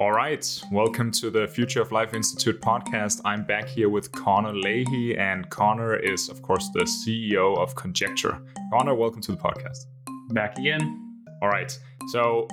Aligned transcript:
All 0.00 0.12
right, 0.12 0.62
welcome 0.70 1.10
to 1.10 1.28
the 1.28 1.48
Future 1.48 1.82
of 1.82 1.90
Life 1.90 2.14
Institute 2.14 2.60
podcast. 2.60 3.20
I'm 3.24 3.42
back 3.42 3.66
here 3.66 3.88
with 3.88 4.12
Connor 4.12 4.52
Leahy, 4.52 5.18
and 5.18 5.50
Connor 5.50 5.96
is, 5.96 6.28
of 6.28 6.40
course, 6.40 6.70
the 6.72 6.84
CEO 6.84 7.58
of 7.58 7.74
Conjecture. 7.74 8.40
Connor, 8.72 8.94
welcome 8.94 9.20
to 9.22 9.32
the 9.32 9.38
podcast. 9.38 9.86
Back 10.28 10.56
again. 10.56 11.16
All 11.42 11.48
right, 11.48 11.76
so 12.12 12.46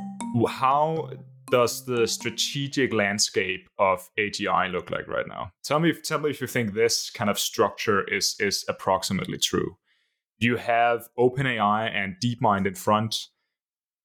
how 0.49 1.11
does 1.51 1.85
the 1.85 2.07
strategic 2.07 2.91
landscape 2.91 3.69
of 3.77 4.09
AGI 4.17 4.71
look 4.71 4.89
like 4.89 5.07
right 5.07 5.27
now? 5.27 5.51
Tell 5.63 5.79
me, 5.79 5.93
tell 5.93 6.17
me 6.17 6.31
if 6.31 6.41
you 6.41 6.47
think 6.47 6.73
this 6.73 7.11
kind 7.11 7.29
of 7.29 7.37
structure 7.37 8.03
is 8.11 8.35
is 8.39 8.65
approximately 8.67 9.37
true. 9.37 9.77
You 10.39 10.55
have 10.55 11.07
OpenAI 11.19 11.93
and 11.93 12.15
DeepMind 12.23 12.65
in 12.65 12.73
front 12.73 13.15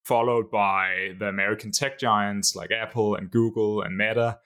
followed 0.02 0.50
by 0.50 1.14
the 1.18 1.26
American 1.26 1.72
tech 1.72 1.98
giants 1.98 2.56
like 2.56 2.70
Apple 2.70 3.14
and 3.14 3.30
Google 3.30 3.82
and 3.82 3.96
Meta. 3.96 4.38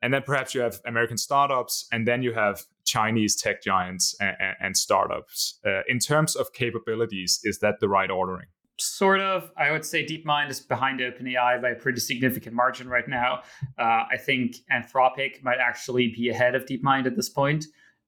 And 0.00 0.14
then 0.14 0.22
perhaps 0.22 0.54
you 0.54 0.60
have 0.60 0.80
American 0.86 1.18
startups, 1.18 1.88
and 1.90 2.06
then 2.06 2.22
you 2.22 2.32
have 2.32 2.62
Chinese 2.84 3.34
tech 3.34 3.62
giants 3.62 4.14
and, 4.20 4.36
and 4.60 4.76
startups. 4.76 5.58
Uh, 5.66 5.80
in 5.88 5.98
terms 5.98 6.36
of 6.36 6.52
capabilities, 6.52 7.40
is 7.42 7.58
that 7.58 7.80
the 7.80 7.88
right 7.88 8.10
ordering? 8.10 8.46
Sort 8.78 9.20
of. 9.20 9.50
I 9.56 9.72
would 9.72 9.84
say 9.84 10.06
DeepMind 10.06 10.50
is 10.50 10.60
behind 10.60 11.00
OpenAI 11.00 11.60
by 11.60 11.70
a 11.70 11.74
pretty 11.74 11.98
significant 11.98 12.54
margin 12.54 12.88
right 12.88 13.08
now. 13.08 13.42
Uh, 13.76 14.04
I 14.12 14.16
think 14.20 14.58
Anthropic 14.72 15.42
might 15.42 15.58
actually 15.58 16.14
be 16.16 16.28
ahead 16.28 16.54
of 16.54 16.64
DeepMind 16.64 17.06
at 17.06 17.16
this 17.16 17.28
point. 17.28 17.64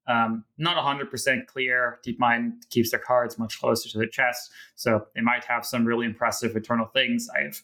Um, 0.07 0.45
not 0.59 0.77
100% 0.77 1.47
clear. 1.47 2.01
DeepMind 2.05 2.69
keeps 2.71 2.91
their 2.91 3.01
cards 3.01 3.39
much 3.39 3.61
closer 3.61 3.89
to 3.91 3.99
their 3.99 4.09
chest, 4.09 4.51
so 4.75 5.07
they 5.15 5.21
might 5.21 5.45
have 5.45 5.65
some 5.65 5.85
really 5.85 6.07
impressive 6.07 6.57
eternal 6.57 6.87
things. 6.87 7.29
I've 7.37 7.63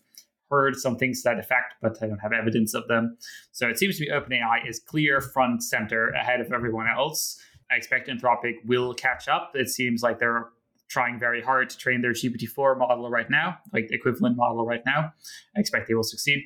heard 0.50 0.76
some 0.76 0.96
things 0.96 1.22
to 1.22 1.30
that 1.30 1.38
effect, 1.38 1.74
but 1.82 2.00
I 2.02 2.06
don't 2.06 2.18
have 2.18 2.32
evidence 2.32 2.74
of 2.74 2.86
them. 2.88 3.16
So 3.52 3.68
it 3.68 3.78
seems 3.78 3.98
to 3.98 4.02
me 4.02 4.10
OpenAI 4.10 4.68
is 4.68 4.78
clear 4.78 5.20
front 5.20 5.62
center 5.62 6.10
ahead 6.10 6.40
of 6.40 6.52
everyone 6.52 6.86
else. 6.88 7.40
I 7.70 7.74
expect 7.74 8.08
Anthropic 8.08 8.54
will 8.64 8.94
catch 8.94 9.28
up. 9.28 9.52
It 9.54 9.68
seems 9.68 10.02
like 10.02 10.18
they're 10.18 10.50
trying 10.88 11.18
very 11.18 11.42
hard 11.42 11.68
to 11.70 11.76
train 11.76 12.00
their 12.00 12.12
GPT-4 12.12 12.78
model 12.78 13.10
right 13.10 13.28
now, 13.28 13.58
like 13.72 13.88
equivalent 13.90 14.36
model 14.36 14.64
right 14.64 14.82
now. 14.86 15.12
I 15.56 15.60
expect 15.60 15.88
they 15.88 15.94
will 15.94 16.04
succeed. 16.04 16.44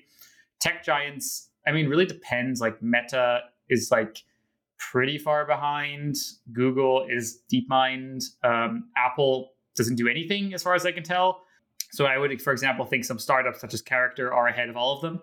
Tech 0.60 0.82
giants, 0.82 1.50
I 1.66 1.72
mean, 1.72 1.88
really 1.88 2.06
depends. 2.06 2.60
Like 2.60 2.82
Meta 2.82 3.40
is 3.68 3.90
like 3.90 4.22
pretty 4.80 5.18
far 5.18 5.46
behind. 5.46 6.16
Google 6.52 7.06
is 7.08 7.42
DeepMind. 7.52 8.24
Um, 8.42 8.88
Apple 8.96 9.52
doesn't 9.76 9.96
do 9.96 10.08
anything 10.08 10.54
as 10.54 10.62
far 10.62 10.74
as 10.74 10.84
I 10.84 10.92
can 10.92 11.04
tell. 11.04 11.44
So 11.92 12.06
I 12.06 12.18
would, 12.18 12.40
for 12.40 12.52
example, 12.52 12.84
think 12.84 13.04
some 13.04 13.18
startups 13.18 13.60
such 13.60 13.74
as 13.74 13.82
Character 13.82 14.32
are 14.32 14.48
ahead 14.48 14.68
of 14.68 14.76
all 14.76 14.96
of 14.96 15.02
them. 15.02 15.20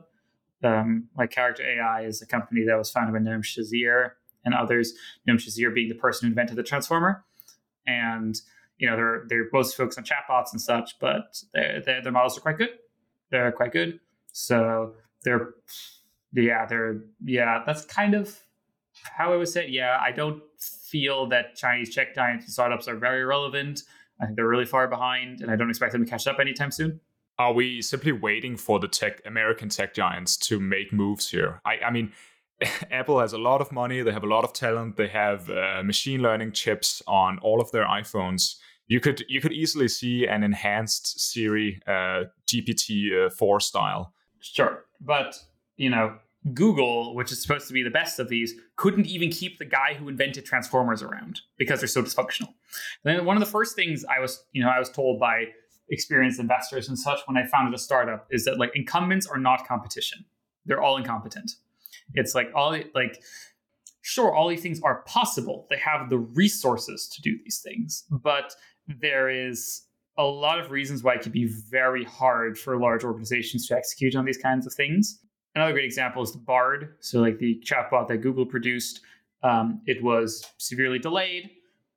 Um, 0.64 1.10
like 1.18 1.32
Character 1.32 1.64
AI 1.64 2.04
is 2.04 2.22
a 2.22 2.26
company 2.26 2.64
that 2.66 2.78
was 2.78 2.90
founded 2.90 3.14
by 3.14 3.20
Noam 3.20 3.44
Shazeer 3.44 4.12
and 4.46 4.54
others. 4.54 4.94
Noam 5.28 5.36
Shazeer 5.36 5.74
being 5.74 5.90
the 5.90 5.96
person 5.96 6.28
who 6.28 6.32
invented 6.32 6.56
the 6.56 6.64
transformer, 6.64 7.24
and 7.86 8.40
you 8.80 8.90
know 8.90 8.96
they're 8.96 9.24
they're 9.28 9.50
both 9.52 9.74
focused 9.74 10.00
on 10.00 10.04
chatbots 10.04 10.52
and 10.52 10.60
such, 10.60 10.98
but 11.00 11.42
their 11.54 12.02
their 12.02 12.12
models 12.12 12.38
are 12.38 12.42
quite 12.42 12.58
good. 12.58 12.70
They're 13.30 13.52
quite 13.52 13.72
good. 13.72 14.00
So 14.34 14.96
they're 15.24 15.54
yeah 16.34 16.66
they're 16.66 17.02
yeah 17.24 17.64
that's 17.66 17.86
kind 17.86 18.16
of 18.16 18.40
how 19.04 19.34
I 19.34 19.38
would 19.38 19.48
say, 19.48 19.68
yeah, 19.68 19.98
I 20.02 20.12
don't 20.12 20.42
feel 20.60 21.28
that 21.30 21.56
Chinese 21.56 21.94
tech 21.94 22.16
giant 22.16 22.44
startups 22.44 22.88
are 22.88 22.96
very 22.96 23.26
relevant. 23.26 23.84
I 24.22 24.26
think 24.26 24.36
they're 24.36 24.48
really 24.48 24.66
far 24.66 24.88
behind, 24.88 25.42
and 25.42 25.52
I 25.52 25.56
don't 25.56 25.70
expect 25.70 25.94
them 25.94 26.04
to 26.04 26.10
catch 26.10 26.28
up 26.28 26.40
anytime 26.40 26.72
soon. 26.72 27.00
Are 27.40 27.54
we 27.54 27.82
simply 27.82 28.12
waiting 28.12 28.58
for 28.58 28.80
the 28.80 28.88
tech 28.88 29.22
American 29.26 29.70
tech 29.70 29.94
giants 29.94 30.38
to 30.38 30.60
make 30.60 30.92
moves 30.92 31.30
here? 31.30 31.62
I, 31.66 31.78
I 31.86 31.92
mean, 31.92 32.12
Apple 32.92 33.20
has 33.20 33.34
a 33.34 33.38
lot 33.38 33.62
of 33.62 33.72
money. 33.72 34.02
They 34.02 34.12
have 34.12 34.24
a 34.24 34.28
lot 34.28 34.44
of 34.44 34.54
talent. 34.54 34.98
They 34.98 35.08
have 35.08 35.50
uh, 35.50 35.84
machine 35.84 36.22
learning 36.22 36.54
chips 36.54 37.04
on 37.08 37.38
all 37.40 37.62
of 37.62 37.72
their 37.72 37.86
iPhones. 37.86 38.56
You 38.88 39.00
could 39.00 39.24
you 39.28 39.42
could 39.42 39.52
easily 39.52 39.88
see 39.88 40.26
an 40.26 40.44
enhanced 40.44 41.20
Siri 41.20 41.80
uh, 41.86 42.24
GPT 42.48 43.26
uh, 43.26 43.30
four 43.30 43.60
style. 43.60 44.14
Sure, 44.40 44.86
but 45.02 45.38
you 45.76 45.90
know 45.90 46.18
Google, 46.54 47.16
which 47.16 47.32
is 47.32 47.42
supposed 47.42 47.68
to 47.68 47.74
be 47.74 47.84
the 47.84 47.90
best 47.90 48.20
of 48.20 48.30
these, 48.30 48.54
couldn't 48.76 49.08
even 49.08 49.30
keep 49.30 49.58
the 49.58 49.66
guy 49.66 49.96
who 49.96 50.08
invented 50.08 50.46
Transformers 50.46 51.02
around 51.02 51.42
because 51.58 51.80
they're 51.80 51.88
so 51.88 52.02
dysfunctional. 52.02 52.54
And 53.04 53.18
then 53.18 53.26
one 53.26 53.36
of 53.36 53.42
the 53.42 53.52
first 53.52 53.76
things 53.76 54.06
I 54.06 54.20
was, 54.20 54.44
you 54.52 54.64
know, 54.64 54.70
I 54.70 54.80
was 54.80 54.90
told 54.90 55.20
by 55.20 55.46
experienced 55.90 56.40
investors 56.40 56.88
and 56.90 56.98
such 56.98 57.20
when 57.26 57.38
I 57.38 57.46
founded 57.48 57.74
a 57.74 57.78
startup 57.78 58.28
is 58.30 58.46
that 58.46 58.60
like 58.60 58.72
incumbents 58.76 59.28
are 59.28 59.40
not 59.40 59.68
competition. 59.68 60.26
They're 60.66 60.82
all 60.82 60.98
incompetent. 60.98 61.52
It's 62.14 62.36
like 62.36 62.50
all 62.56 62.78
like 62.94 63.22
sure, 64.02 64.34
all 64.34 64.48
these 64.48 64.62
things 64.62 64.80
are 64.82 65.02
possible. 65.04 65.68
They 65.70 65.78
have 65.78 66.10
the 66.10 66.18
resources 66.18 67.10
to 67.10 67.22
do 67.22 67.38
these 67.44 67.60
things, 67.60 68.06
but 68.10 68.54
there 68.88 69.30
is 69.30 69.84
a 70.18 70.24
lot 70.24 70.60
of 70.60 70.72
reasons 70.72 71.04
why 71.04 71.14
it 71.16 71.22
could 71.22 71.34
be 71.34 71.50
very 71.70 72.06
hard 72.06 72.58
for 72.58 72.80
large 72.80 73.04
organizations 73.04 73.68
to 73.68 73.76
execute 73.76 74.16
on 74.16 74.26
these 74.26 74.38
kinds 74.38 74.66
of 74.66 74.74
things. 74.74 75.20
Another 75.58 75.72
great 75.72 75.86
example 75.86 76.22
is 76.22 76.32
the 76.32 76.38
Bard. 76.38 76.98
So, 77.00 77.20
like 77.20 77.40
the 77.40 77.60
chatbot 77.66 78.08
that 78.10 78.18
Google 78.18 78.46
produced, 78.46 79.02
um, 79.42 79.82
it 79.88 80.04
was 80.04 80.46
severely 80.60 81.00
delayed. 81.00 81.50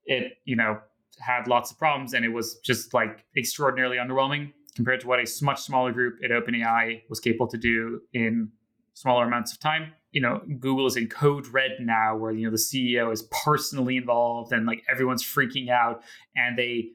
It, 0.06 0.38
you 0.46 0.56
know, 0.56 0.80
had 1.18 1.46
lots 1.46 1.70
of 1.70 1.78
problems, 1.78 2.14
and 2.14 2.24
it 2.24 2.30
was 2.30 2.54
just 2.60 2.94
like 2.94 3.26
extraordinarily 3.36 3.98
underwhelming 3.98 4.54
compared 4.74 5.02
to 5.02 5.08
what 5.08 5.20
a 5.20 5.26
much 5.44 5.60
smaller 5.60 5.92
group 5.92 6.20
at 6.24 6.30
OpenAI 6.30 7.02
was 7.10 7.20
capable 7.20 7.48
to 7.48 7.58
do 7.58 8.00
in 8.14 8.50
smaller 8.94 9.26
amounts 9.26 9.52
of 9.52 9.60
time. 9.60 9.92
You 10.10 10.22
know, 10.22 10.40
Google 10.58 10.86
is 10.86 10.96
in 10.96 11.08
code 11.08 11.46
red 11.48 11.72
now, 11.80 12.16
where 12.16 12.32
you 12.32 12.46
know 12.46 12.50
the 12.50 12.56
CEO 12.56 13.12
is 13.12 13.24
personally 13.44 13.98
involved, 13.98 14.54
and 14.54 14.64
like 14.64 14.82
everyone's 14.90 15.22
freaking 15.22 15.68
out, 15.68 16.02
and 16.34 16.56
they 16.56 16.92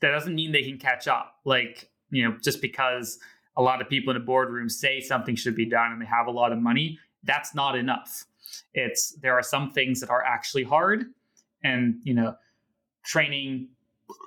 that 0.00 0.12
doesn't 0.12 0.34
mean 0.34 0.50
they 0.52 0.62
can 0.62 0.78
catch 0.78 1.06
up. 1.06 1.34
Like, 1.44 1.90
you 2.08 2.24
know, 2.24 2.38
just 2.42 2.62
because 2.62 3.18
a 3.58 3.62
lot 3.62 3.82
of 3.82 3.88
people 3.88 4.12
in 4.12 4.16
a 4.16 4.24
boardroom 4.24 4.68
say 4.68 5.00
something 5.00 5.34
should 5.34 5.56
be 5.56 5.68
done 5.68 5.92
and 5.92 6.00
they 6.00 6.06
have 6.06 6.28
a 6.28 6.30
lot 6.30 6.52
of 6.52 6.58
money, 6.58 6.98
that's 7.24 7.54
not 7.54 7.76
enough. 7.76 8.24
It's 8.72 9.18
there 9.20 9.34
are 9.34 9.42
some 9.42 9.72
things 9.72 10.00
that 10.00 10.08
are 10.08 10.24
actually 10.24 10.62
hard, 10.62 11.04
and 11.62 11.96
you 12.04 12.14
know, 12.14 12.34
training 13.04 13.68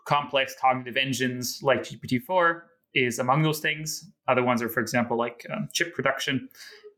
complex 0.06 0.54
cognitive 0.60 0.98
engines 0.98 1.60
like 1.64 1.82
GPT-4 1.82 2.62
is 2.94 3.18
among 3.18 3.42
those 3.42 3.60
things. 3.60 4.12
Other 4.28 4.44
ones 4.44 4.62
are, 4.62 4.70
for 4.70 4.82
example, 4.82 5.18
like 5.18 5.48
um, 5.52 5.70
chip 5.74 5.96
production. 5.96 6.50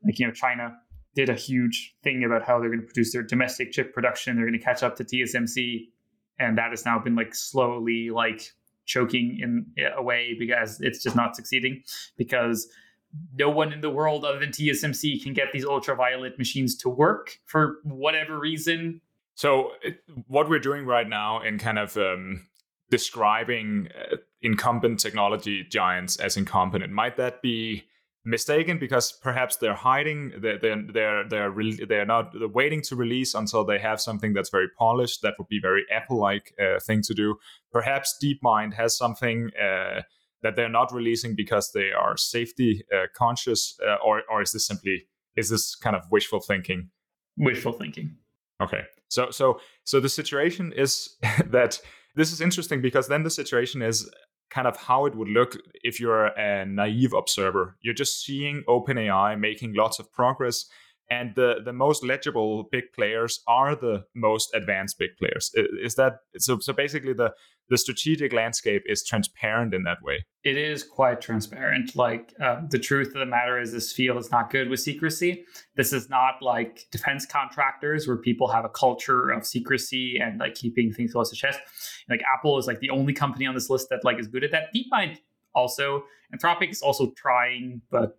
Like 0.04 0.18
you 0.18 0.26
know, 0.26 0.32
China 0.32 0.76
did 1.14 1.30
a 1.30 1.34
huge 1.34 1.94
thing 2.02 2.24
about 2.24 2.42
how 2.42 2.58
they're 2.58 2.68
going 2.68 2.80
to 2.80 2.86
produce 2.86 3.12
their 3.12 3.22
domestic 3.22 3.70
chip 3.70 3.94
production. 3.94 4.36
They're 4.36 4.44
going 4.44 4.58
to 4.58 4.64
catch 4.64 4.82
up 4.82 4.96
to 4.96 5.04
TSMC, 5.04 5.88
and 6.40 6.58
that 6.58 6.70
has 6.70 6.84
now 6.84 6.98
been 6.98 7.14
like 7.14 7.34
slowly 7.34 8.10
like 8.10 8.52
choking 8.84 9.38
in 9.40 9.66
a 9.96 10.02
way 10.02 10.34
because 10.38 10.80
it's 10.80 11.02
just 11.02 11.16
not 11.16 11.36
succeeding 11.36 11.82
because 12.16 12.68
no 13.38 13.48
one 13.48 13.72
in 13.72 13.80
the 13.80 13.90
world 13.90 14.24
other 14.24 14.38
than 14.38 14.50
TSMC 14.50 15.22
can 15.22 15.32
get 15.32 15.52
these 15.52 15.64
ultraviolet 15.64 16.38
machines 16.38 16.76
to 16.78 16.88
work 16.88 17.38
for 17.46 17.78
whatever 17.84 18.38
reason. 18.38 19.00
So, 19.36 19.72
what 20.26 20.48
we're 20.48 20.60
doing 20.60 20.84
right 20.86 21.08
now 21.08 21.42
in 21.42 21.58
kind 21.58 21.78
of 21.78 21.96
um, 21.96 22.46
describing 22.90 23.88
uh, 24.12 24.16
incumbent 24.42 25.00
technology 25.00 25.64
giants 25.64 26.16
as 26.16 26.36
incompetent, 26.36 26.92
might 26.92 27.16
that 27.16 27.42
be 27.42 27.84
mistaken 28.24 28.78
because 28.78 29.12
perhaps 29.12 29.56
they're 29.56 29.74
hiding 29.74 30.32
they're 30.40 30.58
they're 30.58 30.82
they're 30.92 31.28
they're, 31.28 31.50
re- 31.50 31.84
they're 31.86 32.06
not 32.06 32.32
they're 32.32 32.48
waiting 32.48 32.80
to 32.80 32.96
release 32.96 33.34
until 33.34 33.64
they 33.64 33.78
have 33.78 34.00
something 34.00 34.32
that's 34.32 34.48
very 34.48 34.68
polished 34.78 35.20
that 35.22 35.34
would 35.38 35.48
be 35.48 35.60
very 35.60 35.84
apple 35.92 36.18
like 36.18 36.54
uh, 36.58 36.80
thing 36.80 37.02
to 37.02 37.14
do. 37.14 37.36
Perhaps 37.70 38.18
deepmind 38.22 38.74
has 38.74 38.96
something 38.96 39.50
uh, 39.60 40.02
that 40.42 40.56
they're 40.56 40.70
not 40.70 40.92
releasing 40.92 41.34
because 41.34 41.72
they 41.72 41.90
are 41.92 42.16
safety 42.16 42.84
uh, 42.94 43.06
conscious 43.14 43.78
uh, 43.86 43.96
or 44.04 44.22
or 44.30 44.40
is 44.40 44.52
this 44.52 44.66
simply 44.66 45.06
is 45.36 45.50
this 45.50 45.74
kind 45.74 45.94
of 45.94 46.02
wishful 46.10 46.40
thinking? 46.40 46.90
Wishful 47.36 47.72
thinking. 47.72 48.16
Okay. 48.60 48.82
So 49.08 49.30
so 49.30 49.60
so 49.84 50.00
the 50.00 50.08
situation 50.08 50.72
is 50.74 51.16
that 51.46 51.78
this 52.14 52.32
is 52.32 52.40
interesting 52.40 52.80
because 52.80 53.08
then 53.08 53.22
the 53.22 53.30
situation 53.30 53.82
is 53.82 54.08
kind 54.54 54.68
of 54.68 54.76
how 54.76 55.04
it 55.04 55.16
would 55.16 55.28
look 55.28 55.56
if 55.82 55.98
you're 55.98 56.26
a 56.26 56.64
naive 56.64 57.12
observer. 57.12 57.76
You're 57.80 57.92
just 57.92 58.24
seeing 58.24 58.62
OpenAI 58.68 59.38
making 59.38 59.74
lots 59.74 59.98
of 59.98 60.12
progress, 60.12 60.66
and 61.10 61.34
the 61.34 61.56
the 61.64 61.72
most 61.72 62.04
legible 62.04 62.64
big 62.70 62.84
players 62.94 63.40
are 63.46 63.74
the 63.74 64.04
most 64.14 64.54
advanced 64.54 64.98
big 64.98 65.10
players. 65.18 65.50
Is 65.54 65.94
that 65.96 66.20
so? 66.38 66.58
So 66.60 66.72
basically, 66.72 67.12
the 67.12 67.32
the 67.70 67.78
strategic 67.78 68.32
landscape 68.32 68.82
is 68.86 69.02
transparent 69.02 69.72
in 69.72 69.84
that 69.84 70.02
way. 70.02 70.24
It 70.44 70.58
is 70.58 70.82
quite 70.82 71.20
transparent. 71.20 71.96
Like 71.96 72.34
uh, 72.42 72.62
the 72.68 72.78
truth 72.78 73.08
of 73.08 73.14
the 73.14 73.26
matter 73.26 73.58
is, 73.58 73.72
this 73.72 73.92
field 73.92 74.18
is 74.18 74.30
not 74.30 74.50
good 74.50 74.68
with 74.68 74.80
secrecy. 74.80 75.44
This 75.74 75.92
is 75.92 76.10
not 76.10 76.42
like 76.42 76.86
defense 76.90 77.24
contractors 77.24 78.06
where 78.06 78.18
people 78.18 78.48
have 78.48 78.64
a 78.64 78.68
culture 78.68 79.30
of 79.30 79.46
secrecy 79.46 80.18
and 80.22 80.38
like 80.40 80.54
keeping 80.54 80.92
things 80.92 81.12
close 81.12 81.30
to 81.30 81.36
chest. 81.36 81.58
Like 82.08 82.20
Apple 82.32 82.58
is 82.58 82.66
like 82.66 82.80
the 82.80 82.90
only 82.90 83.14
company 83.14 83.46
on 83.46 83.54
this 83.54 83.70
list 83.70 83.88
that 83.90 84.04
like 84.04 84.18
is 84.18 84.26
good 84.26 84.44
at 84.44 84.50
that. 84.50 84.64
DeepMind 84.74 85.18
also, 85.54 86.04
Anthropic 86.34 86.70
is 86.70 86.82
also 86.82 87.12
trying, 87.16 87.80
but 87.90 88.18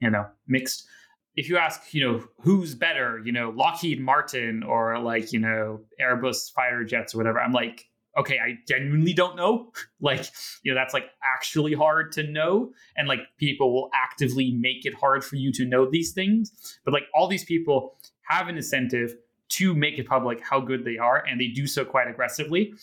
you 0.00 0.10
know, 0.10 0.26
mixed. 0.48 0.86
If 1.34 1.48
you 1.48 1.56
ask, 1.56 1.94
you 1.94 2.04
know, 2.04 2.24
who's 2.40 2.74
better, 2.74 3.20
you 3.24 3.32
know, 3.32 3.50
Lockheed 3.50 4.00
Martin 4.00 4.62
or 4.62 4.98
like, 4.98 5.32
you 5.32 5.38
know, 5.38 5.80
Airbus 6.00 6.52
fighter 6.52 6.84
jets 6.84 7.14
or 7.14 7.18
whatever, 7.18 7.40
I'm 7.40 7.52
like, 7.52 7.86
okay, 8.18 8.38
I 8.38 8.58
genuinely 8.68 9.12
don't 9.12 9.36
know. 9.36 9.72
like, 10.00 10.26
you 10.62 10.72
know, 10.72 10.78
that's 10.78 10.94
like 10.94 11.10
actually 11.24 11.74
hard 11.74 12.12
to 12.12 12.22
know. 12.22 12.72
And 12.96 13.08
like 13.08 13.20
people 13.38 13.72
will 13.72 13.90
actively 13.94 14.52
make 14.52 14.84
it 14.84 14.94
hard 14.94 15.24
for 15.24 15.36
you 15.36 15.52
to 15.52 15.64
know 15.64 15.88
these 15.90 16.12
things. 16.12 16.52
But 16.84 16.92
like 16.92 17.04
all 17.14 17.28
these 17.28 17.44
people 17.44 17.98
have 18.28 18.48
an 18.48 18.56
incentive 18.56 19.14
to 19.50 19.74
make 19.74 19.98
it 19.98 20.06
public 20.06 20.40
how 20.42 20.60
good 20.60 20.84
they 20.84 20.98
are. 20.98 21.24
And 21.26 21.40
they 21.40 21.48
do 21.48 21.66
so 21.66 21.84
quite 21.84 22.08
aggressively 22.08 22.74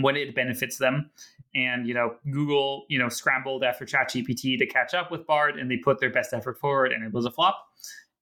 when 0.00 0.16
it 0.16 0.34
benefits 0.34 0.78
them. 0.78 1.10
And, 1.56 1.88
you 1.88 1.94
know, 1.94 2.16
Google, 2.30 2.84
you 2.88 2.98
know, 2.98 3.08
scrambled 3.08 3.64
after 3.64 3.84
ChatGPT 3.84 4.58
to 4.58 4.66
catch 4.66 4.92
up 4.94 5.10
with 5.10 5.26
Bard 5.26 5.58
and 5.58 5.70
they 5.70 5.78
put 5.78 5.98
their 5.98 6.10
best 6.10 6.32
effort 6.32 6.58
forward 6.58 6.92
and 6.92 7.02
it 7.02 7.12
was 7.12 7.24
a 7.24 7.30
flop. 7.30 7.66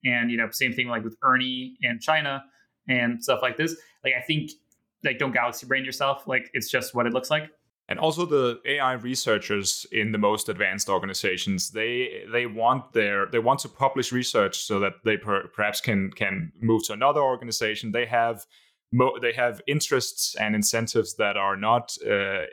And, 0.04 0.30
you 0.30 0.36
know, 0.36 0.48
same 0.50 0.72
thing 0.72 0.86
like 0.86 1.02
with 1.02 1.16
Ernie 1.22 1.76
and 1.82 2.00
China 2.00 2.44
and 2.88 3.22
stuff 3.22 3.40
like 3.42 3.56
this. 3.56 3.74
Like, 4.04 4.14
I 4.16 4.20
think 4.20 4.52
like 5.04 5.18
don't 5.18 5.32
galaxy 5.32 5.66
brain 5.66 5.84
yourself 5.84 6.26
like 6.26 6.50
it's 6.54 6.70
just 6.70 6.94
what 6.94 7.06
it 7.06 7.12
looks 7.12 7.30
like 7.30 7.50
and 7.88 7.98
also 7.98 8.24
the 8.24 8.60
ai 8.66 8.94
researchers 8.94 9.86
in 9.92 10.12
the 10.12 10.18
most 10.18 10.48
advanced 10.48 10.88
organizations 10.88 11.70
they 11.70 12.24
they 12.32 12.46
want 12.46 12.92
their 12.92 13.26
they 13.26 13.38
want 13.38 13.60
to 13.60 13.68
publish 13.68 14.10
research 14.10 14.56
so 14.64 14.80
that 14.80 14.94
they 15.04 15.16
per, 15.16 15.46
perhaps 15.48 15.80
can 15.80 16.10
can 16.10 16.50
move 16.60 16.82
to 16.84 16.92
another 16.92 17.20
organization 17.20 17.92
they 17.92 18.06
have 18.06 18.46
mo- 18.92 19.18
they 19.20 19.32
have 19.32 19.60
interests 19.66 20.34
and 20.36 20.54
incentives 20.54 21.14
that 21.16 21.36
are 21.36 21.56
not 21.56 21.96
uh, 22.08 22.44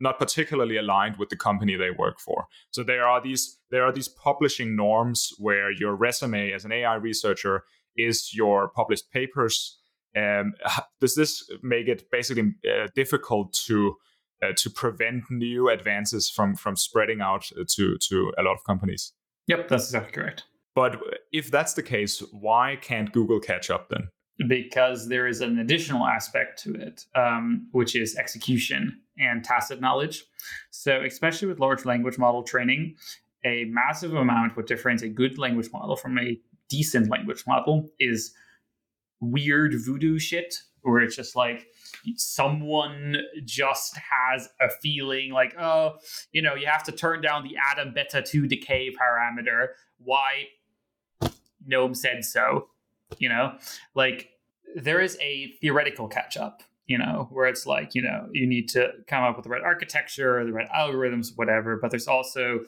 not 0.00 0.18
particularly 0.18 0.76
aligned 0.76 1.16
with 1.18 1.28
the 1.28 1.36
company 1.36 1.76
they 1.76 1.90
work 1.90 2.18
for 2.18 2.46
so 2.70 2.82
there 2.82 3.06
are 3.06 3.20
these 3.20 3.58
there 3.70 3.84
are 3.84 3.92
these 3.92 4.08
publishing 4.08 4.74
norms 4.74 5.32
where 5.38 5.70
your 5.70 5.94
resume 5.94 6.52
as 6.52 6.64
an 6.64 6.72
ai 6.72 6.94
researcher 6.94 7.64
is 7.96 8.34
your 8.34 8.68
published 8.68 9.10
papers 9.10 9.78
um, 10.16 10.54
does 11.00 11.14
this 11.14 11.48
make 11.62 11.88
it 11.88 12.10
basically 12.10 12.54
uh, 12.68 12.88
difficult 12.94 13.52
to 13.66 13.96
uh, 14.42 14.52
to 14.56 14.70
prevent 14.70 15.24
new 15.30 15.68
advances 15.68 16.30
from 16.30 16.54
from 16.54 16.76
spreading 16.76 17.20
out 17.20 17.50
to 17.68 17.96
to 17.98 18.32
a 18.38 18.42
lot 18.42 18.54
of 18.54 18.64
companies? 18.64 19.12
Yep, 19.46 19.68
that's 19.68 19.84
exactly 19.84 20.12
correct. 20.12 20.44
But 20.74 21.00
if 21.32 21.50
that's 21.50 21.74
the 21.74 21.82
case, 21.82 22.22
why 22.32 22.78
can't 22.80 23.12
Google 23.12 23.40
catch 23.40 23.70
up 23.70 23.88
then? 23.88 24.08
Because 24.48 25.08
there 25.08 25.26
is 25.26 25.42
an 25.42 25.58
additional 25.58 26.06
aspect 26.06 26.62
to 26.62 26.74
it, 26.74 27.04
um, 27.14 27.68
which 27.72 27.94
is 27.94 28.16
execution 28.16 28.98
and 29.18 29.44
tacit 29.44 29.80
knowledge. 29.80 30.24
So, 30.70 31.02
especially 31.04 31.48
with 31.48 31.60
large 31.60 31.84
language 31.84 32.16
model 32.16 32.42
training, 32.42 32.96
a 33.44 33.64
massive 33.66 34.14
amount 34.14 34.56
what 34.56 34.66
differentiates 34.66 35.12
a 35.12 35.14
good 35.14 35.38
language 35.38 35.70
model 35.72 35.96
from 35.96 36.18
a 36.18 36.38
decent 36.68 37.10
language 37.10 37.44
model 37.46 37.88
is 37.98 38.32
weird 39.20 39.74
voodoo 39.84 40.18
shit 40.18 40.54
where 40.82 41.00
it's 41.00 41.16
just 41.16 41.36
like 41.36 41.66
someone 42.16 43.16
just 43.44 43.96
has 43.96 44.48
a 44.60 44.70
feeling 44.82 45.30
like, 45.30 45.54
oh, 45.58 45.96
you 46.32 46.40
know, 46.40 46.54
you 46.54 46.66
have 46.66 46.82
to 46.84 46.92
turn 46.92 47.20
down 47.20 47.44
the 47.44 47.54
Adam 47.70 47.92
beta 47.94 48.22
2 48.22 48.46
decay 48.46 48.90
parameter. 48.90 49.68
Why? 49.98 50.46
Noam 51.70 51.94
said 51.94 52.24
so. 52.24 52.68
You 53.18 53.28
know, 53.28 53.52
like 53.94 54.30
there 54.74 55.00
is 55.00 55.18
a 55.20 55.52
theoretical 55.60 56.08
catch 56.08 56.36
up, 56.36 56.62
you 56.86 56.98
know, 56.98 57.28
where 57.30 57.46
it's 57.46 57.66
like, 57.66 57.94
you 57.94 58.02
know, 58.02 58.28
you 58.32 58.46
need 58.46 58.68
to 58.70 58.90
come 59.06 59.24
up 59.24 59.36
with 59.36 59.44
the 59.44 59.50
right 59.50 59.62
architecture, 59.62 60.44
the 60.44 60.52
right 60.52 60.68
algorithms, 60.70 61.28
whatever. 61.36 61.78
But 61.80 61.90
there's 61.90 62.08
also 62.08 62.60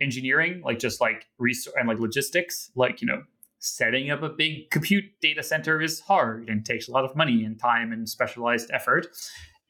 engineering, 0.00 0.62
like 0.64 0.78
just 0.78 1.00
like 1.00 1.26
research 1.38 1.74
and 1.78 1.88
like 1.88 1.98
logistics, 1.98 2.70
like, 2.74 3.00
you 3.00 3.06
know, 3.06 3.22
setting 3.60 4.10
up 4.10 4.22
a 4.22 4.28
big 4.28 4.70
compute 4.70 5.04
data 5.20 5.42
center 5.42 5.80
is 5.80 6.00
hard 6.00 6.48
and 6.48 6.64
takes 6.64 6.88
a 6.88 6.92
lot 6.92 7.04
of 7.04 7.16
money 7.16 7.44
and 7.44 7.58
time 7.58 7.92
and 7.92 8.08
specialized 8.08 8.70
effort. 8.72 9.08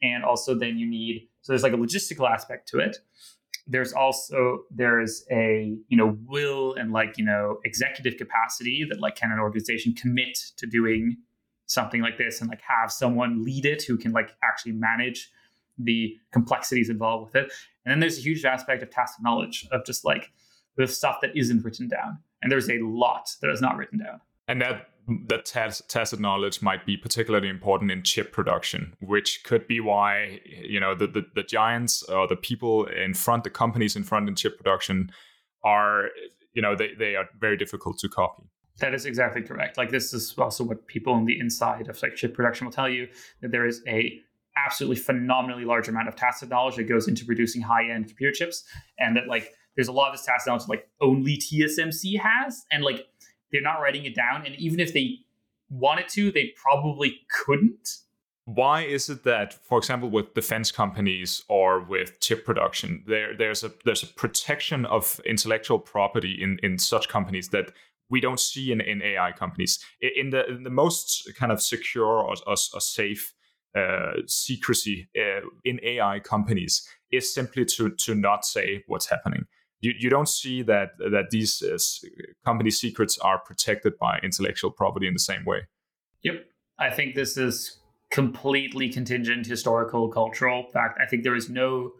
And 0.01 0.23
also 0.23 0.55
then 0.55 0.77
you 0.77 0.87
need 0.87 1.27
so 1.41 1.51
there's 1.53 1.63
like 1.63 1.73
a 1.73 1.77
logistical 1.77 2.29
aspect 2.29 2.67
to 2.69 2.79
it. 2.79 2.97
There's 3.69 3.93
also 3.93 4.63
there's 4.71 5.23
a 5.31 5.77
you 5.87 5.97
know 5.97 6.17
will 6.25 6.73
and 6.73 6.91
like 6.91 7.17
you 7.17 7.23
know 7.23 7.59
executive 7.63 8.17
capacity 8.17 8.85
that 8.89 8.99
like 8.99 9.15
can 9.15 9.31
an 9.31 9.39
organization 9.39 9.93
commit 9.93 10.37
to 10.57 10.65
doing 10.65 11.17
something 11.67 12.01
like 12.01 12.17
this 12.17 12.41
and 12.41 12.49
like 12.49 12.61
have 12.61 12.91
someone 12.91 13.43
lead 13.43 13.65
it 13.65 13.83
who 13.83 13.95
can 13.95 14.11
like 14.11 14.31
actually 14.43 14.71
manage 14.71 15.31
the 15.77 16.17
complexities 16.31 16.89
involved 16.89 17.31
with 17.31 17.43
it. 17.43 17.53
And 17.85 17.91
then 17.91 17.99
there's 17.99 18.17
a 18.17 18.21
huge 18.21 18.43
aspect 18.43 18.83
of 18.83 18.89
tacit 18.89 19.21
knowledge 19.21 19.67
of 19.71 19.85
just 19.85 20.03
like 20.03 20.31
the 20.75 20.87
stuff 20.87 21.17
that 21.21 21.37
isn't 21.37 21.63
written 21.63 21.87
down 21.87 22.17
and 22.41 22.51
there's 22.51 22.69
a 22.69 22.79
lot 22.79 23.29
that 23.41 23.51
is 23.51 23.61
not 23.61 23.77
written 23.77 23.99
down. 23.99 24.19
And 24.47 24.61
that 24.61 24.89
that 25.27 25.45
tacit 25.45 26.19
knowledge 26.19 26.61
might 26.61 26.85
be 26.85 26.97
particularly 26.97 27.49
important 27.49 27.91
in 27.91 28.03
chip 28.03 28.31
production, 28.31 28.93
which 28.99 29.43
could 29.43 29.67
be 29.67 29.79
why 29.79 30.39
you 30.45 30.79
know 30.79 30.95
the, 30.95 31.07
the, 31.07 31.25
the 31.35 31.43
giants 31.43 32.03
or 32.03 32.27
the 32.27 32.35
people 32.35 32.85
in 32.85 33.13
front, 33.13 33.43
the 33.43 33.49
companies 33.49 33.95
in 33.95 34.03
front 34.03 34.27
in 34.27 34.35
chip 34.35 34.57
production 34.57 35.09
are 35.63 36.09
you 36.53 36.61
know 36.61 36.75
they, 36.75 36.89
they 36.97 37.15
are 37.15 37.25
very 37.39 37.57
difficult 37.57 37.97
to 37.99 38.09
copy. 38.09 38.43
That 38.79 38.93
is 38.93 39.05
exactly 39.05 39.41
correct. 39.41 39.77
Like 39.77 39.89
this 39.89 40.13
is 40.13 40.33
also 40.37 40.63
what 40.63 40.87
people 40.87 41.13
on 41.13 41.25
the 41.25 41.39
inside 41.39 41.89
of 41.89 42.01
like 42.01 42.15
chip 42.15 42.33
production 42.33 42.65
will 42.65 42.71
tell 42.71 42.89
you 42.89 43.07
that 43.41 43.51
there 43.51 43.65
is 43.65 43.81
a 43.87 44.19
absolutely 44.57 44.97
phenomenally 44.97 45.65
large 45.65 45.87
amount 45.87 46.07
of 46.07 46.15
tacit 46.15 46.49
knowledge 46.49 46.75
that 46.75 46.83
goes 46.83 47.07
into 47.07 47.25
producing 47.25 47.61
high 47.61 47.89
end 47.89 48.07
computer 48.07 48.33
chips, 48.33 48.63
and 48.97 49.15
that 49.15 49.27
like 49.27 49.51
there's 49.75 49.87
a 49.87 49.93
lot 49.93 50.09
of 50.09 50.17
this 50.17 50.25
tacit 50.25 50.47
knowledge 50.47 50.67
like 50.67 50.87
only 51.01 51.37
TSMC 51.37 52.19
has, 52.19 52.65
and 52.71 52.83
like 52.83 53.05
they're 53.51 53.61
not 53.61 53.79
writing 53.79 54.05
it 54.05 54.15
down. 54.15 54.45
And 54.45 54.55
even 54.55 54.79
if 54.79 54.93
they 54.93 55.19
wanted 55.69 56.07
to, 56.09 56.31
they 56.31 56.53
probably 56.55 57.21
couldn't. 57.29 57.97
Why 58.45 58.81
is 58.81 59.09
it 59.09 59.23
that, 59.25 59.53
for 59.53 59.77
example, 59.77 60.09
with 60.09 60.33
defense 60.33 60.71
companies 60.71 61.43
or 61.47 61.81
with 61.83 62.19
chip 62.19 62.45
production, 62.45 63.03
there 63.05 63.37
there's 63.37 63.63
a 63.63 63.71
there's 63.85 64.01
a 64.01 64.07
protection 64.07 64.85
of 64.87 65.21
intellectual 65.23 65.77
property 65.77 66.37
in 66.41 66.57
in 66.63 66.79
such 66.79 67.09
companies 67.09 67.49
that 67.49 67.71
we 68.09 68.19
don't 68.19 68.39
see 68.39 68.71
in, 68.71 68.81
in 68.81 69.03
AI 69.03 69.33
companies. 69.33 69.77
In 70.01 70.31
the 70.31 70.47
in 70.47 70.63
the 70.63 70.71
most 70.71 71.29
kind 71.35 71.51
of 71.51 71.61
secure 71.61 72.07
or, 72.07 72.35
or, 72.47 72.55
or 72.73 72.81
safe 72.81 73.35
uh, 73.75 74.13
secrecy 74.25 75.09
uh, 75.15 75.47
in 75.63 75.79
AI 75.83 76.19
companies 76.19 76.87
is 77.11 77.31
simply 77.31 77.65
to 77.65 77.91
to 77.91 78.15
not 78.15 78.45
say 78.45 78.83
what's 78.87 79.09
happening 79.09 79.45
you, 79.81 79.93
you 79.97 80.09
don't 80.09 80.27
see 80.27 80.61
that 80.63 80.89
that 80.97 81.29
these 81.31 81.61
uh, 81.61 81.77
company 82.45 82.69
secrets 82.69 83.17
are 83.19 83.39
protected 83.39 83.97
by 83.97 84.19
intellectual 84.23 84.71
property 84.71 85.07
in 85.07 85.13
the 85.13 85.19
same 85.19 85.45
way. 85.45 85.67
Yep, 86.23 86.45
I 86.77 86.89
think 86.89 87.15
this 87.15 87.37
is 87.37 87.79
completely 88.11 88.89
contingent, 88.89 89.45
historical, 89.45 90.09
cultural 90.09 90.65
fact. 90.73 90.99
I 91.01 91.05
think 91.05 91.23
there 91.23 91.35
is 91.35 91.49
no. 91.49 91.91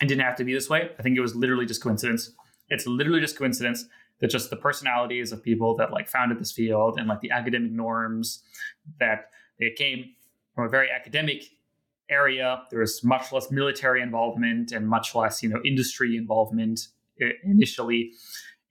It 0.00 0.06
didn't 0.06 0.24
have 0.24 0.36
to 0.36 0.44
be 0.44 0.54
this 0.54 0.70
way. 0.70 0.90
I 0.98 1.02
think 1.02 1.16
it 1.16 1.20
was 1.20 1.34
literally 1.34 1.66
just 1.66 1.82
coincidence. 1.82 2.32
It's 2.70 2.86
literally 2.86 3.20
just 3.20 3.36
coincidence 3.36 3.84
that 4.20 4.30
just 4.30 4.48
the 4.48 4.56
personalities 4.56 5.32
of 5.32 5.42
people 5.42 5.76
that 5.76 5.92
like 5.92 6.08
founded 6.08 6.38
this 6.38 6.52
field 6.52 6.98
and 6.98 7.08
like 7.08 7.20
the 7.20 7.30
academic 7.30 7.72
norms 7.72 8.42
that 8.98 9.30
it 9.58 9.76
came 9.76 10.12
from 10.54 10.64
a 10.64 10.68
very 10.68 10.88
academic 10.90 11.44
area. 12.10 12.62
There 12.70 12.82
is 12.82 13.02
much 13.04 13.32
less 13.32 13.50
military 13.50 14.02
involvement 14.02 14.72
and 14.72 14.88
much 14.88 15.14
less, 15.14 15.42
you 15.42 15.48
know, 15.48 15.60
industry 15.64 16.16
involvement 16.16 16.88
initially, 17.44 18.12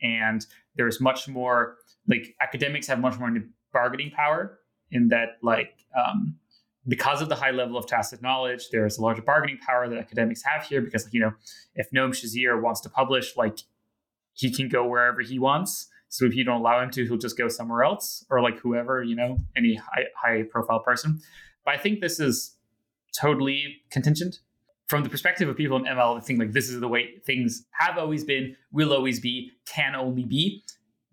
and 0.02 0.46
there's 0.76 1.00
much 1.00 1.28
more 1.28 1.78
like 2.08 2.36
academics 2.42 2.88
have 2.88 3.00
much 3.00 3.20
more 3.20 3.32
bargaining 3.72 4.12
power 4.12 4.60
in 4.92 5.10
that 5.10 5.38
like 5.44 5.86
um, 5.98 6.36
because 6.88 7.22
of 7.22 7.30
the 7.30 7.36
high 7.36 7.52
level 7.52 7.78
of 7.78 7.86
tacit 7.86 8.22
knowledge, 8.22 8.70
there's 8.72 8.98
a 8.98 9.02
larger 9.02 9.22
bargaining 9.22 9.58
power 9.58 9.88
that 9.88 9.98
academics 9.98 10.42
have 10.44 10.66
here 10.66 10.82
because 10.82 11.06
like, 11.06 11.14
you 11.14 11.20
know 11.20 11.34
if 11.76 11.90
Noam 11.92 12.10
Shazeer 12.10 12.62
wants 12.62 12.82
to 12.82 12.90
publish, 12.90 13.38
like 13.38 13.60
he 14.34 14.52
can 14.52 14.70
go 14.70 14.88
wherever 14.88 15.22
he 15.22 15.38
wants. 15.38 15.88
So 16.12 16.26
if 16.26 16.34
you 16.36 16.44
don't 16.44 16.62
allow 16.62 16.82
him 16.82 16.90
to, 16.92 17.06
he'll 17.06 17.18
just 17.18 17.38
go 17.38 17.48
somewhere 17.48 17.84
else, 17.84 18.26
or 18.32 18.42
like 18.42 18.58
whoever 18.60 19.04
you 19.04 19.16
know, 19.16 19.38
any 19.56 19.76
high, 19.76 20.06
high 20.16 20.44
profile 20.44 20.80
person. 20.80 21.20
But 21.66 21.76
I 21.76 21.78
think 21.78 22.00
this 22.00 22.20
is 22.20 22.56
totally 23.18 23.78
contingent. 23.92 24.40
From 24.88 25.04
the 25.04 25.10
perspective 25.10 25.48
of 25.48 25.56
people 25.56 25.78
in 25.78 25.84
ML, 25.84 26.18
I 26.18 26.20
think 26.20 26.40
like 26.40 26.52
this 26.52 26.70
is 26.70 26.80
the 26.80 26.88
way 26.88 27.20
things 27.26 27.64
have 27.80 27.98
always 27.98 28.24
been, 28.24 28.56
will 28.72 28.92
always 28.92 29.20
be, 29.20 29.52
can 29.68 29.96
only 29.96 30.24
be. 30.24 30.64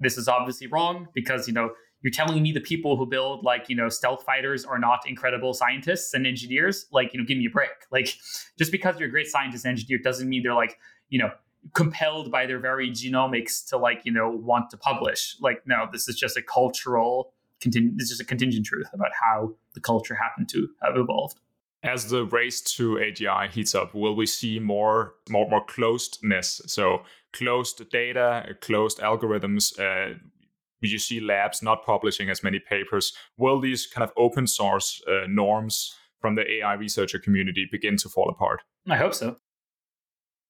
This 0.00 0.16
is 0.16 0.28
obviously 0.28 0.66
wrong 0.66 1.08
because 1.14 1.46
you 1.46 1.54
know 1.54 1.70
you're 2.02 2.12
telling 2.12 2.42
me 2.42 2.52
the 2.52 2.60
people 2.60 2.96
who 2.96 3.06
build 3.06 3.44
like 3.44 3.68
you 3.68 3.76
know 3.76 3.88
stealth 3.88 4.22
fighters 4.22 4.64
are 4.64 4.78
not 4.78 5.00
incredible 5.06 5.52
scientists 5.52 6.14
and 6.14 6.26
engineers. 6.26 6.86
Like 6.92 7.12
you 7.12 7.20
know, 7.20 7.26
give 7.26 7.38
me 7.38 7.46
a 7.46 7.50
break. 7.50 7.70
Like 7.90 8.14
just 8.58 8.72
because 8.72 8.98
you're 8.98 9.08
a 9.08 9.10
great 9.10 9.26
scientist 9.26 9.64
and 9.64 9.72
engineer 9.72 9.98
doesn't 10.02 10.28
mean 10.28 10.42
they're 10.42 10.54
like 10.54 10.78
you 11.08 11.18
know 11.18 11.30
compelled 11.72 12.30
by 12.30 12.46
their 12.46 12.60
very 12.60 12.90
genomics 12.90 13.66
to 13.68 13.76
like 13.76 14.02
you 14.04 14.12
know 14.12 14.30
want 14.30 14.70
to 14.70 14.76
publish. 14.76 15.36
Like 15.40 15.66
no, 15.66 15.86
this 15.92 16.08
is 16.08 16.16
just 16.16 16.36
a 16.36 16.42
cultural. 16.42 17.32
This 17.64 17.74
is 17.74 18.10
just 18.10 18.20
a 18.20 18.24
contingent 18.24 18.66
truth 18.66 18.86
about 18.92 19.10
how 19.20 19.54
the 19.74 19.80
culture 19.80 20.14
happened 20.14 20.48
to 20.50 20.68
have 20.82 20.96
evolved 20.96 21.40
as 21.86 22.08
the 22.08 22.24
race 22.24 22.60
to 22.60 22.94
AGI 22.96 23.50
heats 23.50 23.74
up, 23.74 23.94
will 23.94 24.16
we 24.16 24.26
see 24.26 24.58
more 24.58 25.14
more 25.28 25.48
more 25.48 25.64
closedness? 25.64 26.68
So 26.68 27.02
closed 27.32 27.88
data, 27.90 28.56
closed 28.60 28.98
algorithms. 28.98 29.78
Uh, 29.78 30.18
you 30.80 30.98
see 30.98 31.20
labs 31.20 31.62
not 31.62 31.84
publishing 31.84 32.30
as 32.30 32.42
many 32.42 32.60
papers. 32.60 33.12
Will 33.36 33.60
these 33.60 33.86
kind 33.86 34.04
of 34.04 34.12
open 34.16 34.46
source 34.46 35.02
uh, 35.08 35.26
norms 35.28 35.94
from 36.20 36.34
the 36.34 36.50
AI 36.58 36.74
researcher 36.74 37.18
community 37.18 37.66
begin 37.70 37.96
to 37.96 38.08
fall 38.08 38.28
apart? 38.28 38.62
I 38.88 38.96
hope 38.96 39.14
so. 39.14 39.36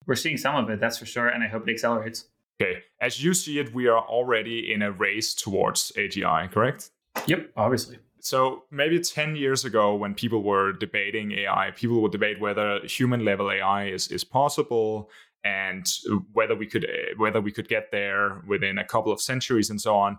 We're 0.06 0.14
seeing 0.14 0.36
some 0.36 0.56
of 0.56 0.70
it, 0.70 0.78
that's 0.80 0.98
for 0.98 1.06
sure, 1.06 1.28
and 1.28 1.42
I 1.42 1.48
hope 1.48 1.66
it 1.68 1.72
accelerates. 1.72 2.28
Okay, 2.60 2.82
as 3.00 3.22
you 3.22 3.34
see 3.34 3.58
it, 3.58 3.74
we 3.74 3.86
are 3.86 3.98
already 3.98 4.72
in 4.72 4.82
a 4.82 4.92
race 4.92 5.34
towards 5.34 5.92
AGI, 5.96 6.50
correct? 6.50 6.90
Yep, 7.26 7.50
obviously. 7.56 7.98
So 8.26 8.64
maybe 8.72 8.98
10 8.98 9.36
years 9.36 9.64
ago, 9.64 9.94
when 9.94 10.12
people 10.12 10.42
were 10.42 10.72
debating 10.72 11.30
AI, 11.30 11.70
people 11.76 12.02
would 12.02 12.10
debate 12.10 12.40
whether 12.40 12.80
human 12.84 13.24
level 13.24 13.52
AI 13.52 13.86
is, 13.86 14.08
is 14.08 14.24
possible 14.24 15.08
and 15.44 15.86
whether 16.32 16.56
we 16.56 16.66
could 16.66 16.84
whether 17.18 17.40
we 17.40 17.52
could 17.52 17.68
get 17.68 17.92
there 17.92 18.42
within 18.48 18.78
a 18.78 18.84
couple 18.84 19.12
of 19.12 19.20
centuries 19.20 19.70
and 19.70 19.80
so 19.80 19.94
on. 19.94 20.18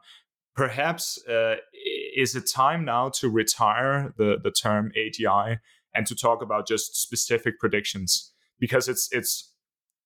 Perhaps 0.55 1.21
uh, 1.27 1.55
is 2.15 2.33
it 2.33 2.49
time 2.49 2.85
now 2.85 3.09
to 3.09 3.27
retire 3.27 4.13
the, 4.17 4.37
the 4.41 4.51
term 4.51 4.89
AGI 4.97 5.57
and 5.93 6.07
to 6.07 6.15
talk 6.15 6.41
about 6.41 6.65
just 6.65 6.95
specific 6.95 7.59
predictions 7.59 8.31
because 8.57 8.87
it's 8.87 9.09
it's 9.11 9.51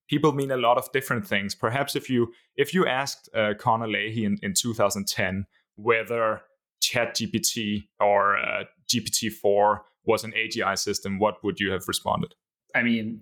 people 0.10 0.32
mean 0.32 0.50
a 0.50 0.58
lot 0.58 0.80
of 0.80 0.92
different 0.92 1.28
things. 1.28 1.54
Perhaps 1.54 1.96
if 1.96 2.10
you 2.10 2.34
if 2.56 2.74
you 2.74 2.88
asked 2.88 3.30
uh, 3.36 3.54
Connor 3.60 3.88
Leahy 3.88 4.26
in, 4.26 4.40
in 4.42 4.56
2010 4.56 5.46
whether 5.76 6.42
ChatGPT 6.82 7.88
or 8.00 8.38
uh, 8.38 8.64
GPT-4 8.88 9.80
was 10.06 10.24
an 10.24 10.34
AGI 10.34 10.78
system, 10.78 11.20
what 11.20 11.44
would 11.44 11.60
you 11.60 11.72
have 11.72 11.88
responded? 11.88 12.34
I 12.76 12.82
mean, 12.82 13.22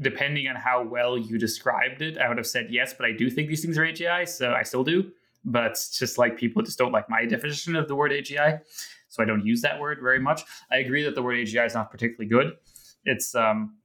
depending 0.00 0.48
on 0.48 0.56
how 0.56 0.82
well 0.82 1.16
you 1.16 1.38
described 1.38 2.02
it, 2.02 2.18
I 2.18 2.28
would 2.28 2.38
have 2.38 2.46
said 2.46 2.68
yes, 2.70 2.94
but 2.94 3.06
I 3.06 3.12
do 3.12 3.30
think 3.30 3.48
these 3.48 3.62
things 3.62 3.78
are 3.78 3.82
AGI, 3.82 4.28
so 4.28 4.52
I 4.52 4.62
still 4.62 4.84
do. 4.84 5.10
But 5.44 5.74
just 5.92 6.18
like 6.18 6.36
people 6.36 6.62
just 6.62 6.78
don't 6.78 6.92
like 6.92 7.08
my 7.08 7.24
definition 7.24 7.76
of 7.76 7.88
the 7.88 7.94
word 7.94 8.10
AGI, 8.10 8.60
so 9.08 9.22
I 9.22 9.26
don't 9.26 9.44
use 9.44 9.62
that 9.62 9.80
word 9.80 9.98
very 10.02 10.20
much. 10.20 10.42
I 10.70 10.78
agree 10.78 11.02
that 11.04 11.14
the 11.14 11.22
word 11.22 11.36
AGI 11.36 11.66
is 11.66 11.74
not 11.74 11.90
particularly 11.90 12.28
good. 12.28 12.56
It's 13.04 13.34
um, 13.34 13.76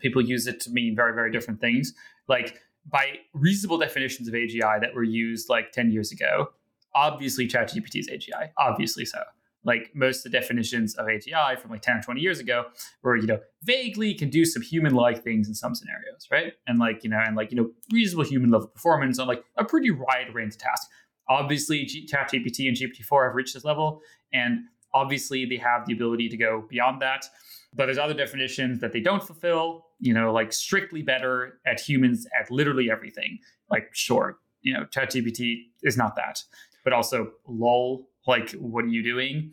people 0.00 0.22
use 0.22 0.46
it 0.46 0.60
to 0.60 0.70
mean 0.70 0.96
very, 0.96 1.14
very 1.14 1.30
different 1.30 1.60
things. 1.60 1.94
Like 2.28 2.60
by 2.90 3.18
reasonable 3.32 3.78
definitions 3.78 4.28
of 4.28 4.34
AGI 4.34 4.80
that 4.80 4.94
were 4.94 5.04
used 5.04 5.48
like 5.48 5.72
10 5.72 5.90
years 5.90 6.10
ago, 6.12 6.50
obviously 6.98 7.46
ChatGPT 7.46 8.00
is 8.00 8.08
AGI, 8.08 8.50
obviously 8.58 9.04
so. 9.04 9.22
Like 9.64 9.90
most 9.94 10.24
of 10.24 10.32
the 10.32 10.38
definitions 10.38 10.94
of 10.96 11.06
AGI 11.06 11.58
from 11.58 11.70
like 11.70 11.82
10 11.82 11.98
or 11.98 12.02
20 12.02 12.20
years 12.20 12.40
ago 12.40 12.66
were, 13.02 13.16
you 13.16 13.26
know, 13.26 13.38
vaguely 13.62 14.14
can 14.14 14.30
do 14.30 14.44
some 14.44 14.62
human-like 14.62 15.22
things 15.22 15.46
in 15.46 15.54
some 15.54 15.74
scenarios, 15.74 16.26
right? 16.30 16.54
And 16.66 16.78
like, 16.78 17.04
you 17.04 17.10
know, 17.10 17.20
and 17.24 17.36
like, 17.36 17.50
you 17.50 17.56
know, 17.56 17.70
reasonable 17.92 18.24
human 18.24 18.50
level 18.50 18.68
performance 18.68 19.18
on 19.18 19.28
like 19.28 19.44
a 19.56 19.64
pretty 19.64 19.90
wide 19.90 20.32
range 20.32 20.54
of 20.54 20.60
tasks. 20.60 20.86
Obviously, 21.28 21.84
ChatGPT 21.84 22.68
and 22.68 22.76
GPT-4 22.76 23.26
have 23.26 23.34
reached 23.34 23.52
this 23.52 23.64
level, 23.64 24.00
and 24.32 24.60
obviously 24.94 25.44
they 25.44 25.58
have 25.58 25.86
the 25.86 25.92
ability 25.92 26.28
to 26.30 26.36
go 26.36 26.64
beyond 26.70 27.02
that. 27.02 27.26
But 27.74 27.86
there's 27.86 27.98
other 27.98 28.14
definitions 28.14 28.80
that 28.80 28.92
they 28.92 29.00
don't 29.00 29.22
fulfill, 29.22 29.84
you 30.00 30.14
know, 30.14 30.32
like 30.32 30.52
strictly 30.54 31.02
better 31.02 31.60
at 31.66 31.80
humans 31.80 32.26
at 32.40 32.50
literally 32.50 32.90
everything. 32.90 33.40
Like, 33.70 33.90
sure, 33.92 34.38
you 34.62 34.72
know, 34.72 34.84
ChatGPT 34.84 35.64
is 35.82 35.96
not 35.96 36.16
that 36.16 36.42
but 36.88 36.96
also 36.96 37.30
lol 37.46 38.08
like 38.26 38.52
what 38.52 38.82
are 38.82 38.88
you 38.88 39.02
doing? 39.02 39.52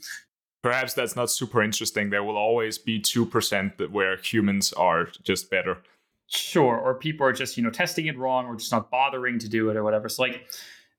Perhaps 0.62 0.94
that's 0.94 1.18
not 1.18 1.30
super 1.30 1.62
interesting. 1.62 2.10
There 2.10 2.24
will 2.24 2.38
always 2.38 2.78
be 2.78 2.98
2% 3.00 3.92
where 3.92 4.16
humans 4.16 4.72
are 4.74 5.10
just 5.22 5.50
better. 5.50 5.80
Sure 6.28 6.78
or 6.78 6.96
people 6.96 7.28
are 7.28 7.34
just 7.34 7.58
you 7.58 7.64
know 7.64 7.70
testing 7.70 8.06
it 8.06 8.18
wrong 8.18 8.46
or 8.46 8.56
just 8.56 8.72
not 8.72 8.90
bothering 8.90 9.38
to 9.40 9.50
do 9.50 9.70
it 9.70 9.76
or 9.76 9.84
whatever. 9.84 10.08
So 10.08 10.24
like 10.24 10.48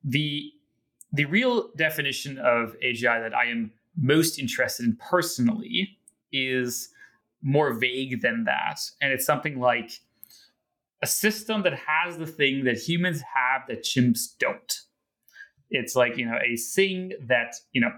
the 0.04 0.52
the 1.10 1.24
real 1.24 1.70
definition 1.76 2.36
of 2.38 2.76
agi 2.84 3.02
that 3.22 3.34
i 3.34 3.46
am 3.46 3.72
most 3.96 4.38
interested 4.38 4.84
in 4.84 4.96
personally 4.96 5.96
is 6.32 6.90
more 7.40 7.72
vague 7.72 8.20
than 8.20 8.44
that. 8.44 8.78
And 9.00 9.10
it's 9.10 9.24
something 9.24 9.58
like 9.58 10.00
a 11.02 11.06
system 11.06 11.62
that 11.62 11.78
has 11.86 12.18
the 12.18 12.26
thing 12.26 12.64
that 12.64 12.76
humans 12.76 13.22
have 13.22 13.62
that 13.68 13.84
chimps 13.84 14.36
don't 14.38 14.85
it's 15.70 15.96
like, 15.96 16.16
you 16.16 16.26
know, 16.26 16.38
a 16.44 16.56
thing 16.56 17.12
that, 17.26 17.54
you 17.72 17.80
know, 17.80 17.90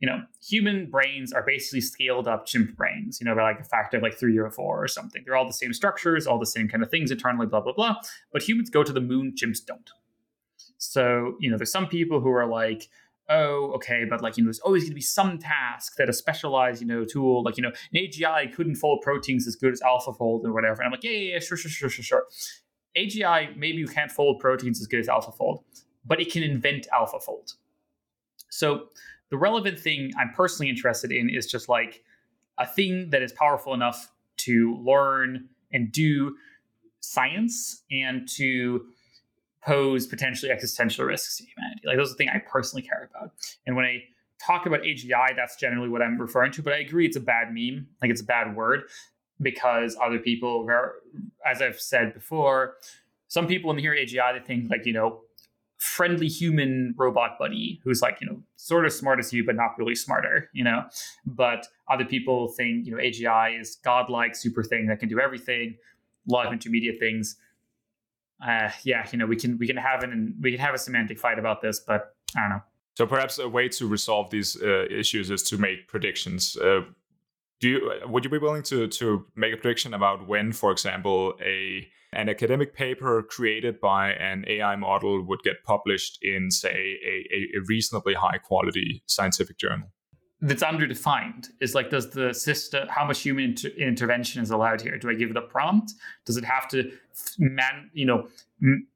you 0.00 0.08
know, 0.08 0.22
human 0.46 0.88
brains 0.90 1.32
are 1.32 1.42
basically 1.44 1.80
scaled 1.80 2.28
up 2.28 2.46
chimp 2.46 2.76
brains, 2.76 3.20
you 3.20 3.24
know, 3.24 3.34
by 3.34 3.42
like 3.42 3.60
a 3.60 3.64
factor 3.64 3.96
of 3.96 4.02
like 4.02 4.16
three 4.16 4.36
or 4.38 4.50
four 4.50 4.82
or 4.82 4.86
something. 4.86 5.22
They're 5.24 5.34
all 5.34 5.46
the 5.46 5.52
same 5.52 5.72
structures, 5.72 6.26
all 6.26 6.38
the 6.38 6.46
same 6.46 6.68
kind 6.68 6.82
of 6.82 6.90
things 6.90 7.10
internally, 7.10 7.46
blah, 7.46 7.60
blah, 7.60 7.72
blah. 7.72 7.96
But 8.32 8.42
humans 8.42 8.70
go 8.70 8.84
to 8.84 8.92
the 8.92 9.00
moon, 9.00 9.34
chimps 9.36 9.64
don't. 9.64 9.90
So, 10.78 11.34
you 11.40 11.50
know, 11.50 11.56
there's 11.56 11.72
some 11.72 11.88
people 11.88 12.20
who 12.20 12.30
are 12.30 12.46
like, 12.46 12.88
oh, 13.28 13.72
okay, 13.74 14.04
but 14.08 14.22
like, 14.22 14.36
you 14.36 14.44
know, 14.44 14.46
there's 14.46 14.60
always 14.60 14.84
going 14.84 14.92
to 14.92 14.94
be 14.94 15.00
some 15.00 15.36
task 15.38 15.96
that 15.96 16.08
a 16.08 16.12
specialized, 16.12 16.80
you 16.80 16.86
know, 16.86 17.04
tool, 17.04 17.42
like, 17.42 17.56
you 17.56 17.62
know, 17.62 17.72
an 17.92 18.00
AGI 18.00 18.54
couldn't 18.54 18.76
fold 18.76 19.00
proteins 19.02 19.48
as 19.48 19.56
good 19.56 19.72
as 19.72 19.80
AlphaFold 19.80 20.44
or 20.44 20.52
whatever. 20.52 20.80
And 20.80 20.86
I'm 20.86 20.92
like, 20.92 21.02
yeah, 21.02 21.10
yeah, 21.10 21.32
yeah, 21.34 21.38
sure, 21.40 21.58
sure, 21.58 21.70
sure, 21.70 21.90
sure, 21.90 22.04
sure. 22.04 22.24
AGI, 22.96 23.56
maybe 23.56 23.78
you 23.78 23.88
can't 23.88 24.10
fold 24.10 24.38
proteins 24.38 24.80
as 24.80 24.86
good 24.86 25.00
as 25.00 25.08
AlphaFold 25.08 25.62
but 26.08 26.20
it 26.20 26.32
can 26.32 26.42
invent 26.42 26.88
AlphaFold. 26.92 27.54
So 28.50 28.88
the 29.30 29.36
relevant 29.36 29.78
thing 29.78 30.10
I'm 30.18 30.32
personally 30.34 30.70
interested 30.70 31.12
in 31.12 31.28
is 31.28 31.46
just 31.46 31.68
like 31.68 32.02
a 32.58 32.66
thing 32.66 33.10
that 33.10 33.22
is 33.22 33.30
powerful 33.32 33.74
enough 33.74 34.10
to 34.38 34.76
learn 34.82 35.48
and 35.72 35.92
do 35.92 36.36
science 37.00 37.82
and 37.90 38.26
to 38.28 38.86
pose 39.64 40.06
potentially 40.06 40.50
existential 40.50 41.04
risks 41.04 41.36
to 41.36 41.44
humanity. 41.44 41.82
Like 41.84 41.96
those 41.98 42.08
are 42.08 42.14
the 42.14 42.16
thing 42.16 42.30
I 42.30 42.38
personally 42.38 42.82
care 42.82 43.10
about. 43.12 43.32
And 43.66 43.76
when 43.76 43.84
I 43.84 44.04
talk 44.40 44.66
about 44.66 44.80
AGI, 44.80 45.36
that's 45.36 45.56
generally 45.56 45.88
what 45.88 46.00
I'm 46.00 46.18
referring 46.18 46.52
to. 46.52 46.62
But 46.62 46.72
I 46.72 46.78
agree 46.78 47.06
it's 47.06 47.16
a 47.16 47.20
bad 47.20 47.48
meme, 47.52 47.88
like 48.00 48.10
it's 48.10 48.22
a 48.22 48.24
bad 48.24 48.56
word, 48.56 48.84
because 49.40 49.96
other 50.02 50.18
people, 50.18 50.66
as 51.44 51.60
I've 51.60 51.80
said 51.80 52.14
before, 52.14 52.74
some 53.28 53.46
people 53.46 53.68
when 53.68 53.76
they 53.76 53.82
hear 53.82 53.94
AGI, 53.94 54.38
they 54.38 54.44
think 54.44 54.70
like, 54.70 54.86
you 54.86 54.94
know, 54.94 55.20
friendly 55.78 56.26
human 56.26 56.92
robot 56.96 57.38
buddy 57.38 57.80
who's 57.84 58.02
like 58.02 58.18
you 58.20 58.26
know 58.26 58.36
sort 58.56 58.84
of 58.84 58.92
smart 58.92 59.18
as 59.20 59.32
you 59.32 59.46
but 59.46 59.54
not 59.54 59.78
really 59.78 59.94
smarter 59.94 60.50
you 60.52 60.64
know? 60.64 60.84
But 61.24 61.66
other 61.88 62.04
people 62.04 62.48
think 62.48 62.86
you 62.86 62.92
know 62.92 62.98
agi 62.98 63.60
is 63.60 63.76
godlike 63.84 64.34
super 64.34 64.62
thing 64.62 64.86
that 64.88 65.00
can 65.00 65.08
do 65.08 65.20
everything 65.20 65.76
a 66.28 66.32
lot 66.32 66.46
of 66.46 66.52
intermediate 66.52 66.98
things. 66.98 67.36
Uh, 68.46 68.70
yeah 68.84 69.06
you 69.12 69.18
know 69.18 69.26
we 69.26 69.36
can 69.36 69.58
we 69.58 69.66
can 69.66 69.76
have 69.76 70.02
an 70.02 70.36
we 70.40 70.50
can 70.52 70.60
have 70.60 70.74
a 70.74 70.78
semantic 70.78 71.18
fight 71.18 71.38
about 71.38 71.60
this 71.60 71.80
but 71.80 72.14
i 72.36 72.40
don't 72.40 72.50
know. 72.50 72.62
So 72.98 73.06
perhaps 73.06 73.38
a 73.38 73.48
way 73.48 73.68
to 73.68 73.86
resolve 73.86 74.30
these 74.30 74.60
uh, 74.60 74.86
issues 74.90 75.30
is 75.30 75.44
to 75.44 75.56
make 75.56 75.86
predictions. 75.86 76.56
Uh, 76.56 76.80
do 77.60 77.68
you 77.68 77.90
uh, 77.90 78.08
would 78.08 78.24
you 78.24 78.30
be 78.30 78.38
willing 78.38 78.62
to 78.64 78.88
to 78.88 79.26
make 79.36 79.52
a 79.52 79.56
prediction 79.56 79.94
about 79.94 80.26
when 80.26 80.52
for 80.52 80.70
example 80.70 81.34
a 81.44 81.88
an 82.12 82.28
academic 82.28 82.74
paper 82.74 83.22
created 83.22 83.80
by 83.80 84.12
an 84.12 84.44
AI 84.48 84.76
model 84.76 85.22
would 85.22 85.42
get 85.42 85.62
published 85.64 86.18
in, 86.22 86.50
say, 86.50 86.98
a, 87.04 87.58
a 87.58 87.60
reasonably 87.66 88.14
high 88.14 88.38
quality 88.38 89.02
scientific 89.06 89.58
journal? 89.58 89.88
That's 90.40 90.62
underdefined. 90.62 91.48
Is 91.60 91.74
like, 91.74 91.90
does 91.90 92.10
the 92.10 92.32
system, 92.32 92.88
how 92.88 93.04
much 93.04 93.20
human 93.20 93.44
inter- 93.44 93.68
intervention 93.70 94.42
is 94.42 94.50
allowed 94.50 94.80
here? 94.80 94.96
Do 94.96 95.10
I 95.10 95.14
give 95.14 95.30
it 95.30 95.36
a 95.36 95.42
prompt? 95.42 95.92
Does 96.24 96.36
it 96.36 96.44
have 96.44 96.68
to, 96.68 96.90
man, 97.38 97.90
you 97.92 98.06
know, 98.06 98.28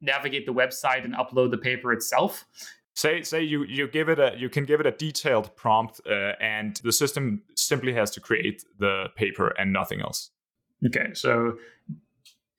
navigate 0.01 0.45
the 0.45 0.53
website 0.53 1.03
and 1.03 1.13
upload 1.13 1.51
the 1.51 1.57
paper 1.57 1.91
itself? 1.91 2.45
Say 2.95 3.23
say 3.23 3.41
you 3.41 3.63
you 3.63 3.87
give 3.87 4.07
it 4.07 4.19
a 4.19 4.35
you 4.37 4.49
can 4.49 4.65
give 4.65 4.79
it 4.79 4.85
a 4.85 4.91
detailed 4.91 5.55
prompt 5.55 5.99
uh, 6.09 6.33
and 6.39 6.79
the 6.83 6.91
system 6.91 7.41
simply 7.55 7.93
has 7.93 8.11
to 8.11 8.19
create 8.19 8.63
the 8.77 9.07
paper 9.15 9.47
and 9.57 9.73
nothing 9.73 9.99
else 9.99 10.29
okay 10.85 11.11
so 11.13 11.57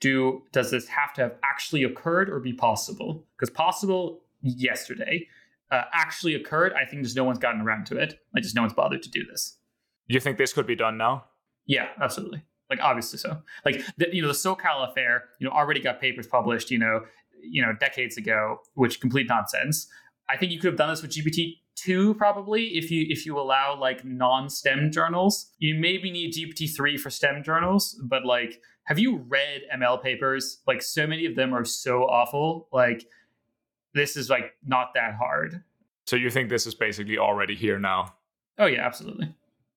do 0.05 0.43
does 0.53 0.71
this 0.71 0.87
have 0.89 1.15
to 1.15 1.23
have 1.23 1.35
actually 1.43 1.83
occurred 1.83 2.29
or 2.29 2.39
be 2.39 2.53
possible? 2.53 3.25
Because 3.37 3.49
possible 3.49 4.21
yesterday, 4.43 5.27
uh, 5.71 5.85
actually 5.95 6.35
occurred. 6.35 6.75
I 6.75 6.85
think 6.85 7.05
just 7.05 7.17
no 7.17 7.25
one's 7.25 7.39
gotten 7.39 7.63
around 7.63 7.87
to 7.87 7.97
it. 7.97 8.21
Like 8.35 8.43
just 8.43 8.55
no 8.55 8.61
one's 8.61 8.75
bothered 8.75 9.03
to 9.03 9.11
do 9.11 9.25
this. 9.25 9.57
You 10.07 10.21
think 10.21 10.37
this 10.37 10.53
could 10.53 10.67
be 10.67 10.77
done 10.77 10.99
now? 10.99 11.25
Yeah, 11.65 11.89
absolutely. 12.03 12.43
Like 12.69 12.81
obviously 12.83 13.19
so. 13.19 13.39
Like 13.65 13.83
the, 13.97 14.15
you 14.15 14.21
know 14.21 14.29
the 14.29 14.35
Sokal 14.35 14.91
affair, 14.91 15.25
you 15.39 15.49
know, 15.49 15.55
already 15.55 15.81
got 15.81 16.03
papers 16.03 16.27
published. 16.27 16.71
You 16.71 16.79
know, 16.81 17.01
you 17.43 17.63
know, 17.63 17.73
decades 17.73 18.19
ago, 18.19 18.59
which 18.75 19.01
complete 19.01 19.27
nonsense. 19.27 19.89
I 20.29 20.37
think 20.37 20.53
you 20.53 20.59
could 20.59 20.69
have 20.69 20.79
done 20.79 20.91
this 20.91 21.03
with 21.03 21.13
GPT 21.13 21.59
two 21.77 22.15
probably 22.15 22.79
if 22.79 22.91
you 22.91 23.07
if 23.09 23.27
you 23.27 23.39
allow 23.39 23.79
like 23.79 24.05
non 24.05 24.49
STEM 24.49 24.91
journals. 24.91 25.53
You 25.59 25.75
maybe 25.75 26.11
need 26.11 26.35
GPT 26.35 26.75
three 26.75 26.97
for 26.97 27.11
STEM 27.11 27.43
journals, 27.43 28.01
but 28.03 28.25
like 28.25 28.61
have 28.85 28.99
you 28.99 29.19
read 29.29 29.63
ML 29.75 30.03
papers? 30.03 30.59
Like 30.67 30.83
so 30.83 31.07
many 31.07 31.27
of 31.27 31.37
them 31.37 31.55
are 31.55 31.65
so 31.65 32.03
awful. 32.05 32.69
Like 32.73 33.07
this 33.95 34.17
is 34.17 34.29
like 34.31 34.55
not 34.67 34.95
that 34.95 35.15
hard. 35.15 35.63
So 36.07 36.17
you 36.17 36.31
think 36.31 36.51
this 36.51 36.67
is 36.67 36.75
basically 36.75 37.19
already 37.19 37.55
here 37.55 37.79
now? 37.79 38.15
Oh 38.59 38.67
yeah, 38.67 38.85
absolutely. 38.85 39.35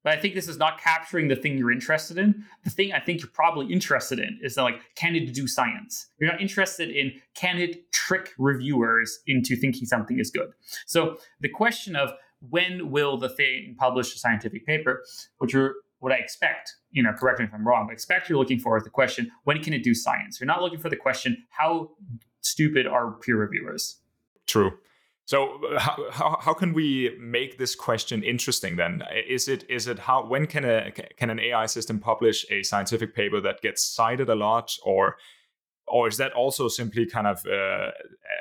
But 0.08 0.18
I 0.18 0.22
think 0.22 0.36
this 0.36 0.48
is 0.48 0.58
not 0.58 0.80
capturing 0.80 1.28
the 1.28 1.36
thing 1.36 1.58
you're 1.58 1.70
interested 1.70 2.18
in. 2.18 2.46
The 2.64 2.70
thing 2.70 2.94
I 2.94 3.00
think 3.02 3.20
you're 3.20 3.30
probably 3.34 3.74
interested 3.74 4.20
in 4.20 4.40
is 4.42 4.56
that, 4.56 4.62
like, 4.62 4.80
can 4.96 5.18
it 5.18 5.34
do 5.34 5.48
science? 5.50 6.08
You're 6.18 6.32
not 6.32 6.40
interested 6.40 6.90
in 6.90 7.12
can 7.36 7.58
it 7.58 7.92
trick 7.92 8.34
reviewers 8.38 9.20
into 9.28 9.58
thinking 9.58 9.86
something 9.86 10.18
is 10.18 10.32
good. 10.32 10.48
So 10.86 11.18
the 11.42 11.50
question 11.50 11.98
of 11.98 12.14
when 12.40 12.90
will 12.90 13.18
the 13.18 13.28
thing 13.28 13.76
publish 13.78 14.16
a 14.16 14.18
scientific 14.18 14.66
paper, 14.66 15.04
which 15.40 15.54
are 15.54 15.76
what 16.00 16.14
I 16.14 16.20
expect, 16.20 16.78
you 16.92 17.04
know, 17.04 17.12
correct 17.12 17.40
me 17.40 17.46
if 17.46 17.54
I'm 17.54 17.68
wrong, 17.68 17.88
but 17.88 17.92
expect 17.92 18.30
you're 18.30 18.40
looking 18.40 18.60
for 18.60 18.78
is 18.78 18.86
the 18.86 18.90
question, 18.90 19.30
when 19.44 19.62
can 19.62 19.74
it 19.74 19.84
do 19.84 19.94
science? 19.94 20.40
You're 20.40 20.48
not 20.48 20.62
looking 20.62 20.80
for 20.80 20.88
the 20.88 20.96
question, 20.96 21.44
how 21.50 21.90
stupid 22.40 22.88
are 22.88 23.12
peer 23.12 23.36
reviewers? 23.36 23.98
True. 24.46 24.72
So 25.28 25.60
how, 25.78 26.06
how, 26.12 26.38
how 26.42 26.54
can 26.54 26.74
we 26.74 27.16
make 27.20 27.58
this 27.58 27.76
question 27.76 28.24
interesting 28.24 28.78
then? 28.78 29.04
Is 29.28 29.48
it 29.48 29.70
is 29.70 29.88
it 29.88 30.00
how 30.00 30.26
when 30.26 30.48
can 30.48 30.66
a 30.66 30.92
can 30.92 31.30
an 31.30 31.40
AI 31.40 31.68
system 31.68 32.00
publish 32.00 32.46
a 32.50 32.64
scientific 32.64 33.14
paper 33.14 33.40
that 33.42 33.62
gets 33.62 33.86
cited 33.86 34.30
a 34.30 34.36
lot? 34.36 34.72
Or 34.84 35.18
or 35.88 36.08
is 36.08 36.18
that 36.18 36.32
also 36.34 36.68
simply 36.68 37.06
kind 37.06 37.28
of 37.28 37.46
uh, 37.46 37.92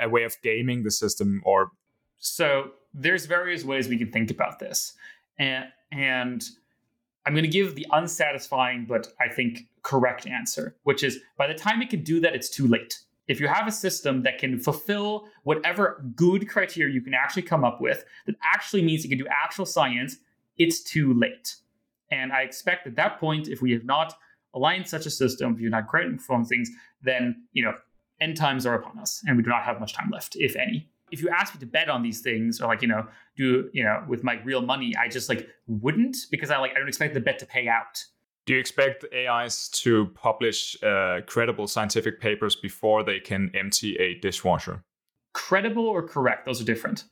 a 0.01 0.09
way 0.09 0.25
of 0.25 0.37
gaming 0.43 0.85
the 0.85 0.91
system 0.91 1.43
or? 1.45 1.73
So 2.19 2.71
there's 2.95 3.27
various 3.27 3.65
ways 3.65 3.89
we 3.89 3.99
can 3.99 4.11
think 4.11 4.31
about 4.31 4.59
this. 4.59 4.95
And 5.39 5.67
and 5.93 6.43
i'm 7.25 7.33
going 7.33 7.45
to 7.45 7.51
give 7.51 7.75
the 7.75 7.87
unsatisfying 7.93 8.87
but 8.87 9.09
i 9.21 9.29
think 9.29 9.61
correct 9.83 10.27
answer 10.27 10.77
which 10.85 11.03
is 11.03 11.19
by 11.37 11.47
the 11.47 11.55
time 11.55 11.83
it 11.83 11.91
can 11.91 12.03
do 12.03 12.21
that 12.21 12.35
it's 12.35 12.49
too 12.49 12.67
late 12.67 12.99
if 13.29 13.41
you 13.41 13.49
have 13.49 13.67
a 13.67 13.73
system 13.73 14.23
that 14.23 14.39
can 14.39 14.59
fulfill 14.59 15.29
whatever 15.43 16.05
good 16.15 16.49
criteria 16.49 16.93
you 16.93 17.01
can 17.01 17.15
actually 17.15 17.43
come 17.43 17.65
up 17.65 17.81
with 17.81 18.05
that 18.27 18.37
actually 18.43 18.83
means 18.83 19.05
you 19.05 19.11
can 19.11 19.19
do 19.19 19.27
actual 19.31 19.67
science 19.67 20.17
it's 20.59 20.83
too 20.83 21.13
late. 21.15 21.57
And 22.11 22.33
i 22.33 22.43
expect 22.43 22.87
at 22.87 22.97
that 22.97 23.19
point 23.19 23.49
if 23.49 23.61
we 23.61 23.73
have 23.73 23.85
not 23.85 24.15
aligned 24.55 24.89
such 24.89 25.07
a 25.07 25.11
system 25.11 25.55
if 25.55 25.61
you're 25.61 25.71
not 25.71 25.87
creating 25.89 26.19
from 26.19 26.45
things 26.45 26.71
then 27.03 27.45
you 27.53 27.65
know 27.65 27.75
end 28.21 28.37
times 28.37 28.65
are 28.65 28.75
upon 28.75 28.99
us 28.99 29.23
and 29.27 29.37
we 29.37 29.43
do 29.43 29.51
not 29.51 29.63
have 29.63 29.79
much 29.81 29.93
time 29.95 30.11
left 30.11 30.37
if 30.37 30.57
any. 30.57 30.89
If 31.13 31.23
you 31.23 31.29
ask 31.29 31.55
me 31.55 31.61
to 31.61 31.67
bet 31.67 31.89
on 31.89 32.03
these 32.03 32.21
things 32.21 32.61
or 32.61 32.67
like 32.67 32.83
you 32.83 32.89
know 32.89 33.07
do 33.37 33.71
you 33.73 33.85
know 33.85 34.05
with 34.09 34.25
my 34.25 34.41
real 34.43 34.63
money 34.63 34.93
i 34.97 35.09
just 35.09 35.29
like 35.29 35.49
wouldn't 35.67 36.17
because 36.31 36.51
i 36.51 36.59
like 36.59 36.73
i 36.73 36.79
don't 36.79 36.89
expect 36.89 37.15
the 37.15 37.21
bet 37.21 37.39
to 37.39 37.47
pay 37.47 37.69
out 37.69 38.05
do 38.47 38.55
you 38.55 38.61
expect 38.61 39.05
ais 39.13 39.69
to 39.69 40.07
publish 40.15 40.81
uh, 40.83 41.21
credible 41.27 41.67
scientific 41.67 42.21
papers 42.21 42.55
before 42.57 43.03
they 43.03 43.19
can 43.19 43.51
empty 43.55 43.97
a 43.97 44.15
dishwasher? 44.15 44.85
Credible 45.33 45.87
or 45.87 46.07
correct? 46.07 46.47
Those 46.47 46.61
are 46.61 46.65
different. 46.65 47.05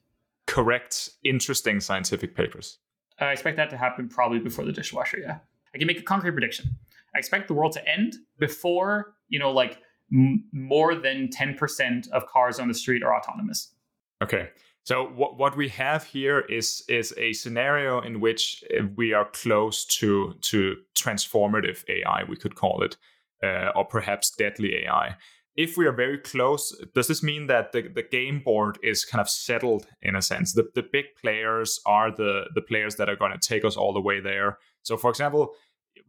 Correct 0.46 1.10
interesting 1.24 1.80
scientific 1.80 2.36
papers. 2.36 2.78
I 3.18 3.32
expect 3.32 3.56
that 3.56 3.70
to 3.70 3.76
happen 3.76 4.08
probably 4.08 4.38
before 4.38 4.64
the 4.64 4.72
dishwasher 4.72 5.18
yeah. 5.18 5.38
I 5.74 5.78
can 5.78 5.86
make 5.88 5.98
a 5.98 6.02
concrete 6.02 6.32
prediction. 6.32 6.66
I 7.14 7.18
expect 7.18 7.48
the 7.48 7.54
world 7.54 7.72
to 7.72 7.88
end 7.88 8.14
before 8.38 9.14
you 9.28 9.40
know 9.40 9.50
like 9.50 9.78
m- 10.12 10.44
more 10.52 10.94
than 10.94 11.28
10% 11.28 12.08
of 12.10 12.26
cars 12.26 12.60
on 12.60 12.68
the 12.68 12.74
street 12.74 13.02
are 13.02 13.14
autonomous. 13.14 13.74
Okay. 14.22 14.50
So 14.84 15.06
what 15.06 15.38
what 15.38 15.56
we 15.56 15.68
have 15.70 16.04
here 16.04 16.40
is 16.40 16.84
is 16.88 17.14
a 17.16 17.32
scenario 17.32 18.00
in 18.00 18.20
which 18.20 18.62
uh, 18.70 18.84
we 18.96 19.14
are 19.14 19.24
close 19.24 19.84
to 19.98 20.34
to 20.42 20.76
transformative 20.94 21.84
AI, 21.88 22.24
we 22.28 22.36
could 22.36 22.54
call 22.54 22.82
it, 22.82 22.96
uh, 23.42 23.70
or 23.74 23.86
perhaps 23.86 24.30
deadly 24.30 24.84
AI. 24.84 25.16
If 25.56 25.76
we 25.76 25.86
are 25.86 25.92
very 25.92 26.18
close, 26.18 26.76
does 26.94 27.06
this 27.06 27.22
mean 27.22 27.46
that 27.46 27.72
the, 27.72 27.82
the 27.82 28.02
game 28.02 28.40
board 28.40 28.76
is 28.82 29.04
kind 29.04 29.20
of 29.20 29.30
settled 29.30 29.86
in 30.02 30.16
a 30.16 30.22
sense? 30.22 30.52
The 30.52 30.68
the 30.74 30.82
big 30.82 31.06
players 31.18 31.80
are 31.86 32.10
the 32.10 32.44
the 32.54 32.62
players 32.62 32.96
that 32.96 33.08
are 33.08 33.16
going 33.16 33.32
to 33.32 33.48
take 33.48 33.64
us 33.64 33.76
all 33.76 33.94
the 33.94 34.02
way 34.02 34.20
there. 34.20 34.58
So, 34.82 34.98
for 34.98 35.08
example, 35.08 35.54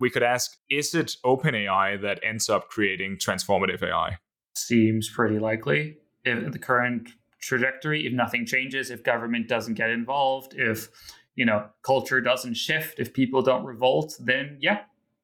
we 0.02 0.10
could 0.10 0.24
ask: 0.24 0.58
Is 0.70 0.94
it 0.94 1.16
OpenAI 1.24 2.02
that 2.02 2.20
ends 2.24 2.50
up 2.50 2.68
creating 2.68 3.20
transformative 3.20 3.84
AI? 3.84 4.18
Seems 4.58 5.10
pretty 5.10 5.40
likely. 5.40 5.98
In 6.26 6.50
the 6.50 6.60
current 6.60 7.10
trajectory 7.46 8.08
if 8.08 8.14
nothing 8.14 8.46
changes, 8.46 8.90
if 8.90 9.04
government 9.04 9.48
doesn't 9.48 9.76
get 9.76 9.90
involved, 9.90 10.54
if 10.58 10.90
you 11.36 11.46
know 11.46 11.68
culture 11.84 12.20
doesn't 12.20 12.56
shift, 12.56 13.00
if 13.00 13.14
people 13.14 13.42
don't 13.42 13.64
revolt, 13.64 14.16
then 14.20 14.58
yeah, 14.60 14.82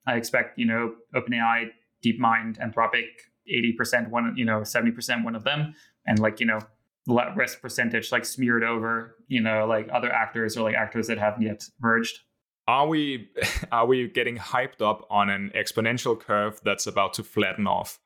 I 0.07 0.15
expect 0.15 0.57
you 0.57 0.65
know 0.65 0.95
OpenAI, 1.15 1.69
DeepMind, 2.05 2.59
Anthropic, 2.59 3.07
eighty 3.47 3.73
percent 3.73 4.09
one, 4.09 4.33
you 4.37 4.45
know 4.45 4.63
seventy 4.63 4.91
percent 4.91 5.25
one 5.25 5.35
of 5.35 5.43
them, 5.43 5.73
and 6.05 6.19
like 6.19 6.39
you 6.39 6.45
know 6.45 6.59
rest 7.35 7.61
percentage 7.61 8.11
like 8.11 8.23
smeared 8.23 8.63
over 8.63 9.17
you 9.27 9.41
know 9.41 9.65
like 9.65 9.89
other 9.91 10.11
actors 10.11 10.55
or 10.55 10.61
like 10.61 10.75
actors 10.75 11.07
that 11.07 11.17
haven't 11.17 11.41
yet 11.41 11.63
merged. 11.79 12.19
Are 12.67 12.87
we 12.87 13.29
are 13.71 13.87
we 13.87 14.07
getting 14.07 14.37
hyped 14.37 14.81
up 14.81 15.07
on 15.09 15.29
an 15.29 15.51
exponential 15.55 16.19
curve 16.19 16.61
that's 16.63 16.85
about 16.85 17.13
to 17.15 17.23
flatten 17.23 17.65
off 17.65 17.99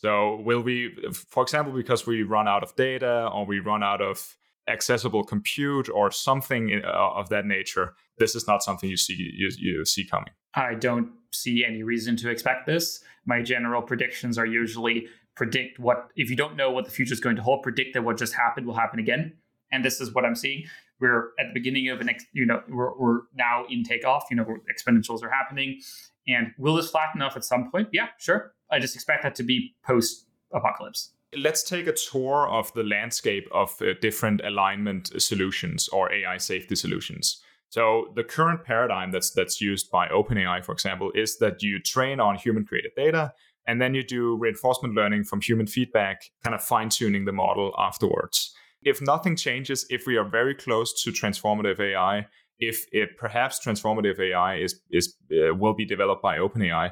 so 0.00 0.40
will 0.44 0.62
we, 0.62 0.96
for 1.12 1.42
example, 1.42 1.74
because 1.74 2.06
we 2.06 2.22
run 2.22 2.48
out 2.48 2.62
of 2.62 2.74
data 2.74 3.28
or 3.32 3.44
we 3.44 3.60
run 3.60 3.82
out 3.82 4.00
of 4.00 4.36
accessible 4.66 5.24
compute 5.24 5.90
or 5.90 6.10
something 6.10 6.80
uh, 6.82 6.88
of 6.88 7.28
that 7.28 7.44
nature, 7.44 7.94
this 8.18 8.34
is 8.34 8.46
not 8.46 8.62
something 8.62 8.88
you 8.88 8.96
see 8.96 9.14
you, 9.14 9.50
you 9.58 9.84
see 9.84 10.04
coming. 10.04 10.32
I 10.54 10.74
don't 10.74 11.10
see 11.32 11.64
any 11.66 11.82
reason 11.82 12.16
to 12.16 12.30
expect 12.30 12.66
this. 12.66 13.02
My 13.26 13.42
general 13.42 13.82
predictions 13.82 14.38
are 14.38 14.46
usually 14.46 15.06
predict 15.36 15.78
what 15.78 16.08
if 16.16 16.30
you 16.30 16.36
don't 16.36 16.56
know 16.56 16.70
what 16.70 16.86
the 16.86 16.90
future 16.90 17.12
is 17.12 17.20
going 17.20 17.36
to 17.36 17.42
hold, 17.42 17.62
predict 17.62 17.92
that 17.92 18.02
what 18.02 18.16
just 18.16 18.32
happened 18.32 18.66
will 18.66 18.74
happen 18.74 18.98
again. 18.98 19.34
And 19.70 19.84
this 19.84 20.00
is 20.00 20.14
what 20.14 20.24
I'm 20.24 20.34
seeing. 20.34 20.64
We're 20.98 21.28
at 21.38 21.48
the 21.48 21.54
beginning 21.54 21.88
of 21.90 22.00
an, 22.00 22.08
ex, 22.08 22.24
you 22.32 22.44
know, 22.44 22.62
we're, 22.68 22.98
we're 22.98 23.20
now 23.34 23.64
in 23.70 23.84
takeoff. 23.84 24.24
You 24.30 24.36
know, 24.36 24.46
exponentials 24.74 25.22
are 25.22 25.30
happening, 25.30 25.80
and 26.26 26.48
will 26.58 26.74
this 26.76 26.90
flatten 26.90 27.22
off 27.22 27.36
at 27.36 27.44
some 27.44 27.70
point? 27.70 27.88
Yeah, 27.92 28.08
sure. 28.18 28.52
I 28.70 28.78
just 28.78 28.94
expect 28.94 29.22
that 29.22 29.34
to 29.36 29.42
be 29.42 29.74
post 29.84 30.26
apocalypse. 30.52 31.12
Let's 31.36 31.62
take 31.62 31.86
a 31.86 31.92
tour 31.92 32.48
of 32.48 32.72
the 32.72 32.82
landscape 32.82 33.48
of 33.52 33.80
uh, 33.80 33.94
different 34.00 34.40
alignment 34.44 35.20
solutions 35.22 35.88
or 35.88 36.12
AI 36.12 36.38
safety 36.38 36.74
solutions. 36.74 37.40
So 37.68 38.12
the 38.16 38.24
current 38.24 38.64
paradigm 38.64 39.12
that's 39.12 39.30
that's 39.30 39.60
used 39.60 39.90
by 39.92 40.08
OpenAI, 40.08 40.64
for 40.64 40.72
example, 40.72 41.12
is 41.14 41.38
that 41.38 41.62
you 41.62 41.80
train 41.80 42.18
on 42.18 42.36
human 42.36 42.64
created 42.64 42.90
data 42.96 43.32
and 43.66 43.80
then 43.80 43.94
you 43.94 44.02
do 44.02 44.36
reinforcement 44.36 44.94
learning 44.94 45.22
from 45.24 45.40
human 45.40 45.66
feedback, 45.66 46.22
kind 46.42 46.54
of 46.54 46.62
fine 46.62 46.88
tuning 46.88 47.24
the 47.24 47.32
model 47.32 47.72
afterwards. 47.78 48.52
If 48.82 49.00
nothing 49.00 49.36
changes, 49.36 49.86
if 49.90 50.06
we 50.06 50.16
are 50.16 50.28
very 50.28 50.54
close 50.54 51.00
to 51.04 51.12
transformative 51.12 51.78
AI, 51.78 52.26
if 52.58 52.86
it 52.92 53.16
perhaps 53.16 53.64
transformative 53.64 54.18
AI 54.18 54.56
is 54.56 54.80
is 54.90 55.14
uh, 55.32 55.54
will 55.54 55.74
be 55.74 55.84
developed 55.84 56.22
by 56.22 56.38
OpenAI, 56.38 56.90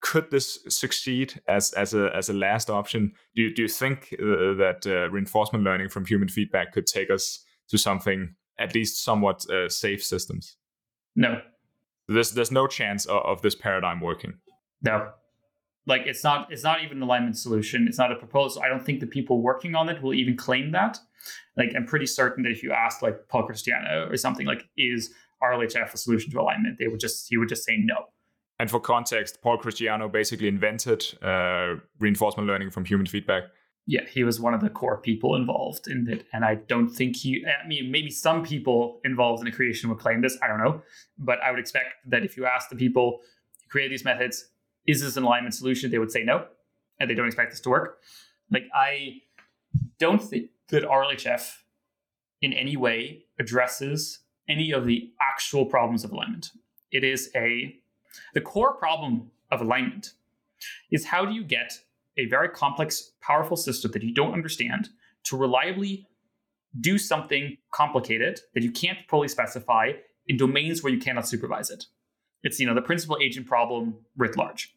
could 0.00 0.30
this 0.30 0.58
succeed 0.68 1.40
as 1.46 1.72
as 1.72 1.94
a 1.94 2.10
as 2.14 2.28
a 2.28 2.32
last 2.32 2.70
option? 2.70 3.12
Do 3.34 3.42
you, 3.42 3.54
do 3.54 3.62
you 3.62 3.68
think 3.68 4.14
uh, 4.14 4.54
that 4.54 4.86
uh, 4.86 5.10
reinforcement 5.10 5.64
learning 5.64 5.90
from 5.90 6.04
human 6.04 6.28
feedback 6.28 6.72
could 6.72 6.86
take 6.86 7.10
us 7.10 7.44
to 7.68 7.78
something 7.78 8.34
at 8.58 8.74
least 8.74 9.04
somewhat 9.04 9.48
uh, 9.50 9.68
safe 9.68 10.02
systems? 10.02 10.56
No. 11.14 11.40
There's 12.08 12.32
there's 12.32 12.50
no 12.50 12.66
chance 12.66 13.06
of, 13.06 13.22
of, 13.24 13.42
this 13.42 13.54
paradigm 13.54 14.00
working. 14.00 14.34
No. 14.82 15.10
Like 15.86 16.02
it's 16.06 16.24
not 16.24 16.50
it's 16.50 16.64
not 16.64 16.82
even 16.82 16.98
an 16.98 17.02
alignment 17.02 17.36
solution. 17.36 17.86
It's 17.86 17.98
not 17.98 18.10
a 18.10 18.16
proposal. 18.16 18.62
I 18.62 18.68
don't 18.68 18.84
think 18.84 19.00
the 19.00 19.06
people 19.06 19.42
working 19.42 19.74
on 19.74 19.88
it 19.88 20.02
will 20.02 20.14
even 20.14 20.36
claim 20.36 20.72
that. 20.72 20.98
Like 21.56 21.72
I'm 21.76 21.86
pretty 21.86 22.06
certain 22.06 22.42
that 22.44 22.50
if 22.50 22.62
you 22.62 22.72
asked 22.72 23.02
like 23.02 23.28
Paul 23.28 23.46
Christiano 23.46 24.10
or 24.10 24.16
something 24.16 24.46
like 24.46 24.68
is 24.76 25.12
RLHF 25.42 25.92
a 25.92 25.96
solution 25.96 26.30
to 26.32 26.40
alignment, 26.40 26.78
they 26.78 26.88
would 26.88 27.00
just 27.00 27.28
he 27.28 27.36
would 27.36 27.48
just 27.48 27.64
say 27.64 27.76
no 27.76 28.06
and 28.60 28.70
for 28.70 28.78
context, 28.78 29.40
Paul 29.40 29.56
Christiano 29.56 30.12
basically 30.12 30.46
invented 30.46 31.02
uh, 31.22 31.76
reinforcement 31.98 32.46
learning 32.46 32.68
from 32.68 32.84
human 32.84 33.06
feedback. 33.06 33.44
Yeah, 33.86 34.04
he 34.04 34.22
was 34.22 34.38
one 34.38 34.52
of 34.52 34.60
the 34.60 34.68
core 34.68 34.98
people 34.98 35.34
involved 35.34 35.88
in 35.88 36.06
it. 36.10 36.26
And 36.34 36.44
I 36.44 36.56
don't 36.56 36.90
think 36.90 37.16
he, 37.16 37.42
I 37.46 37.66
mean, 37.66 37.90
maybe 37.90 38.10
some 38.10 38.44
people 38.44 39.00
involved 39.02 39.40
in 39.40 39.46
the 39.46 39.50
creation 39.50 39.88
would 39.88 39.98
claim 39.98 40.20
this. 40.20 40.36
I 40.42 40.46
don't 40.46 40.58
know. 40.58 40.82
But 41.18 41.38
I 41.42 41.50
would 41.50 41.58
expect 41.58 41.94
that 42.10 42.22
if 42.22 42.36
you 42.36 42.44
ask 42.44 42.68
the 42.68 42.76
people 42.76 43.20
who 43.62 43.68
create 43.70 43.88
these 43.88 44.04
methods, 44.04 44.50
is 44.86 45.00
this 45.00 45.16
an 45.16 45.24
alignment 45.24 45.54
solution? 45.54 45.90
They 45.90 45.98
would 45.98 46.12
say 46.12 46.22
no. 46.22 46.44
And 47.00 47.08
they 47.08 47.14
don't 47.14 47.26
expect 47.26 47.52
this 47.52 47.60
to 47.60 47.70
work. 47.70 48.00
Like, 48.50 48.64
I 48.74 49.22
don't 49.98 50.22
think 50.22 50.50
that 50.68 50.84
RLHF 50.84 51.50
in 52.42 52.52
any 52.52 52.76
way 52.76 53.24
addresses 53.38 54.18
any 54.50 54.70
of 54.70 54.84
the 54.84 55.12
actual 55.18 55.64
problems 55.64 56.04
of 56.04 56.12
alignment. 56.12 56.50
It 56.92 57.04
is 57.04 57.30
a 57.34 57.79
the 58.34 58.40
core 58.40 58.74
problem 58.74 59.30
of 59.50 59.60
alignment 59.60 60.12
is 60.90 61.06
how 61.06 61.24
do 61.24 61.32
you 61.32 61.44
get 61.44 61.80
a 62.16 62.26
very 62.26 62.48
complex, 62.48 63.12
powerful 63.20 63.56
system 63.56 63.90
that 63.92 64.02
you 64.02 64.12
don't 64.12 64.32
understand 64.32 64.90
to 65.24 65.36
reliably 65.36 66.06
do 66.80 66.98
something 66.98 67.56
complicated 67.72 68.40
that 68.54 68.62
you 68.62 68.70
can't 68.70 68.98
fully 69.08 69.28
specify 69.28 69.92
in 70.26 70.36
domains 70.36 70.82
where 70.82 70.92
you 70.92 71.00
cannot 71.00 71.26
supervise 71.26 71.70
it. 71.70 71.86
It's 72.42 72.60
you 72.60 72.66
know 72.66 72.74
the 72.74 72.82
principal 72.82 73.18
agent 73.20 73.46
problem 73.46 73.96
writ 74.16 74.36
large. 74.36 74.74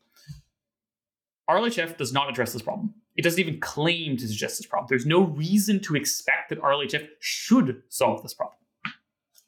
RLHF 1.50 1.98
does 1.98 2.14
not 2.14 2.30
address 2.30 2.54
this 2.54 2.62
problem. 2.62 2.94
It 3.16 3.22
doesn't 3.22 3.40
even 3.40 3.60
claim 3.60 4.18
to 4.18 4.28
suggest 4.28 4.58
this 4.58 4.66
problem. 4.66 4.88
There's 4.90 5.06
no 5.06 5.22
reason 5.22 5.80
to 5.82 5.96
expect 5.96 6.50
that 6.50 6.60
RLHF 6.62 7.08
should 7.20 7.84
solve 7.90 8.24
this 8.24 8.34
problem. 8.34 8.58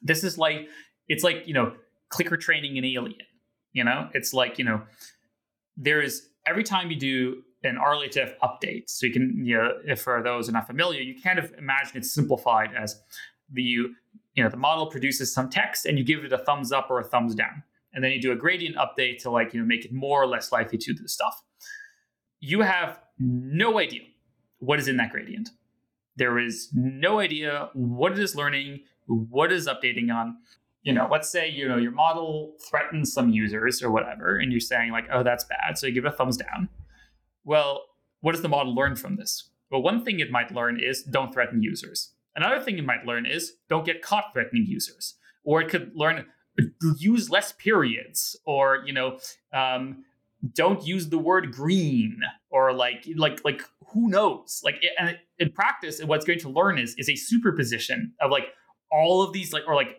This 0.00 0.22
is 0.22 0.38
like 0.38 0.68
it's 1.08 1.24
like 1.24 1.42
you 1.46 1.54
know 1.54 1.74
clicker 2.08 2.36
training 2.36 2.78
an 2.78 2.84
alien. 2.84 3.16
You 3.76 3.84
know, 3.84 4.08
it's 4.14 4.32
like, 4.32 4.58
you 4.58 4.64
know, 4.64 4.80
there 5.76 6.00
is 6.00 6.30
every 6.46 6.64
time 6.64 6.90
you 6.90 6.96
do 6.96 7.42
an 7.62 7.76
RLHF 7.76 8.32
update, 8.42 8.84
so 8.86 9.04
you 9.04 9.12
can, 9.12 9.44
you 9.44 9.58
know, 9.58 9.68
if 9.84 10.00
for 10.00 10.22
those 10.22 10.48
are 10.48 10.52
not 10.52 10.66
familiar, 10.66 11.02
you 11.02 11.20
kind 11.20 11.38
of 11.38 11.52
imagine 11.58 11.98
it's 11.98 12.10
simplified 12.10 12.70
as 12.74 12.98
the 13.52 13.60
you 13.62 13.94
know 14.38 14.48
the 14.48 14.56
model 14.56 14.86
produces 14.86 15.30
some 15.30 15.50
text 15.50 15.84
and 15.84 15.98
you 15.98 16.04
give 16.04 16.24
it 16.24 16.32
a 16.32 16.38
thumbs 16.38 16.72
up 16.72 16.86
or 16.88 17.00
a 17.00 17.04
thumbs 17.04 17.34
down, 17.34 17.62
and 17.92 18.02
then 18.02 18.12
you 18.12 18.22
do 18.22 18.32
a 18.32 18.36
gradient 18.36 18.76
update 18.76 19.18
to 19.24 19.30
like 19.30 19.52
you 19.52 19.60
know 19.60 19.66
make 19.66 19.84
it 19.84 19.92
more 19.92 20.22
or 20.22 20.26
less 20.26 20.52
likely 20.52 20.78
to 20.78 20.94
do 20.94 21.02
the 21.02 21.08
stuff. 21.10 21.42
You 22.40 22.62
have 22.62 22.98
no 23.18 23.78
idea 23.78 24.04
what 24.58 24.78
is 24.78 24.88
in 24.88 24.96
that 24.96 25.10
gradient. 25.10 25.50
There 26.16 26.38
is 26.38 26.70
no 26.72 27.18
idea 27.18 27.68
what 27.74 28.12
it 28.12 28.18
is 28.20 28.34
learning, 28.34 28.84
what 29.06 29.52
it 29.52 29.56
is 29.56 29.68
updating 29.68 30.10
on. 30.10 30.38
You 30.86 30.92
know, 30.92 31.08
let's 31.10 31.28
say 31.28 31.48
you 31.48 31.66
know 31.66 31.78
your 31.78 31.90
model 31.90 32.54
threatens 32.70 33.12
some 33.12 33.30
users 33.30 33.82
or 33.82 33.90
whatever, 33.90 34.36
and 34.36 34.52
you're 34.52 34.60
saying 34.60 34.92
like, 34.92 35.08
"Oh, 35.12 35.24
that's 35.24 35.42
bad," 35.42 35.76
so 35.76 35.88
you 35.88 35.92
give 35.92 36.04
it 36.04 36.12
a 36.14 36.16
thumbs 36.16 36.36
down. 36.36 36.68
Well, 37.42 37.82
what 38.20 38.32
does 38.32 38.42
the 38.42 38.48
model 38.48 38.72
learn 38.72 38.94
from 38.94 39.16
this? 39.16 39.50
Well, 39.68 39.82
one 39.82 40.04
thing 40.04 40.20
it 40.20 40.30
might 40.30 40.52
learn 40.52 40.78
is 40.80 41.02
don't 41.02 41.34
threaten 41.34 41.60
users. 41.60 42.12
Another 42.36 42.60
thing 42.60 42.78
it 42.78 42.84
might 42.84 43.04
learn 43.04 43.26
is 43.26 43.54
don't 43.68 43.84
get 43.84 44.00
caught 44.00 44.26
threatening 44.32 44.64
users. 44.64 45.14
Or 45.42 45.60
it 45.60 45.68
could 45.68 45.90
learn 45.96 46.26
use 46.98 47.30
less 47.30 47.50
periods, 47.50 48.36
or 48.46 48.84
you 48.86 48.92
know, 48.92 49.18
um, 49.52 50.04
don't 50.54 50.86
use 50.86 51.08
the 51.08 51.18
word 51.18 51.50
green, 51.50 52.20
or 52.50 52.72
like 52.72 53.08
like 53.16 53.44
like 53.44 53.62
who 53.88 54.08
knows? 54.08 54.60
Like 54.64 54.84
and 55.00 55.18
in 55.40 55.50
practice, 55.50 56.00
what 56.04 56.14
it's 56.14 56.24
going 56.24 56.38
to 56.40 56.48
learn 56.48 56.78
is 56.78 56.94
is 56.96 57.08
a 57.08 57.16
superposition 57.16 58.12
of 58.20 58.30
like 58.30 58.44
all 58.92 59.22
of 59.22 59.32
these 59.32 59.52
like 59.52 59.64
or 59.66 59.74
like 59.74 59.98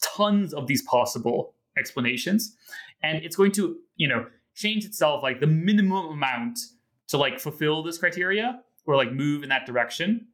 tons 0.00 0.52
of 0.54 0.66
these 0.66 0.82
possible 0.82 1.54
explanations, 1.78 2.56
and 3.02 3.24
it's 3.24 3.36
going 3.36 3.52
to 3.52 3.76
you 3.96 4.08
know 4.08 4.26
change 4.54 4.84
itself 4.84 5.22
like 5.22 5.40
the 5.40 5.46
minimum 5.46 6.06
amount 6.06 6.58
to 7.08 7.16
like 7.16 7.40
fulfill 7.40 7.82
this 7.82 7.98
criteria 7.98 8.60
or 8.86 8.96
like 8.96 9.12
move 9.12 9.42
in 9.42 9.48
that 9.48 9.66
direction 9.66 10.26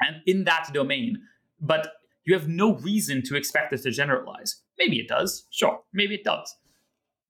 and 0.00 0.16
in 0.26 0.44
that 0.44 0.70
domain. 0.72 1.20
But 1.60 1.92
you 2.24 2.34
have 2.34 2.48
no 2.48 2.76
reason 2.76 3.22
to 3.24 3.36
expect 3.36 3.70
this 3.70 3.82
to 3.82 3.90
generalize. 3.90 4.62
Maybe 4.78 4.98
it 4.98 5.08
does, 5.08 5.46
sure, 5.50 5.82
maybe 5.92 6.14
it 6.14 6.24
does, 6.24 6.56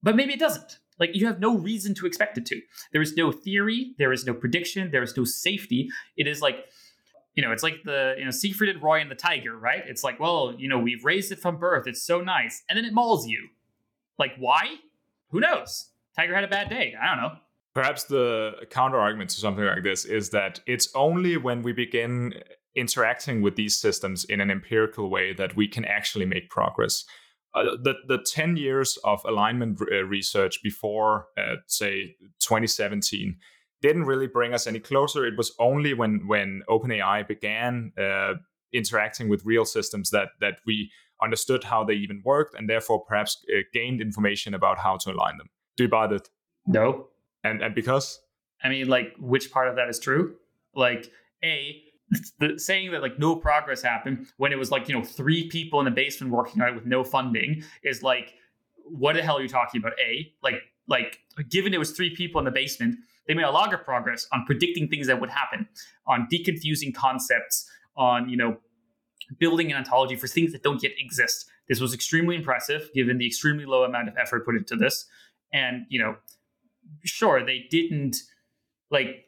but 0.02 0.16
maybe 0.16 0.34
it 0.34 0.40
doesn't. 0.40 0.78
Like 0.98 1.10
you 1.14 1.26
have 1.26 1.40
no 1.40 1.56
reason 1.56 1.94
to 1.94 2.06
expect 2.06 2.36
it 2.36 2.46
to. 2.46 2.60
There 2.92 3.00
is 3.00 3.16
no 3.16 3.32
theory, 3.32 3.94
there 3.98 4.12
is 4.12 4.26
no 4.26 4.34
prediction, 4.34 4.90
there 4.90 5.02
is 5.02 5.16
no 5.16 5.24
safety. 5.24 5.88
It 6.16 6.26
is 6.26 6.42
like, 6.42 6.66
you 7.34 7.42
know, 7.42 7.52
it's 7.52 7.62
like 7.62 7.82
the, 7.84 8.14
you 8.18 8.24
know, 8.24 8.30
Siegfried 8.30 8.70
and 8.70 8.82
Roy 8.82 9.00
and 9.00 9.10
the 9.10 9.14
tiger, 9.14 9.56
right? 9.56 9.82
It's 9.86 10.02
like, 10.02 10.18
well, 10.18 10.54
you 10.58 10.68
know, 10.68 10.78
we've 10.78 11.04
raised 11.04 11.30
it 11.32 11.38
from 11.38 11.58
birth. 11.58 11.86
It's 11.86 12.02
so 12.02 12.20
nice. 12.20 12.62
And 12.68 12.76
then 12.76 12.84
it 12.84 12.92
mauls 12.92 13.26
you. 13.26 13.48
Like, 14.18 14.32
why? 14.38 14.76
Who 15.30 15.40
knows? 15.40 15.90
Tiger 16.16 16.34
had 16.34 16.44
a 16.44 16.48
bad 16.48 16.68
day. 16.68 16.94
I 17.00 17.06
don't 17.06 17.22
know. 17.22 17.36
Perhaps 17.72 18.04
the 18.04 18.52
counter 18.70 18.98
argument 18.98 19.30
to 19.30 19.36
something 19.36 19.64
like 19.64 19.84
this 19.84 20.04
is 20.04 20.30
that 20.30 20.60
it's 20.66 20.88
only 20.94 21.36
when 21.36 21.62
we 21.62 21.72
begin 21.72 22.34
interacting 22.74 23.42
with 23.42 23.56
these 23.56 23.78
systems 23.78 24.24
in 24.24 24.40
an 24.40 24.50
empirical 24.50 25.08
way 25.08 25.32
that 25.32 25.56
we 25.56 25.68
can 25.68 25.84
actually 25.84 26.26
make 26.26 26.50
progress. 26.50 27.04
Uh, 27.54 27.64
the 27.82 27.94
the 28.06 28.18
10 28.18 28.56
years 28.56 28.96
of 29.02 29.24
alignment 29.24 29.80
uh, 29.80 30.04
research 30.04 30.60
before 30.62 31.26
uh, 31.36 31.56
say 31.66 32.14
2017 32.38 33.36
didn't 33.82 34.04
really 34.04 34.26
bring 34.26 34.52
us 34.52 34.66
any 34.66 34.80
closer. 34.80 35.24
It 35.24 35.36
was 35.36 35.54
only 35.58 35.94
when 35.94 36.26
when 36.26 36.62
openai 36.68 37.26
began 37.26 37.92
uh, 37.98 38.34
interacting 38.72 39.28
with 39.28 39.44
real 39.44 39.64
systems 39.64 40.10
that 40.10 40.28
that 40.40 40.58
we 40.66 40.90
understood 41.22 41.64
how 41.64 41.84
they 41.84 41.94
even 41.94 42.22
worked 42.24 42.54
and 42.54 42.68
therefore 42.68 43.04
perhaps 43.04 43.44
uh, 43.54 43.60
gained 43.74 44.00
information 44.00 44.54
about 44.54 44.78
how 44.78 44.96
to 44.96 45.10
align 45.12 45.36
them. 45.36 45.50
Do 45.76 45.84
you 45.84 45.88
buy 45.88 46.06
that 46.08 46.28
no 46.66 47.08
and 47.44 47.62
and 47.62 47.74
because? 47.74 48.20
I 48.62 48.68
mean 48.68 48.88
like 48.88 49.14
which 49.18 49.50
part 49.50 49.68
of 49.68 49.76
that 49.76 49.88
is 49.88 49.98
true? 49.98 50.36
Like 50.74 51.10
a 51.42 51.82
the 52.38 52.58
saying 52.58 52.90
that 52.90 53.02
like 53.02 53.18
no 53.18 53.36
progress 53.36 53.82
happened 53.82 54.26
when 54.36 54.52
it 54.52 54.58
was 54.58 54.70
like 54.70 54.88
you 54.88 54.94
know 54.94 55.04
three 55.04 55.48
people 55.48 55.78
in 55.78 55.84
the 55.84 55.90
basement 55.90 56.32
working 56.32 56.60
on 56.60 56.68
it 56.68 56.74
with 56.74 56.86
no 56.86 57.04
funding 57.04 57.62
is 57.82 58.02
like 58.02 58.34
what 58.84 59.14
the 59.14 59.22
hell 59.22 59.38
are 59.38 59.42
you 59.42 59.48
talking 59.48 59.80
about 59.80 59.92
a? 60.00 60.32
Like 60.42 60.62
like 60.88 61.20
given 61.48 61.72
it 61.72 61.78
was 61.78 61.92
three 61.92 62.14
people 62.14 62.38
in 62.40 62.44
the 62.44 62.50
basement 62.50 62.96
they 63.30 63.34
made 63.34 63.44
a 63.44 63.50
lot 63.50 63.72
of 63.72 63.84
progress 63.84 64.26
on 64.32 64.44
predicting 64.44 64.88
things 64.88 65.06
that 65.06 65.20
would 65.20 65.30
happen 65.30 65.68
on 66.06 66.26
deconfusing 66.32 66.92
concepts 66.92 67.68
on 67.96 68.28
you 68.28 68.36
know 68.36 68.56
building 69.38 69.70
an 69.70 69.76
ontology 69.76 70.16
for 70.16 70.26
things 70.26 70.52
that 70.52 70.62
don't 70.62 70.82
yet 70.82 70.92
exist 70.98 71.46
this 71.68 71.80
was 71.80 71.94
extremely 71.94 72.34
impressive 72.34 72.90
given 72.94 73.18
the 73.18 73.26
extremely 73.26 73.64
low 73.64 73.84
amount 73.84 74.08
of 74.08 74.14
effort 74.16 74.44
put 74.44 74.56
into 74.56 74.74
this 74.74 75.06
and 75.52 75.86
you 75.88 76.00
know 76.00 76.16
sure 77.04 77.44
they 77.44 77.66
didn't 77.70 78.16
like 78.90 79.26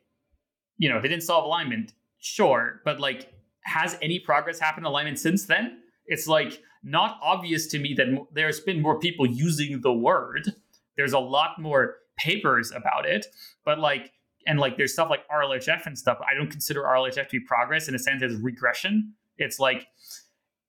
you 0.79 0.89
know 0.89 1.01
they 1.01 1.09
didn't 1.09 1.23
solve 1.23 1.45
alignment 1.45 1.93
sure, 2.23 2.81
but 2.85 3.01
like, 3.01 3.33
has 3.65 3.99
any 4.01 4.19
progress 4.19 4.59
happened 4.59 4.87
alignment 4.87 5.19
since 5.19 5.45
then? 5.45 5.81
It's 6.07 6.27
like 6.27 6.63
not 6.83 7.19
obvious 7.23 7.67
to 7.69 7.79
me 7.79 7.95
that 7.95 8.07
there's 8.33 8.61
been 8.61 8.81
more 8.81 8.99
people 8.99 9.27
using 9.27 9.81
the 9.83 9.93
word. 9.93 10.53
There's 10.97 11.13
a 11.13 11.19
lot 11.19 11.61
more 11.61 11.97
papers 12.17 12.73
about 12.73 13.07
it, 13.07 13.27
but 13.65 13.79
like, 13.79 14.13
and 14.47 14.59
like, 14.59 14.77
there's 14.77 14.93
stuff 14.93 15.09
like 15.09 15.21
RLHF 15.29 15.87
and 15.87 15.97
stuff. 15.97 16.19
I 16.21 16.35
don't 16.35 16.51
consider 16.51 16.83
RLHF 16.83 17.29
to 17.29 17.31
be 17.31 17.41
progress 17.41 17.89
in 17.89 17.95
a 17.95 17.99
sense 17.99 18.23
as 18.23 18.35
regression. 18.37 19.15
It's 19.39 19.61
like 19.61 19.87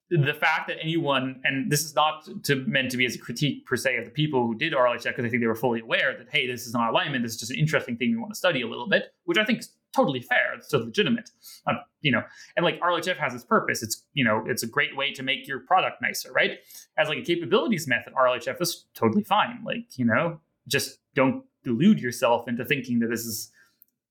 the 0.10 0.34
fact 0.34 0.68
that 0.68 0.78
anyone, 0.82 1.42
and 1.44 1.72
this 1.72 1.84
is 1.84 1.96
not 1.96 2.28
to 2.44 2.56
meant 2.68 2.92
to 2.92 2.98
be 2.98 3.06
as 3.06 3.16
a 3.16 3.18
critique 3.18 3.66
per 3.66 3.76
se 3.76 3.98
of 3.98 4.06
the 4.06 4.12
people 4.12 4.46
who 4.46 4.56
did 4.56 4.74
RLHF, 4.74 5.04
because 5.04 5.26
I 5.26 5.30
think 5.30 5.42
they 5.42 5.48
were 5.48 5.56
fully 5.56 5.80
aware 5.80 6.16
that 6.18 6.28
hey, 6.32 6.46
this 6.46 6.68
is 6.68 6.74
not 6.74 6.92
alignment. 6.92 7.24
This 7.24 7.34
is 7.34 7.40
just 7.40 7.52
an 7.52 7.58
interesting 7.58 7.98
thing 7.98 8.12
we 8.12 8.18
want 8.18 8.32
to 8.32 8.38
study 8.38 8.62
a 8.62 8.68
little 8.68 8.88
bit, 8.88 9.06
which 9.26 9.38
I 9.38 9.46
think 9.46 9.60
is 9.60 9.74
totally 9.96 10.22
fair. 10.22 10.54
It's 10.56 10.72
legitimate. 10.72 11.30
Uh, 11.66 11.74
you 12.02 12.12
know, 12.12 12.22
and 12.56 12.64
like 12.64 12.80
RLHF 12.80 13.18
has 13.18 13.34
its 13.34 13.44
purpose. 13.44 13.82
It's 13.82 14.06
you 14.14 14.24
know, 14.24 14.44
it's 14.46 14.64
a 14.64 14.68
great 14.68 14.96
way 14.96 15.12
to 15.14 15.24
make 15.24 15.48
your 15.48 15.62
product 15.62 16.02
nicer, 16.02 16.32
right? 16.32 16.60
As 16.98 17.08
like 17.08 17.20
a 17.20 17.24
capabilities 17.24 17.88
method, 17.88 18.14
RLHF 18.14 18.62
is 18.62 18.86
totally 18.94 19.24
fine. 19.24 19.64
Like 19.66 19.98
you 19.98 20.06
know, 20.06 20.42
just 20.68 21.00
don't 21.16 21.44
delude 21.64 22.00
yourself 22.00 22.48
into 22.48 22.66
thinking 22.66 23.00
that 23.00 23.08
this 23.08 23.26
is, 23.26 23.52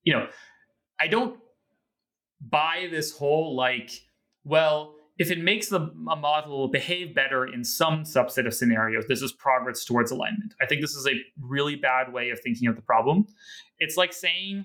you 0.05 0.13
know, 0.13 0.27
I 1.01 1.07
don't 1.07 1.39
buy 2.41 2.89
this 2.91 3.17
whole 3.17 3.55
like, 3.55 3.91
well, 4.45 4.95
if 5.19 5.31
it 5.31 5.39
makes 5.39 5.69
the 5.69 5.81
a 6.11 6.17
model 6.17 6.69
behave 6.69 7.15
better 7.15 7.47
in 7.47 7.65
some 7.65 8.05
subset 8.05 8.47
of 8.47 8.55
scenarios, 8.55 9.05
this 9.09 9.23
is 9.23 9.33
progress 9.33 9.85
towards 9.85 10.11
alignment. 10.11 10.55
I 10.61 10.67
think 10.67 10.81
this 10.81 10.95
is 10.95 11.07
a 11.07 11.13
really 11.41 11.77
bad 11.77 12.13
way 12.13 12.31
of 12.31 12.41
thinking 12.41 12.67
of 12.67 12.77
the 12.77 12.83
problem. 12.83 13.27
It's 13.79 13.97
like 13.97 14.13
saying 14.13 14.65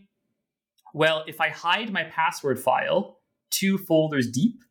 well, 0.94 1.24
if 1.28 1.40
I 1.42 1.50
hide 1.50 1.92
my 1.92 2.06
password 2.06 2.60
file 2.60 3.20
two 3.50 3.78
folders 3.78 4.28
deep, 4.28 4.64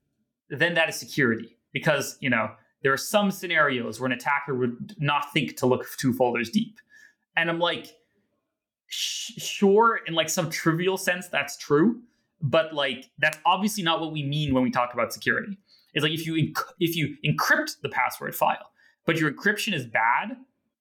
then 0.48 0.74
that 0.74 0.88
is 0.88 0.96
security 0.96 1.56
because, 1.72 2.16
you 2.20 2.30
know, 2.30 2.50
there 2.82 2.92
are 2.92 2.98
some 2.98 3.30
scenarios 3.30 4.00
where 4.00 4.06
an 4.06 4.12
attacker 4.12 4.54
would 4.54 4.94
not 4.98 5.32
think 5.32 5.56
to 5.58 5.66
look 5.66 5.86
two 5.98 6.12
folders 6.12 6.50
deep. 6.50 6.78
And 7.36 7.50
I'm 7.50 7.58
like, 7.58 7.94
sure, 8.88 10.00
in 10.06 10.14
like 10.14 10.28
some 10.28 10.50
trivial 10.50 10.96
sense, 10.96 11.28
that's 11.28 11.56
true. 11.56 12.00
But 12.40 12.74
like, 12.74 13.10
that's 13.18 13.38
obviously 13.46 13.82
not 13.82 14.00
what 14.00 14.12
we 14.12 14.22
mean 14.22 14.54
when 14.54 14.62
we 14.62 14.70
talk 14.70 14.94
about 14.94 15.12
security. 15.12 15.58
It's 15.94 16.02
like 16.02 16.12
if 16.12 16.26
you 16.26 16.34
enc- 16.34 16.72
if 16.78 16.94
you 16.94 17.16
encrypt 17.24 17.80
the 17.82 17.88
password 17.88 18.34
file, 18.34 18.70
but 19.06 19.16
your 19.16 19.32
encryption 19.32 19.72
is 19.72 19.86
bad, 19.86 20.36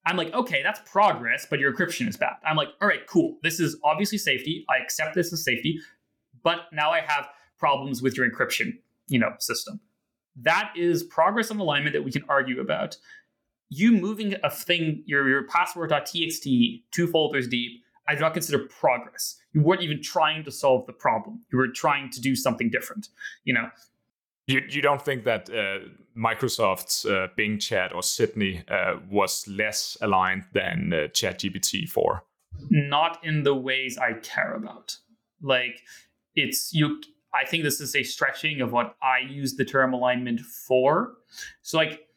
I'm 0.06 0.18
like, 0.18 0.34
okay, 0.34 0.62
that's 0.62 0.82
progress, 0.90 1.48
but 1.50 1.60
your 1.60 1.74
encryption 1.74 2.08
is 2.08 2.18
bad. 2.18 2.34
I'm 2.46 2.58
like, 2.58 2.70
all 2.82 2.88
right, 2.88 3.08
cool. 3.08 3.38
This 3.42 3.60
is 3.60 3.78
obviously 3.84 4.18
safety. 4.18 4.66
I 4.70 4.84
accept 4.84 5.16
this 5.16 5.34
as 5.34 5.44
safety, 5.44 5.80
but 6.44 6.66
now 6.72 6.92
I 6.92 7.00
have 7.00 7.30
problems 7.58 8.02
with 8.02 8.18
your 8.18 8.30
encryption, 8.30 8.74
you 9.08 9.18
know, 9.18 9.32
system. 9.40 9.80
That 10.36 10.74
is 10.76 11.04
progress 11.04 11.50
on 11.50 11.60
alignment 11.60 11.94
that 11.94 12.04
we 12.04 12.12
can 12.12 12.24
argue 12.28 12.60
about. 12.60 12.98
You 13.70 13.92
moving 13.92 14.36
a 14.44 14.50
thing, 14.50 15.04
your, 15.06 15.28
your 15.28 15.44
password.txt 15.44 16.84
two 16.92 17.08
folders 17.08 17.48
deep, 17.48 17.84
I 18.08 18.16
do 18.16 18.22
not 18.22 18.34
consider 18.34 18.60
progress. 18.60 19.38
You 19.54 19.62
weren't 19.62 19.82
even 19.82 20.02
trying 20.02 20.44
to 20.44 20.52
solve 20.52 20.86
the 20.86 20.94
problem. 20.94 21.42
You 21.52 21.58
were 21.58 21.70
trying 21.70 22.12
to 22.12 22.22
do 22.22 22.36
something 22.36 22.70
different, 22.70 23.10
you 23.44 23.54
know. 23.54 23.70
You, 24.48 24.62
you 24.70 24.82
don't 24.82 25.02
think 25.02 25.24
that 25.24 25.50
uh, 25.50 25.88
Microsoft's 26.16 27.06
uh, 27.06 27.28
Bing 27.36 27.58
Chat 27.58 27.94
or 27.94 28.04
Sydney 28.04 28.64
uh, 28.68 28.98
was 29.10 29.48
less 29.48 29.98
aligned 30.02 30.44
than 30.54 30.94
uh, 30.94 31.08
ChatGPT 31.08 31.90
4? 31.90 32.24
Not 32.70 33.20
in 33.24 33.44
the 33.44 33.56
ways 33.56 33.98
I 33.98 34.14
care 34.14 34.54
about. 34.54 34.98
Like, 35.42 35.82
it's 36.36 36.74
you. 36.74 37.02
I 37.34 37.46
think 37.46 37.64
this 37.64 37.82
is 37.82 37.96
a 37.96 38.04
stretching 38.04 38.62
of 38.62 38.72
what 38.72 38.96
I 39.02 39.20
use 39.28 39.56
the 39.56 39.66
term 39.66 39.94
alignment 39.94 40.40
for. 40.40 41.14
So, 41.64 41.78
like, 41.78 42.08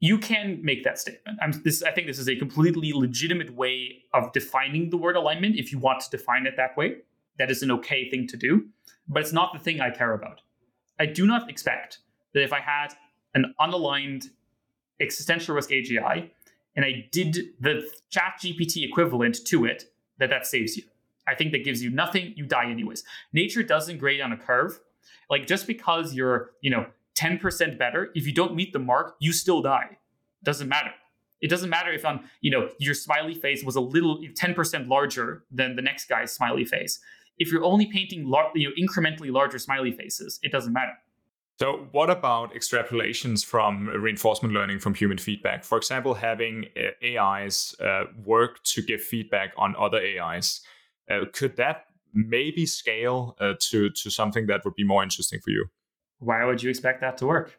you 0.00 0.18
can 0.18 0.60
make 0.62 0.82
that 0.82 0.98
statement. 0.98 1.38
I'm, 1.42 1.52
this, 1.62 1.82
I 1.82 1.92
think 1.92 2.06
this 2.06 2.18
is 2.18 2.28
a 2.28 2.34
completely 2.34 2.92
legitimate 2.92 3.54
way 3.54 4.04
of 4.14 4.32
defining 4.32 4.88
the 4.90 4.96
word 4.96 5.14
alignment 5.14 5.56
if 5.56 5.70
you 5.70 5.78
want 5.78 6.00
to 6.00 6.10
define 6.10 6.46
it 6.46 6.54
that 6.56 6.76
way. 6.76 6.96
That 7.38 7.50
is 7.50 7.62
an 7.62 7.70
okay 7.70 8.08
thing 8.10 8.26
to 8.28 8.36
do, 8.36 8.66
but 9.08 9.22
it's 9.22 9.32
not 9.32 9.52
the 9.52 9.58
thing 9.58 9.80
I 9.80 9.90
care 9.90 10.14
about. 10.14 10.40
I 10.98 11.06
do 11.06 11.26
not 11.26 11.48
expect 11.48 11.98
that 12.34 12.42
if 12.42 12.52
I 12.52 12.60
had 12.60 12.88
an 13.34 13.54
unaligned 13.60 14.30
existential 15.00 15.54
risk 15.54 15.70
AGI 15.70 16.30
and 16.76 16.84
I 16.84 17.08
did 17.10 17.38
the 17.60 17.88
chat 18.10 18.34
GPT 18.40 18.84
equivalent 18.88 19.44
to 19.46 19.64
it, 19.64 19.84
that 20.18 20.30
that 20.30 20.46
saves 20.46 20.76
you. 20.76 20.84
I 21.26 21.34
think 21.34 21.52
that 21.52 21.64
gives 21.64 21.82
you 21.82 21.90
nothing, 21.90 22.34
you 22.36 22.46
die 22.46 22.70
anyways. 22.70 23.04
Nature 23.32 23.62
doesn't 23.62 23.98
grade 23.98 24.20
on 24.20 24.32
a 24.32 24.36
curve. 24.36 24.80
Like 25.28 25.46
just 25.46 25.66
because 25.66 26.14
you're, 26.14 26.50
you 26.60 26.70
know, 26.70 26.86
10% 27.16 27.78
better, 27.78 28.10
if 28.14 28.26
you 28.26 28.32
don't 28.32 28.54
meet 28.54 28.72
the 28.72 28.78
mark, 28.78 29.16
you 29.20 29.32
still 29.32 29.62
die. 29.62 29.98
Doesn't 30.42 30.68
matter. 30.68 30.92
It 31.40 31.48
doesn't 31.48 31.70
matter 31.70 31.92
if 31.92 32.04
on, 32.04 32.28
you 32.40 32.50
know, 32.50 32.68
your 32.78 32.94
smiley 32.94 33.34
face 33.34 33.64
was 33.64 33.76
a 33.76 33.80
little 33.80 34.18
10% 34.18 34.88
larger 34.88 35.44
than 35.50 35.76
the 35.76 35.82
next 35.82 36.08
guy's 36.08 36.32
smiley 36.32 36.64
face. 36.64 37.00
If 37.38 37.50
you're 37.50 37.64
only 37.64 37.86
painting 37.86 38.28
lar- 38.28 38.50
you 38.54 38.68
know, 38.68 38.74
incrementally 38.78 39.32
larger 39.32 39.58
smiley 39.58 39.92
faces, 39.92 40.38
it 40.42 40.52
doesn't 40.52 40.72
matter. 40.72 40.92
So, 41.58 41.88
what 41.92 42.08
about 42.08 42.54
extrapolations 42.54 43.44
from 43.44 43.88
reinforcement 43.88 44.54
learning 44.54 44.78
from 44.78 44.94
human 44.94 45.18
feedback? 45.18 45.62
For 45.62 45.76
example, 45.76 46.14
having 46.14 46.66
uh, 46.74 47.06
AIs 47.06 47.74
uh, 47.80 48.04
work 48.24 48.62
to 48.64 48.82
give 48.82 49.02
feedback 49.02 49.52
on 49.58 49.74
other 49.78 50.00
AIs. 50.00 50.62
Uh, 51.10 51.26
could 51.34 51.56
that 51.56 51.84
maybe 52.14 52.64
scale 52.64 53.36
uh, 53.40 53.54
to 53.60 53.90
to 53.90 54.10
something 54.10 54.46
that 54.46 54.64
would 54.64 54.74
be 54.74 54.84
more 54.84 55.02
interesting 55.02 55.38
for 55.40 55.50
you? 55.50 55.66
Why 56.20 56.44
would 56.44 56.62
you 56.62 56.70
expect 56.70 57.00
that 57.00 57.18
to 57.18 57.26
work? 57.26 57.58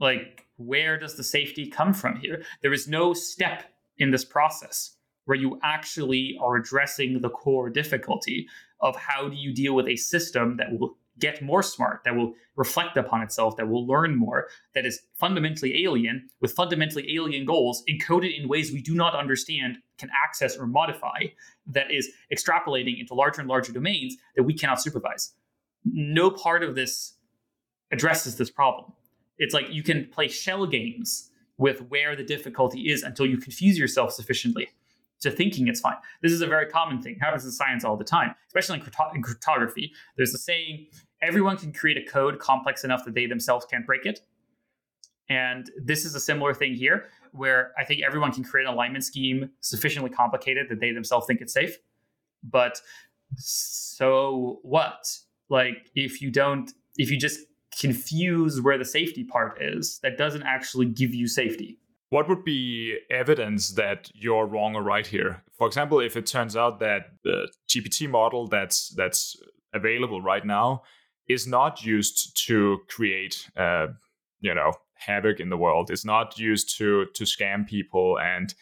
Like, 0.00 0.46
where 0.56 0.98
does 0.98 1.16
the 1.16 1.24
safety 1.24 1.68
come 1.68 1.92
from 1.92 2.16
here? 2.16 2.42
There 2.62 2.72
is 2.72 2.86
no 2.86 3.12
step 3.12 3.64
in 3.98 4.10
this 4.10 4.24
process 4.24 4.96
where 5.24 5.36
you 5.36 5.58
actually 5.62 6.36
are 6.40 6.56
addressing 6.56 7.20
the 7.20 7.30
core 7.30 7.70
difficulty 7.70 8.46
of 8.80 8.94
how 8.96 9.28
do 9.28 9.36
you 9.36 9.54
deal 9.54 9.74
with 9.74 9.88
a 9.88 9.96
system 9.96 10.56
that 10.58 10.78
will 10.78 10.96
get 11.18 11.40
more 11.40 11.62
smart, 11.62 12.00
that 12.04 12.14
will 12.14 12.34
reflect 12.56 12.96
upon 12.96 13.22
itself, 13.22 13.56
that 13.56 13.68
will 13.68 13.86
learn 13.86 14.16
more, 14.16 14.48
that 14.74 14.84
is 14.84 15.00
fundamentally 15.14 15.84
alien, 15.84 16.28
with 16.40 16.52
fundamentally 16.52 17.14
alien 17.14 17.46
goals 17.46 17.84
encoded 17.88 18.38
in 18.38 18.48
ways 18.48 18.72
we 18.72 18.82
do 18.82 18.94
not 18.94 19.14
understand, 19.14 19.78
can 19.96 20.10
access 20.24 20.56
or 20.56 20.66
modify, 20.66 21.22
that 21.66 21.90
is 21.90 22.10
extrapolating 22.32 22.98
into 23.00 23.14
larger 23.14 23.40
and 23.40 23.48
larger 23.48 23.72
domains 23.72 24.16
that 24.36 24.42
we 24.42 24.52
cannot 24.52 24.82
supervise. 24.82 25.32
No 25.84 26.30
part 26.30 26.62
of 26.64 26.74
this 26.74 27.13
addresses 27.94 28.36
this 28.36 28.50
problem. 28.50 28.92
It's 29.38 29.54
like 29.54 29.66
you 29.70 29.82
can 29.82 30.06
play 30.06 30.28
shell 30.28 30.66
games 30.66 31.30
with 31.56 31.78
where 31.88 32.16
the 32.16 32.24
difficulty 32.24 32.90
is 32.90 33.02
until 33.02 33.26
you 33.26 33.38
confuse 33.38 33.78
yourself 33.78 34.12
sufficiently 34.12 34.68
to 35.20 35.30
thinking 35.30 35.68
it's 35.68 35.80
fine. 35.80 35.96
This 36.22 36.32
is 36.32 36.40
a 36.42 36.46
very 36.46 36.66
common 36.66 37.00
thing. 37.00 37.14
It 37.14 37.20
happens 37.20 37.44
in 37.44 37.52
science 37.52 37.84
all 37.84 37.96
the 37.96 38.04
time, 38.04 38.34
especially 38.48 38.78
in, 38.78 38.82
crypto- 38.82 39.10
in 39.14 39.22
cryptography. 39.22 39.92
There's 40.16 40.34
a 40.34 40.38
saying 40.38 40.86
everyone 41.22 41.56
can 41.56 41.72
create 41.72 41.96
a 41.96 42.10
code 42.10 42.38
complex 42.38 42.84
enough 42.84 43.04
that 43.04 43.14
they 43.14 43.26
themselves 43.26 43.64
can't 43.70 43.86
break 43.86 44.04
it. 44.04 44.20
And 45.28 45.70
this 45.82 46.04
is 46.04 46.14
a 46.14 46.20
similar 46.20 46.52
thing 46.52 46.74
here, 46.74 47.06
where 47.32 47.72
I 47.78 47.84
think 47.84 48.02
everyone 48.02 48.32
can 48.32 48.44
create 48.44 48.66
an 48.66 48.74
alignment 48.74 49.04
scheme 49.04 49.50
sufficiently 49.60 50.10
complicated 50.10 50.66
that 50.68 50.80
they 50.80 50.92
themselves 50.92 51.26
think 51.26 51.40
it's 51.40 51.54
safe. 51.54 51.78
But 52.42 52.80
so 53.36 54.58
what? 54.62 55.18
Like, 55.48 55.90
if 55.94 56.20
you 56.20 56.30
don't, 56.30 56.70
if 56.96 57.10
you 57.10 57.18
just 57.18 57.40
confuse 57.80 58.60
where 58.60 58.78
the 58.78 58.84
safety 58.84 59.24
part 59.24 59.60
is, 59.60 59.98
that 60.02 60.18
doesn't 60.18 60.42
actually 60.42 60.86
give 60.86 61.14
you 61.14 61.26
safety. 61.26 61.78
What 62.10 62.28
would 62.28 62.44
be 62.44 62.96
evidence 63.10 63.70
that 63.70 64.10
you're 64.14 64.46
wrong 64.46 64.76
or 64.76 64.82
right 64.82 65.06
here? 65.06 65.42
For 65.56 65.66
example, 65.66 66.00
if 66.00 66.16
it 66.16 66.26
turns 66.26 66.56
out 66.56 66.78
that 66.80 67.12
the 67.24 67.48
GPT 67.68 68.08
model 68.08 68.46
that's 68.46 68.90
that's 68.90 69.36
available 69.72 70.22
right 70.22 70.44
now 70.44 70.82
is 71.28 71.46
not 71.46 71.84
used 71.84 72.36
to 72.46 72.78
create, 72.88 73.48
uh, 73.56 73.88
you 74.40 74.54
know, 74.54 74.72
havoc 74.94 75.40
in 75.40 75.50
the 75.50 75.56
world. 75.56 75.90
It's 75.90 76.04
not 76.04 76.38
used 76.38 76.76
to 76.78 77.06
to 77.14 77.24
scam 77.24 77.66
people, 77.66 78.18
and 78.18 78.54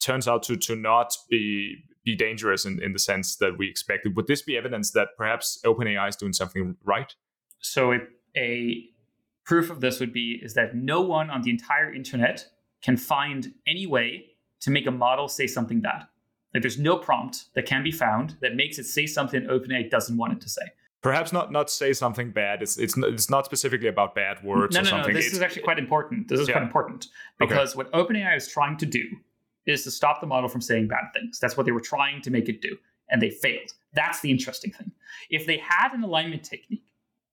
turns 0.00 0.28
out 0.28 0.42
to 0.44 0.56
to 0.56 0.76
not 0.76 1.16
be 1.30 1.76
be 2.04 2.16
dangerous 2.16 2.64
in, 2.64 2.82
in 2.82 2.92
the 2.92 2.98
sense 2.98 3.36
that 3.36 3.56
we 3.58 3.68
expected. 3.68 4.16
Would 4.16 4.26
this 4.26 4.42
be 4.42 4.56
evidence 4.56 4.90
that 4.90 5.08
perhaps 5.16 5.60
OpenAI 5.64 6.08
is 6.08 6.16
doing 6.16 6.32
something 6.32 6.76
right? 6.84 7.14
So 7.60 7.92
a, 7.92 7.98
a 8.36 8.84
proof 9.44 9.70
of 9.70 9.80
this 9.80 10.00
would 10.00 10.12
be 10.12 10.38
is 10.42 10.54
that 10.54 10.74
no 10.74 11.00
one 11.00 11.30
on 11.30 11.42
the 11.42 11.50
entire 11.50 11.92
internet 11.92 12.46
can 12.82 12.96
find 12.96 13.52
any 13.66 13.86
way 13.86 14.26
to 14.60 14.70
make 14.70 14.86
a 14.86 14.90
model 14.90 15.28
say 15.28 15.46
something 15.46 15.80
bad. 15.80 16.06
Like 16.54 16.62
there's 16.62 16.78
no 16.78 16.96
prompt 16.98 17.46
that 17.54 17.66
can 17.66 17.82
be 17.82 17.92
found 17.92 18.36
that 18.40 18.54
makes 18.54 18.78
it 18.78 18.84
say 18.84 19.06
something 19.06 19.42
OpenAI 19.42 19.90
doesn't 19.90 20.16
want 20.16 20.34
it 20.34 20.40
to 20.42 20.48
say 20.48 20.62
perhaps 21.02 21.32
not 21.32 21.52
not 21.52 21.68
say 21.70 21.92
something 21.92 22.30
bad. 22.30 22.62
It's 22.62 22.78
it's 22.78 22.96
it's 22.96 23.28
not 23.28 23.44
specifically 23.44 23.88
about 23.88 24.14
bad 24.14 24.42
words. 24.42 24.74
No, 24.74 24.80
or 24.80 24.84
no, 24.84 24.90
something. 24.90 25.12
no. 25.12 25.18
This 25.18 25.26
it's, 25.26 25.36
is 25.36 25.42
actually 25.42 25.62
quite 25.62 25.78
important. 25.78 26.28
This 26.28 26.40
is 26.40 26.48
yeah. 26.48 26.54
quite 26.54 26.62
important 26.62 27.08
because 27.38 27.76
okay. 27.76 27.88
what 27.90 27.92
OpenAI 27.92 28.36
is 28.36 28.48
trying 28.48 28.76
to 28.78 28.86
do 28.86 29.04
is 29.66 29.84
to 29.84 29.90
stop 29.90 30.20
the 30.20 30.26
model 30.26 30.48
from 30.48 30.60
saying 30.60 30.88
bad 30.88 31.04
things. 31.12 31.38
That's 31.38 31.56
what 31.56 31.66
they 31.66 31.72
were 31.72 31.80
trying 31.80 32.22
to 32.22 32.30
make 32.30 32.48
it 32.48 32.62
do, 32.62 32.76
and 33.10 33.20
they 33.20 33.30
failed. 33.30 33.72
That's 33.92 34.20
the 34.20 34.30
interesting 34.30 34.72
thing. 34.72 34.92
If 35.28 35.46
they 35.46 35.58
had 35.58 35.92
an 35.92 36.02
alignment 36.02 36.44
technique 36.44 36.84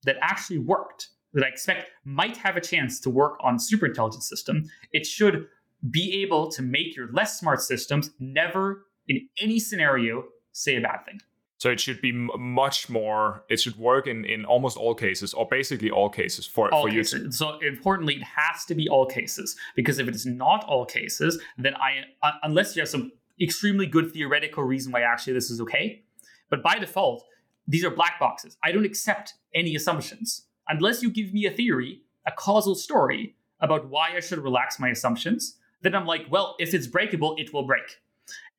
that 0.03 0.17
actually 0.21 0.59
worked, 0.59 1.09
that 1.33 1.43
I 1.43 1.47
expect 1.47 1.89
might 2.05 2.37
have 2.37 2.57
a 2.57 2.61
chance 2.61 2.99
to 3.01 3.09
work 3.09 3.37
on 3.41 3.59
super 3.59 3.85
intelligent 3.85 4.23
system, 4.23 4.69
it 4.91 5.05
should 5.05 5.47
be 5.89 6.21
able 6.23 6.49
to 6.51 6.61
make 6.61 6.95
your 6.95 7.11
less 7.11 7.39
smart 7.39 7.61
systems 7.61 8.11
never 8.19 8.85
in 9.07 9.27
any 9.41 9.59
scenario 9.59 10.25
say 10.51 10.75
a 10.75 10.81
bad 10.81 11.05
thing. 11.05 11.19
So 11.57 11.69
it 11.69 11.79
should 11.79 11.99
be 12.01 12.09
m- 12.09 12.29
much 12.37 12.89
more. 12.89 13.43
It 13.49 13.59
should 13.59 13.75
work 13.75 14.07
in, 14.07 14.23
in 14.23 14.45
almost 14.45 14.77
all 14.77 14.95
cases, 14.95 15.33
or 15.33 15.45
basically 15.45 15.91
all 15.91 16.09
cases 16.09 16.45
for, 16.45 16.73
all 16.73 16.83
for 16.83 16.89
cases. 16.89 17.13
you. 17.13 17.25
To- 17.25 17.31
so 17.31 17.59
importantly, 17.59 18.15
it 18.15 18.23
has 18.23 18.63
to 18.65 18.75
be 18.75 18.87
all 18.87 19.05
cases 19.05 19.57
because 19.75 19.99
if 19.99 20.07
it 20.07 20.15
is 20.15 20.25
not 20.25 20.63
all 20.63 20.85
cases, 20.85 21.41
then 21.57 21.75
I 21.75 22.05
uh, 22.23 22.31
unless 22.43 22.75
you 22.75 22.81
have 22.81 22.89
some 22.89 23.11
extremely 23.41 23.85
good 23.85 24.11
theoretical 24.11 24.63
reason 24.63 24.91
why 24.93 25.01
actually 25.01 25.33
this 25.33 25.49
is 25.49 25.59
okay, 25.61 26.03
but 26.49 26.63
by 26.63 26.79
default, 26.79 27.25
these 27.69 27.85
are 27.85 27.89
black 27.89 28.19
boxes. 28.19 28.57
I 28.63 28.73
don't 28.73 28.85
accept 28.85 29.35
any 29.55 29.75
assumptions 29.75 30.47
unless 30.67 31.01
you 31.01 31.09
give 31.09 31.33
me 31.33 31.45
a 31.45 31.51
theory, 31.51 32.01
a 32.27 32.31
causal 32.31 32.75
story 32.75 33.35
about 33.61 33.89
why 33.89 34.09
I 34.15 34.19
should 34.19 34.39
relax 34.39 34.79
my 34.79 34.89
assumptions. 34.89 35.57
Then 35.81 35.95
I'm 35.95 36.05
like, 36.05 36.25
well, 36.29 36.55
if 36.59 36.73
it's 36.73 36.87
breakable, 36.87 37.35
it 37.37 37.53
will 37.53 37.63
break. 37.63 38.01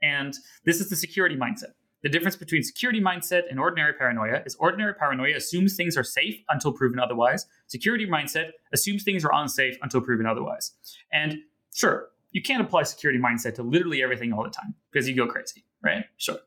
And 0.03 0.35
this 0.65 0.81
is 0.81 0.89
the 0.89 0.97
security 0.97 1.37
mindset 1.37 1.75
the 2.03 2.09
difference 2.09 2.37
between 2.37 2.63
security 2.63 3.01
mindset 3.01 3.43
and 3.51 3.61
ordinary 3.61 3.93
paranoia 3.93 4.43
is 4.47 4.55
ordinary 4.57 4.95
paranoia 4.95 5.37
assumes 5.37 5.77
things 5.77 5.97
are 5.97 6.05
safe 6.05 6.43
until 6.49 6.73
proven 6.73 6.99
otherwise. 6.99 7.47
Security 7.67 8.07
mindset 8.07 8.53
assumes 8.73 9.03
things 9.03 9.25
are 9.25 9.35
unsafe 9.35 9.77
until 9.83 10.01
proven 10.01 10.27
otherwise. 10.27 10.73
And 11.13 11.39
sure, 11.75 12.09
you 12.33 12.43
can't 12.43 12.63
apply 12.63 12.85
security 12.85 13.21
mindset 13.21 13.55
to 13.57 13.63
literally 13.63 14.03
everything 14.03 14.33
all 14.33 14.45
the 14.45 14.51
time 14.51 14.75
because 14.91 15.09
you 15.09 15.15
go 15.15 15.27
crazy, 15.27 15.65
right? 15.83 16.05
Sure. 16.17 16.39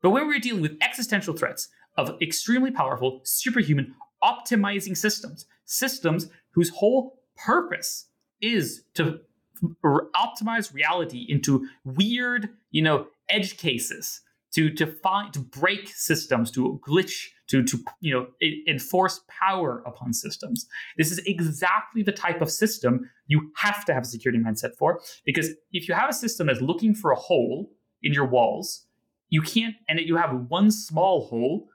But 0.00 0.10
when 0.10 0.26
we're 0.26 0.38
dealing 0.38 0.62
with 0.62 0.76
existential 0.82 1.34
threats 1.34 1.68
of 1.96 2.20
extremely 2.20 2.70
powerful, 2.70 3.20
superhuman, 3.24 3.94
optimizing 4.22 4.96
systems, 4.96 5.46
systems 5.64 6.28
whose 6.52 6.70
whole 6.70 7.20
purpose 7.36 8.06
is 8.40 8.84
to 8.94 9.20
optimize 9.84 10.74
reality 10.74 11.26
into 11.28 11.68
weird, 11.84 12.50
you 12.70 12.82
know, 12.82 13.06
edge 13.28 13.56
cases 13.56 14.20
to 14.54 14.70
to 14.70 14.86
find 14.86 15.32
to 15.32 15.40
break 15.40 15.88
systems, 15.88 16.50
to 16.52 16.80
glitch, 16.86 17.28
to 17.48 17.62
to 17.64 17.78
you 18.00 18.14
know 18.14 18.26
enforce 18.68 19.20
power 19.28 19.82
upon 19.86 20.12
systems. 20.12 20.66
This 20.96 21.10
is 21.10 21.18
exactly 21.26 22.02
the 22.02 22.12
type 22.12 22.40
of 22.40 22.50
system 22.50 23.10
you 23.26 23.52
have 23.56 23.84
to 23.86 23.94
have 23.94 24.04
a 24.04 24.06
security 24.06 24.42
mindset 24.42 24.76
for, 24.76 25.00
because 25.24 25.50
if 25.72 25.88
you 25.88 25.94
have 25.94 26.08
a 26.08 26.14
system 26.14 26.46
that's 26.46 26.60
looking 26.60 26.94
for 26.94 27.10
a 27.10 27.16
hole 27.16 27.70
in 28.02 28.12
your 28.12 28.26
walls, 28.26 28.86
you 29.28 29.42
can't, 29.42 29.74
and 29.88 29.98
if 29.98 30.06
you 30.06 30.16
have 30.16 30.46
one 30.48 30.70
small 30.70 31.26
hole, 31.26 31.68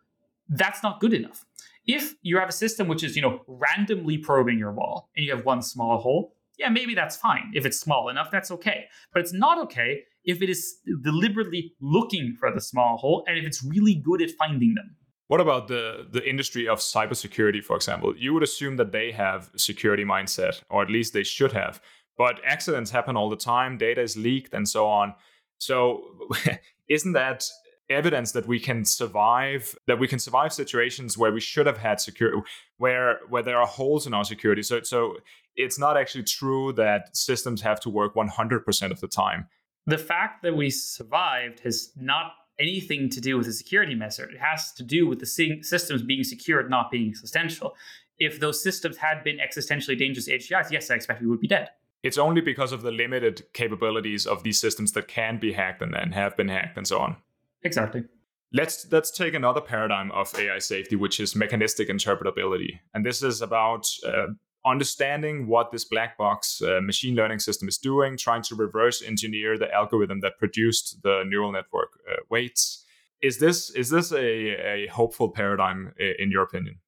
that's 0.49 0.83
not 0.83 0.99
good 0.99 1.13
enough. 1.13 1.45
If 1.85 2.15
you 2.21 2.37
have 2.37 2.49
a 2.49 2.53
system 2.53 2.87
which 2.87 3.03
is 3.03 3.15
you 3.15 3.21
know 3.21 3.41
randomly 3.47 4.17
probing 4.17 4.59
your 4.59 4.71
wall 4.71 5.09
and 5.15 5.25
you 5.25 5.33
have 5.35 5.45
one 5.45 5.61
small 5.61 5.99
hole, 5.99 6.35
yeah, 6.57 6.69
maybe 6.69 6.93
that's 6.93 7.15
fine. 7.15 7.51
If 7.55 7.65
it's 7.65 7.79
small 7.79 8.09
enough, 8.09 8.29
that's 8.31 8.51
okay. 8.51 8.85
But 9.13 9.21
it's 9.21 9.33
not 9.33 9.57
okay 9.65 10.03
if 10.25 10.41
it 10.41 10.49
is 10.49 10.79
deliberately 11.01 11.73
looking 11.79 12.35
for 12.37 12.51
the 12.53 12.61
small 12.61 12.97
hole 12.97 13.23
and 13.27 13.37
if 13.37 13.45
it's 13.45 13.63
really 13.63 13.95
good 13.95 14.21
at 14.21 14.31
finding 14.31 14.75
them. 14.75 14.95
What 15.27 15.41
about 15.41 15.67
the 15.67 16.07
the 16.11 16.27
industry 16.27 16.67
of 16.67 16.79
cybersecurity, 16.79 17.63
for 17.63 17.75
example? 17.75 18.15
You 18.17 18.33
would 18.33 18.43
assume 18.43 18.77
that 18.77 18.91
they 18.91 19.11
have 19.11 19.51
security 19.55 20.03
mindset, 20.03 20.61
or 20.69 20.81
at 20.81 20.89
least 20.89 21.13
they 21.13 21.23
should 21.23 21.53
have. 21.53 21.81
But 22.17 22.41
accidents 22.43 22.91
happen 22.91 23.15
all 23.15 23.29
the 23.29 23.37
time, 23.37 23.77
data 23.77 24.01
is 24.01 24.17
leaked, 24.17 24.53
and 24.53 24.67
so 24.67 24.87
on. 24.87 25.13
So, 25.59 26.03
isn't 26.89 27.13
that 27.13 27.47
evidence 27.89 28.31
that 28.33 28.47
we 28.47 28.59
can 28.59 28.85
survive 28.85 29.75
that 29.87 29.99
we 29.99 30.07
can 30.07 30.19
survive 30.19 30.53
situations 30.53 31.17
where 31.17 31.31
we 31.31 31.39
should 31.41 31.65
have 31.65 31.77
had 31.77 31.99
security 31.99 32.39
where 32.77 33.19
where 33.29 33.43
there 33.43 33.59
are 33.59 33.67
holes 33.67 34.05
in 34.05 34.13
our 34.13 34.23
security 34.23 34.61
so 34.61 34.81
so 34.81 35.17
it's 35.55 35.79
not 35.79 35.97
actually 35.97 36.23
true 36.23 36.71
that 36.73 37.15
systems 37.15 37.61
have 37.61 37.79
to 37.79 37.89
work 37.89 38.13
100% 38.15 38.91
of 38.91 38.99
the 39.01 39.07
time 39.07 39.47
the 39.87 39.97
fact 39.97 40.43
that 40.43 40.55
we 40.55 40.69
survived 40.69 41.61
has 41.61 41.91
not 41.97 42.33
anything 42.59 43.09
to 43.09 43.21
do 43.21 43.37
with 43.37 43.47
the 43.47 43.53
security 43.53 43.95
measure. 43.95 44.29
It 44.29 44.39
has 44.39 44.71
to 44.73 44.83
do 44.83 45.07
with 45.07 45.19
the 45.19 45.25
systems 45.25 46.03
being 46.03 46.23
secured, 46.23 46.69
not 46.69 46.91
being 46.91 47.09
existential. 47.09 47.75
If 48.17 48.39
those 48.39 48.61
systems 48.61 48.97
had 48.97 49.23
been 49.23 49.37
existentially 49.37 49.97
dangerous 49.97 50.27
AGIs, 50.27 50.69
yes, 50.69 50.91
I 50.91 50.95
expect 50.95 51.21
we 51.21 51.27
would 51.27 51.39
be 51.39 51.47
dead. 51.47 51.69
it's 52.01 52.17
only 52.17 52.41
because 52.41 52.71
of 52.71 52.81
the 52.81 52.91
limited 52.91 53.43
capabilities 53.53 54.25
of 54.25 54.43
these 54.43 54.57
systems 54.59 54.93
that 54.93 55.07
can 55.07 55.37
be 55.37 55.51
hacked 55.51 55.81
and, 55.81 55.93
then 55.93 56.11
have 56.11 56.37
been 56.37 56.47
hacked 56.47 56.77
and 56.77 56.87
so 56.87 56.99
on. 56.99 57.17
Exactly. 57.63 58.03
Let's 58.51 58.87
let's 58.91 59.11
take 59.11 59.35
another 59.35 59.61
paradigm 59.61 60.11
of 60.11 60.33
AI 60.37 60.57
safety, 60.59 60.95
which 60.95 61.19
is 61.19 61.35
mechanistic 61.35 61.87
interpretability, 61.87 62.79
and 62.93 63.05
this 63.05 63.21
is 63.21 63.41
about 63.41 63.87
uh, 64.03 64.27
understanding 64.65 65.47
what 65.47 65.71
this 65.71 65.85
black 65.85 66.17
box 66.17 66.59
uh, 66.61 66.79
machine 66.81 67.15
learning 67.15 67.39
system 67.39 67.67
is 67.67 67.77
doing, 67.77 68.17
trying 68.17 68.41
to 68.43 68.55
reverse 68.55 69.03
engineer 69.03 69.55
the 69.57 69.71
algorithm 69.71 70.21
that 70.21 70.39
produced 70.39 70.97
the 71.03 71.23
neural 71.27 71.51
network 71.51 71.89
uh, 72.09 72.15
weights. 72.31 72.83
Is 73.21 73.37
this 73.37 73.69
is 73.69 73.91
this 73.91 74.11
a, 74.11 74.17
a 74.17 74.87
hopeful 74.87 75.29
paradigm 75.29 75.93
in 76.17 76.31
your 76.31 76.41
opinion? 76.41 76.79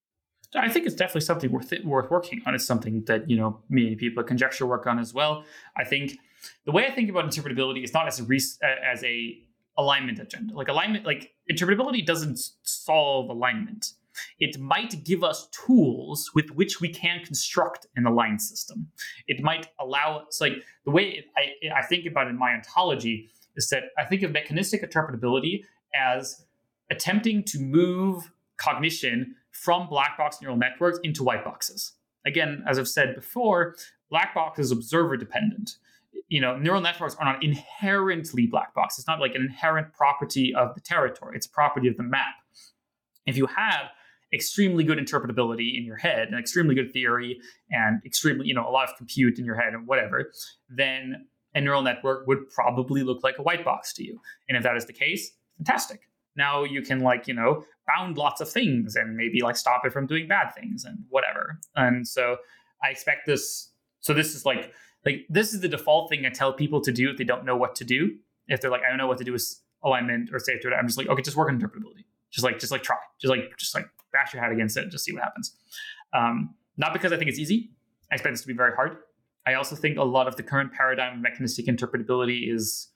I 0.55 0.69
think 0.69 0.85
it's 0.85 0.95
definitely 0.95 1.21
something 1.21 1.51
worth 1.51 1.73
worth 1.83 2.09
working 2.09 2.41
on. 2.45 2.55
It's 2.55 2.65
something 2.65 3.03
that 3.05 3.29
you 3.29 3.37
know 3.37 3.61
many 3.69 3.95
people 3.95 4.23
conjecture 4.23 4.65
work 4.65 4.87
on 4.87 4.99
as 4.99 5.13
well. 5.13 5.43
I 5.77 5.83
think 5.83 6.17
the 6.65 6.71
way 6.71 6.87
I 6.87 6.91
think 6.91 7.09
about 7.09 7.25
interpretability 7.25 7.83
is 7.83 7.93
not 7.93 8.07
as 8.07 8.19
a 8.19 8.25
as 8.83 9.03
a 9.03 9.37
alignment 9.77 10.19
agenda. 10.19 10.55
Like 10.55 10.67
alignment, 10.67 11.05
like 11.05 11.33
interpretability 11.51 12.05
doesn't 12.05 12.39
solve 12.63 13.29
alignment. 13.29 13.93
It 14.39 14.59
might 14.59 15.03
give 15.03 15.23
us 15.23 15.47
tools 15.49 16.31
with 16.35 16.49
which 16.51 16.81
we 16.81 16.89
can 16.89 17.23
construct 17.23 17.87
an 17.95 18.05
aligned 18.05 18.41
system. 18.41 18.89
It 19.27 19.41
might 19.41 19.67
allow 19.79 20.25
us, 20.27 20.41
like 20.41 20.53
the 20.85 20.91
way 20.91 21.25
I, 21.37 21.79
I 21.79 21.85
think 21.85 22.05
about 22.05 22.27
it 22.27 22.31
in 22.31 22.39
my 22.39 22.51
ontology 22.51 23.29
is 23.55 23.69
that 23.69 23.83
I 23.97 24.05
think 24.05 24.23
of 24.23 24.31
mechanistic 24.31 24.83
interpretability 24.83 25.63
as 25.95 26.45
attempting 26.89 27.43
to 27.45 27.59
move 27.59 28.31
cognition 28.57 29.35
from 29.51 29.87
black 29.87 30.17
box 30.17 30.41
neural 30.41 30.57
networks 30.57 30.99
into 31.03 31.23
white 31.23 31.43
boxes. 31.43 31.93
Again, 32.25 32.63
as 32.67 32.77
I've 32.77 32.87
said 32.87 33.15
before, 33.15 33.75
black 34.09 34.35
box 34.35 34.59
is 34.59 34.71
observer 34.71 35.17
dependent. 35.17 35.77
You 36.27 36.41
know, 36.41 36.57
neural 36.57 36.81
networks 36.81 37.15
are 37.15 37.25
not 37.25 37.43
inherently 37.43 38.47
black 38.47 38.73
box. 38.73 38.97
It's 38.97 39.07
not 39.07 39.19
like 39.19 39.35
an 39.35 39.41
inherent 39.41 39.93
property 39.93 40.53
of 40.55 40.73
the 40.75 40.81
territory. 40.81 41.35
It's 41.35 41.45
a 41.45 41.49
property 41.49 41.87
of 41.87 41.97
the 41.97 42.03
map. 42.03 42.35
If 43.25 43.37
you 43.37 43.45
have 43.47 43.89
extremely 44.33 44.83
good 44.83 44.97
interpretability 44.97 45.77
in 45.77 45.83
your 45.83 45.97
head 45.97 46.29
and 46.29 46.39
extremely 46.39 46.73
good 46.73 46.91
theory 46.93 47.39
and 47.69 48.01
extremely, 48.05 48.47
you 48.47 48.53
know, 48.53 48.67
a 48.67 48.71
lot 48.71 48.89
of 48.89 48.95
compute 48.95 49.39
in 49.39 49.45
your 49.45 49.55
head 49.55 49.73
and 49.73 49.85
whatever, 49.85 50.31
then 50.69 51.27
a 51.53 51.59
neural 51.59 51.81
network 51.81 52.25
would 52.27 52.49
probably 52.49 53.03
look 53.03 53.23
like 53.23 53.37
a 53.37 53.43
white 53.43 53.65
box 53.65 53.93
to 53.93 54.03
you. 54.03 54.19
And 54.47 54.57
if 54.57 54.63
that 54.63 54.77
is 54.77 54.85
the 54.85 54.93
case, 54.93 55.33
fantastic. 55.57 56.01
Now 56.35 56.63
you 56.63 56.81
can 56.81 57.01
like, 57.01 57.27
you 57.27 57.33
know, 57.33 57.65
bound 57.87 58.17
lots 58.17 58.39
of 58.39 58.49
things 58.49 58.95
and 58.95 59.17
maybe 59.17 59.41
like 59.41 59.57
stop 59.57 59.85
it 59.85 59.91
from 59.91 60.07
doing 60.07 60.27
bad 60.27 60.55
things 60.55 60.85
and 60.85 60.99
whatever. 61.09 61.59
And 61.75 62.07
so 62.07 62.37
I 62.83 62.89
expect 62.89 63.27
this 63.27 63.71
so 63.99 64.13
this 64.13 64.33
is 64.35 64.45
like 64.45 64.73
like 65.05 65.25
this 65.29 65.53
is 65.53 65.61
the 65.61 65.67
default 65.67 66.09
thing 66.09 66.25
I 66.25 66.29
tell 66.29 66.53
people 66.53 66.81
to 66.81 66.91
do 66.91 67.09
if 67.09 67.17
they 67.17 67.23
don't 67.23 67.45
know 67.45 67.55
what 67.55 67.75
to 67.75 67.85
do. 67.85 68.15
If 68.47 68.61
they're 68.61 68.71
like, 68.71 68.81
I 68.85 68.89
don't 68.89 68.97
know 68.97 69.07
what 69.07 69.17
to 69.19 69.23
do 69.23 69.31
with 69.31 69.47
alignment 69.83 70.29
or 70.31 70.39
safety, 70.39 70.67
I'm 70.67 70.87
just 70.87 70.97
like, 70.97 71.07
okay, 71.07 71.21
just 71.21 71.37
work 71.37 71.49
on 71.49 71.59
interpretability. 71.59 72.05
Just 72.29 72.43
like 72.43 72.59
just 72.59 72.71
like 72.71 72.83
try. 72.83 72.97
Just 73.19 73.29
like 73.29 73.57
just 73.57 73.75
like 73.75 73.87
bash 74.13 74.33
your 74.33 74.41
head 74.41 74.51
against 74.51 74.77
it 74.77 74.83
and 74.83 74.91
just 74.91 75.03
see 75.03 75.13
what 75.13 75.23
happens. 75.23 75.55
Um, 76.13 76.55
not 76.77 76.93
because 76.93 77.11
I 77.11 77.17
think 77.17 77.29
it's 77.29 77.39
easy. 77.39 77.71
I 78.11 78.15
expect 78.15 78.33
this 78.33 78.41
to 78.41 78.47
be 78.47 78.53
very 78.53 78.73
hard. 78.73 78.97
I 79.45 79.55
also 79.55 79.75
think 79.75 79.97
a 79.97 80.03
lot 80.03 80.27
of 80.27 80.35
the 80.35 80.43
current 80.43 80.71
paradigm 80.71 81.15
of 81.15 81.19
mechanistic 81.21 81.65
interpretability 81.65 82.53
is 82.53 82.89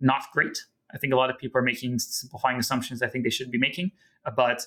not 0.00 0.24
great. 0.32 0.58
I 0.92 0.98
think 0.98 1.12
a 1.12 1.16
lot 1.16 1.30
of 1.30 1.38
people 1.38 1.58
are 1.58 1.64
making 1.64 1.98
simplifying 1.98 2.58
assumptions 2.58 3.02
I 3.02 3.08
think 3.08 3.24
they 3.24 3.30
shouldn't 3.30 3.52
be 3.52 3.58
making. 3.58 3.92
Uh, 4.24 4.30
but 4.30 4.66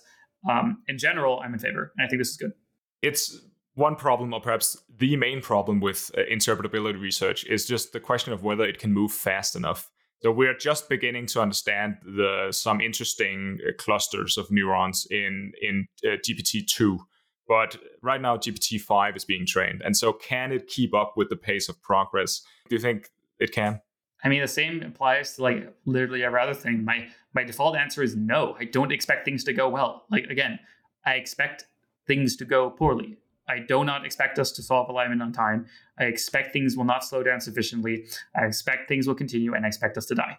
um, 0.49 0.81
in 0.87 0.97
general, 0.97 1.39
I'm 1.39 1.53
in 1.53 1.59
favor, 1.59 1.91
and 1.97 2.05
I 2.05 2.09
think 2.09 2.19
this 2.19 2.29
is 2.29 2.37
good. 2.37 2.53
It's 3.01 3.39
one 3.81 3.95
problem, 3.95 4.33
or 4.33 4.39
perhaps 4.39 4.81
the 4.97 5.17
main 5.17 5.41
problem 5.41 5.81
with 5.81 6.11
uh, 6.17 6.21
interpretability 6.31 7.01
research, 7.01 7.43
is 7.45 7.65
just 7.65 7.91
the 7.91 7.99
question 7.99 8.31
of 8.31 8.43
whether 8.43 8.63
it 8.63 8.79
can 8.79 8.93
move 8.93 9.11
fast 9.11 9.55
enough. 9.55 9.89
So 10.21 10.31
we're 10.31 10.55
just 10.55 10.87
beginning 10.87 11.25
to 11.27 11.41
understand 11.41 11.97
the 12.05 12.49
some 12.51 12.79
interesting 12.79 13.57
uh, 13.67 13.71
clusters 13.77 14.37
of 14.37 14.51
neurons 14.51 15.07
in 15.09 15.51
in 15.61 15.87
uh, 16.05 16.17
GPT 16.17 16.65
two, 16.67 16.99
but 17.47 17.77
right 18.01 18.21
now 18.21 18.37
GPT 18.37 18.79
five 18.79 19.15
is 19.15 19.25
being 19.25 19.45
trained, 19.45 19.81
and 19.83 19.97
so 19.97 20.13
can 20.13 20.51
it 20.51 20.67
keep 20.67 20.93
up 20.93 21.13
with 21.17 21.29
the 21.29 21.35
pace 21.35 21.67
of 21.67 21.81
progress? 21.81 22.41
Do 22.69 22.75
you 22.75 22.81
think 22.81 23.09
it 23.39 23.51
can? 23.51 23.81
I 24.23 24.29
mean, 24.29 24.41
the 24.41 24.47
same 24.47 24.83
applies 24.83 25.35
to 25.35 25.41
like 25.41 25.73
literally 25.85 26.23
every 26.23 26.39
other 26.39 26.53
thing. 26.53 26.85
My 26.85 27.07
my 27.33 27.43
default 27.43 27.75
answer 27.75 28.03
is 28.03 28.15
no. 28.15 28.55
I 28.59 28.65
don't 28.65 28.91
expect 28.91 29.25
things 29.25 29.43
to 29.45 29.53
go 29.53 29.67
well. 29.69 30.05
Like 30.11 30.25
again, 30.25 30.59
I 31.05 31.13
expect 31.15 31.65
things 32.05 32.35
to 32.37 32.45
go 32.45 32.69
poorly. 32.69 33.17
I 33.47 33.59
do 33.59 33.83
not 33.83 34.05
expect 34.05 34.39
us 34.39 34.51
to 34.53 34.63
solve 34.63 34.89
alignment 34.89 35.21
on 35.21 35.33
time. 35.33 35.65
I 35.99 36.05
expect 36.05 36.53
things 36.53 36.77
will 36.77 36.85
not 36.85 37.03
slow 37.03 37.23
down 37.23 37.41
sufficiently. 37.41 38.05
I 38.35 38.45
expect 38.45 38.87
things 38.87 39.07
will 39.07 39.15
continue, 39.15 39.53
and 39.53 39.65
I 39.65 39.67
expect 39.67 39.97
us 39.97 40.05
to 40.07 40.15
die. 40.15 40.37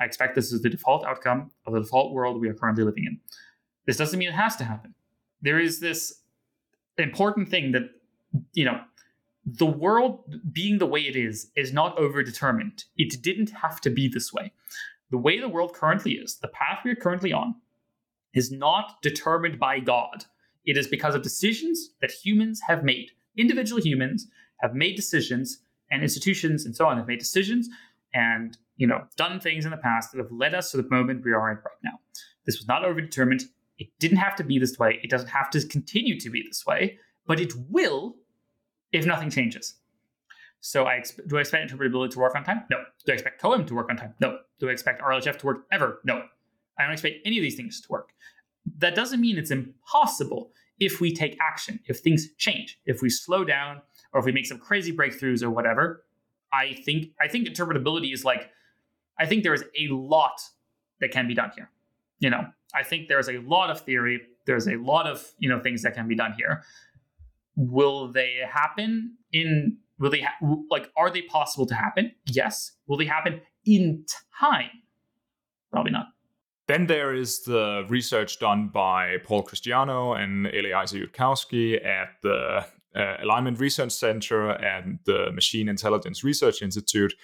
I 0.00 0.04
expect 0.04 0.34
this 0.34 0.52
is 0.52 0.62
the 0.62 0.70
default 0.70 1.04
outcome 1.04 1.50
of 1.66 1.74
the 1.74 1.80
default 1.80 2.12
world 2.12 2.40
we 2.40 2.48
are 2.48 2.54
currently 2.54 2.84
living 2.84 3.04
in. 3.04 3.20
This 3.86 3.96
doesn't 3.96 4.18
mean 4.18 4.28
it 4.28 4.34
has 4.34 4.56
to 4.56 4.64
happen. 4.64 4.94
There 5.42 5.58
is 5.58 5.80
this 5.80 6.20
important 6.96 7.48
thing 7.48 7.72
that 7.72 7.82
you 8.52 8.64
know 8.64 8.80
the 9.44 9.66
world 9.66 10.24
being 10.52 10.78
the 10.78 10.86
way 10.86 11.00
it 11.00 11.16
is 11.16 11.50
is 11.54 11.72
not 11.72 11.96
overdetermined. 11.96 12.84
It 12.96 13.22
didn't 13.22 13.50
have 13.50 13.80
to 13.82 13.90
be 13.90 14.08
this 14.08 14.32
way. 14.32 14.52
The 15.10 15.18
way 15.18 15.38
the 15.38 15.48
world 15.48 15.74
currently 15.74 16.12
is, 16.12 16.36
the 16.36 16.48
path 16.48 16.80
we 16.84 16.90
are 16.90 16.96
currently 16.96 17.32
on, 17.32 17.56
is 18.32 18.50
not 18.50 19.00
determined 19.02 19.60
by 19.60 19.80
God. 19.80 20.24
It 20.64 20.76
is 20.76 20.86
because 20.86 21.14
of 21.14 21.22
decisions 21.22 21.90
that 22.00 22.10
humans 22.10 22.60
have 22.66 22.84
made. 22.84 23.10
Individual 23.36 23.80
humans 23.80 24.26
have 24.60 24.74
made 24.74 24.96
decisions, 24.96 25.58
and 25.90 26.02
institutions 26.02 26.64
and 26.64 26.74
so 26.74 26.86
on 26.86 26.96
have 26.96 27.06
made 27.06 27.18
decisions 27.18 27.68
and 28.12 28.56
you 28.76 28.86
know 28.86 29.04
done 29.16 29.40
things 29.40 29.64
in 29.64 29.70
the 29.70 29.76
past 29.76 30.12
that 30.12 30.18
have 30.18 30.30
led 30.30 30.54
us 30.54 30.70
to 30.70 30.76
the 30.76 30.88
moment 30.90 31.24
we 31.24 31.32
are 31.32 31.50
in 31.50 31.56
right 31.56 31.82
now. 31.82 31.98
This 32.46 32.58
was 32.58 32.66
not 32.66 32.82
overdetermined. 32.82 33.44
It 33.78 33.88
didn't 33.98 34.18
have 34.18 34.36
to 34.36 34.44
be 34.44 34.58
this 34.58 34.78
way. 34.78 35.00
It 35.02 35.10
doesn't 35.10 35.28
have 35.28 35.50
to 35.50 35.66
continue 35.66 36.18
to 36.20 36.30
be 36.30 36.42
this 36.42 36.64
way, 36.66 36.98
but 37.26 37.40
it 37.40 37.52
will 37.68 38.16
if 38.92 39.06
nothing 39.06 39.30
changes. 39.30 39.74
So 40.60 40.86
I 40.86 40.94
exp- 40.94 41.26
do 41.28 41.36
I 41.36 41.40
expect 41.40 41.70
interpretability 41.70 42.12
to 42.12 42.18
work 42.18 42.34
on 42.34 42.44
time? 42.44 42.62
No. 42.70 42.78
Do 43.04 43.12
I 43.12 43.14
expect 43.14 43.42
COEM 43.42 43.66
to 43.66 43.74
work 43.74 43.90
on 43.90 43.96
time? 43.96 44.14
No. 44.20 44.38
Do 44.60 44.68
I 44.68 44.72
expect 44.72 45.02
RLHF 45.02 45.38
to 45.38 45.46
work 45.46 45.66
ever? 45.70 46.00
No. 46.04 46.22
I 46.78 46.84
don't 46.84 46.92
expect 46.92 47.16
any 47.24 47.38
of 47.38 47.42
these 47.42 47.56
things 47.56 47.80
to 47.82 47.88
work. 47.90 48.10
That 48.78 48.94
doesn't 48.94 49.20
mean 49.20 49.38
it's 49.38 49.50
impossible 49.50 50.50
if 50.80 51.00
we 51.00 51.14
take 51.14 51.36
action, 51.40 51.80
if 51.86 52.00
things 52.00 52.28
change, 52.36 52.78
if 52.86 53.00
we 53.00 53.08
slow 53.08 53.44
down, 53.44 53.80
or 54.12 54.20
if 54.20 54.26
we 54.26 54.32
make 54.32 54.46
some 54.46 54.58
crazy 54.58 54.94
breakthroughs 54.94 55.42
or 55.42 55.50
whatever. 55.50 56.04
I 56.52 56.74
think 56.84 57.06
I 57.20 57.28
think 57.28 57.48
interpretability 57.48 58.12
is 58.12 58.24
like 58.24 58.50
I 59.18 59.26
think 59.26 59.42
there 59.42 59.54
is 59.54 59.64
a 59.78 59.88
lot 59.88 60.40
that 61.00 61.10
can 61.10 61.28
be 61.28 61.34
done 61.34 61.50
here. 61.54 61.70
You 62.18 62.30
know, 62.30 62.46
I 62.74 62.82
think 62.82 63.08
there's 63.08 63.28
a 63.28 63.38
lot 63.38 63.70
of 63.70 63.80
theory. 63.80 64.20
There's 64.46 64.68
a 64.68 64.76
lot 64.76 65.06
of 65.06 65.32
you 65.38 65.48
know 65.48 65.60
things 65.60 65.82
that 65.82 65.94
can 65.94 66.08
be 66.08 66.14
done 66.14 66.34
here 66.36 66.62
will 67.56 68.08
they 68.08 68.40
happen 68.50 69.16
in 69.32 69.78
will 69.98 70.10
they 70.10 70.22
ha- 70.22 70.56
like 70.70 70.90
are 70.96 71.10
they 71.10 71.22
possible 71.22 71.66
to 71.66 71.74
happen 71.74 72.12
yes 72.26 72.72
will 72.86 72.96
they 72.96 73.04
happen 73.04 73.40
in 73.64 74.04
time 74.38 74.70
probably 75.70 75.92
not 75.92 76.06
then 76.66 76.86
there 76.86 77.14
is 77.14 77.42
the 77.42 77.84
research 77.88 78.38
done 78.38 78.68
by 78.68 79.18
Paul 79.24 79.44
Christiano 79.44 80.18
and 80.18 80.46
Eliezer 80.46 80.98
Yudkowsky 80.98 81.84
at 81.84 82.08
the 82.22 82.64
uh, 82.96 83.16
Alignment 83.22 83.58
Research 83.58 83.92
Center 83.92 84.50
and 84.50 84.98
the 85.04 85.30
Machine 85.32 85.68
Intelligence 85.68 86.24
Research 86.24 86.62
Institute. 86.62 87.14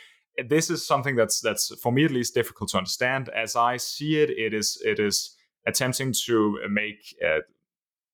This 0.49 0.71
is 0.71 0.87
something 0.87 1.17
that's 1.17 1.41
that's 1.41 1.75
for 1.81 1.93
me 1.93 2.05
at 2.05 2.11
least 2.11 2.35
difficult 2.35 2.71
to 2.71 2.79
understand. 2.79 3.29
As 3.31 3.57
I 3.57 3.77
see 3.79 4.21
it, 4.21 4.31
it 4.31 4.53
is 4.53 4.81
it 4.85 4.99
is 4.99 5.37
attempting 5.67 6.13
to 6.27 6.59
make 6.69 7.17
uh, 7.25 7.41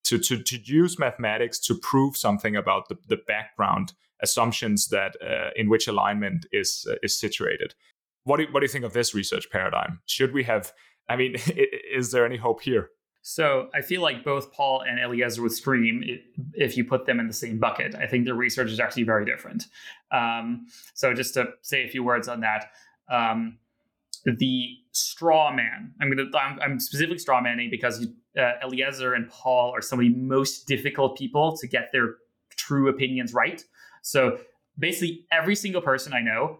to, 0.05 0.19
to, 0.19 0.43
to 0.43 0.59
use 0.63 0.99
mathematics 0.99 1.59
to 1.59 1.75
prove 1.75 2.17
something 2.17 2.55
about 2.55 2.89
the, 2.89 2.97
the 3.09 3.19
background 3.27 3.93
assumptions 4.23 4.89
that 4.89 5.17
uh, 5.21 5.51
in 5.57 5.69
which 5.69 5.89
alignment 5.89 6.47
is 6.53 6.87
uh, 6.91 6.95
is 7.03 7.19
situated. 7.19 7.75
What 8.25 8.39
do, 8.39 8.47
what 8.51 8.61
do 8.61 8.65
you 8.65 8.73
think 8.73 8.85
of 8.85 8.93
this 8.93 9.15
research 9.15 9.51
paradigm? 9.51 10.01
Should 10.07 10.33
we 10.33 10.45
have? 10.45 10.73
I 11.09 11.17
mean, 11.17 11.37
is 11.93 12.11
there 12.11 12.27
any 12.27 12.37
hope 12.37 12.63
here? 12.63 12.91
So 13.23 13.71
I 13.75 13.81
feel 13.81 14.03
like 14.03 14.23
both 14.23 14.53
Paul 14.53 14.83
and 14.83 15.01
Eliezer 15.01 15.43
would 15.43 15.53
scream 15.53 16.05
if 16.55 16.77
you 16.77 16.85
put 16.85 17.07
them 17.07 17.19
in 17.19 17.27
the 17.27 17.33
same 17.33 17.59
bucket, 17.59 17.97
I 17.97 18.07
think 18.07 18.25
their 18.25 18.37
research 18.37 18.71
is 18.71 18.79
actually 18.79 19.03
very 19.03 19.25
different. 19.25 19.67
Um, 20.13 20.67
so 20.95 21.13
just 21.13 21.35
to 21.35 21.47
say 21.63 21.85
a 21.85 21.89
few 21.89 22.05
words 22.05 22.29
on 22.29 22.41
that, 22.43 22.71
um, 23.11 23.59
the 24.25 24.77
straw 24.93 25.53
man. 25.53 25.93
I'm 26.01 26.11
going 26.11 26.31
to. 26.31 26.39
I'm, 26.39 26.59
I'm 26.61 26.81
specifically 26.81 27.19
straw 27.19 27.41
manning 27.41 27.71
because 27.71 28.07
uh, 28.39 28.53
Eliezer 28.63 29.15
and 29.15 29.29
Paul 29.29 29.73
are 29.75 29.83
some 29.83 29.99
of 29.99 30.05
the 30.05 30.15
most 30.15 30.67
difficult 30.67 31.17
people 31.17 31.57
to 31.59 31.67
get 31.67 31.91
their 31.93 32.17
true 32.57 32.89
opinions 32.89 33.33
right. 33.33 33.63
So 34.03 34.39
basically, 34.79 35.27
every 35.31 35.55
single 35.55 35.81
person 35.81 36.13
I 36.13 36.21
know 36.21 36.59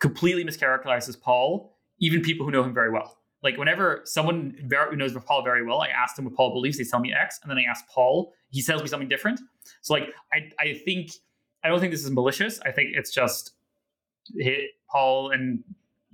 completely 0.00 0.44
mischaracterizes 0.44 1.20
Paul, 1.20 1.76
even 2.00 2.22
people 2.22 2.46
who 2.46 2.52
know 2.52 2.62
him 2.62 2.74
very 2.74 2.90
well. 2.90 3.17
Like 3.42 3.56
whenever 3.56 4.00
someone 4.04 4.56
very, 4.64 4.90
who 4.90 4.96
knows 4.96 5.16
Paul 5.26 5.42
very 5.42 5.64
well, 5.64 5.80
I 5.80 5.88
ask 5.88 6.16
them 6.16 6.24
what 6.24 6.34
Paul 6.34 6.52
believes, 6.52 6.78
they 6.78 6.84
tell 6.84 7.00
me 7.00 7.12
X, 7.12 7.38
and 7.42 7.50
then 7.50 7.58
I 7.58 7.62
ask 7.70 7.86
Paul, 7.88 8.32
he 8.50 8.62
tells 8.62 8.82
me 8.82 8.88
something 8.88 9.08
different. 9.08 9.40
So 9.82 9.94
like 9.94 10.08
I 10.32 10.50
I 10.60 10.74
think 10.84 11.12
I 11.62 11.68
don't 11.68 11.80
think 11.80 11.92
this 11.92 12.04
is 12.04 12.10
malicious. 12.10 12.60
I 12.60 12.72
think 12.72 12.90
it's 12.94 13.12
just 13.12 13.52
hit 14.36 14.70
Paul 14.90 15.30
and 15.30 15.62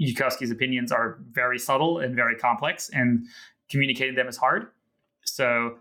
Yudkowsky's 0.01 0.51
opinions 0.51 0.93
are 0.93 1.19
very 1.31 1.59
subtle 1.59 1.99
and 1.99 2.15
very 2.15 2.37
complex, 2.37 2.91
and 2.93 3.27
communicating 3.71 4.15
them 4.15 4.29
is 4.29 4.37
hard. 4.37 4.69
So 5.25 5.77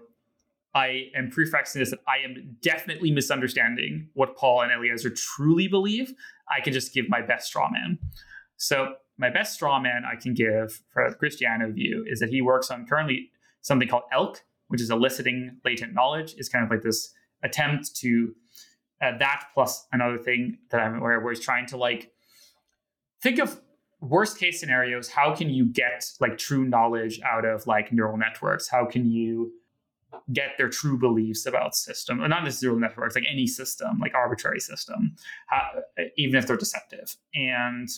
I 0.76 1.10
am 1.16 1.30
prefixing 1.30 1.80
this 1.80 1.92
that 1.92 2.00
I 2.08 2.24
am 2.24 2.58
definitely 2.62 3.12
misunderstanding 3.12 4.10
what 4.14 4.36
Paul 4.36 4.62
and 4.62 4.72
Eliezer 4.72 5.10
truly 5.10 5.68
believe. 5.68 6.14
I 6.50 6.62
can 6.62 6.74
just 6.74 6.94
give 6.94 7.10
my 7.10 7.22
best 7.22 7.48
straw 7.48 7.70
man. 7.70 8.00
So 8.58 8.96
my 9.18 9.30
best 9.30 9.54
straw 9.54 9.80
man 9.80 10.04
I 10.10 10.16
can 10.16 10.34
give 10.34 10.82
for 10.90 11.10
the 11.10 11.16
Christiano 11.16 11.74
view 11.74 12.06
is 12.08 12.20
that 12.20 12.30
he 12.30 12.42
works 12.42 12.72
on 12.72 12.86
currently 12.86 13.30
something 13.62 13.88
called 13.88 14.04
ELK, 14.12 14.42
which 14.68 14.82
is 14.82 14.90
eliciting 14.90 15.58
latent 15.64 15.94
knowledge. 15.94 16.36
It's 16.38 16.50
kind 16.50 16.64
of 16.64 16.72
like 16.72 16.82
this 16.82 17.14
attempt 17.44 17.96
to 17.98 18.34
uh, 19.02 19.18
that 19.20 19.46
plus 19.54 19.88
another 19.92 20.18
thing 20.18 20.58
that 20.70 20.80
I'm 20.80 20.96
aware 20.96 21.18
of, 21.18 21.24
where 21.24 21.34
he's 21.34 21.44
trying 21.44 21.66
to 21.68 21.78
like 21.78 22.12
think 23.22 23.40
of 23.40 23.62
worst 24.02 24.38
case 24.38 24.60
scenarios. 24.60 25.10
How 25.10 25.36
can 25.36 25.50
you 25.50 25.66
get 25.66 26.06
like 26.20 26.38
true 26.38 26.66
knowledge 26.66 27.20
out 27.22 27.46
of 27.46 27.68
like 27.68 27.92
neural 27.92 28.18
networks? 28.18 28.68
How 28.68 28.86
can 28.86 29.06
you 29.06 29.54
get 30.32 30.58
their 30.58 30.70
true 30.70 30.98
beliefs 30.98 31.46
about 31.46 31.76
system, 31.76 32.20
not 32.20 32.44
necessarily 32.44 32.80
networks, 32.80 33.16
like 33.16 33.26
any 33.30 33.48
system, 33.48 34.00
like 34.00 34.14
arbitrary 34.14 34.60
system, 34.60 35.16
even 36.18 36.36
if 36.36 36.48
they're 36.48 36.58
deceptive. 36.58 37.16
And 37.34 37.90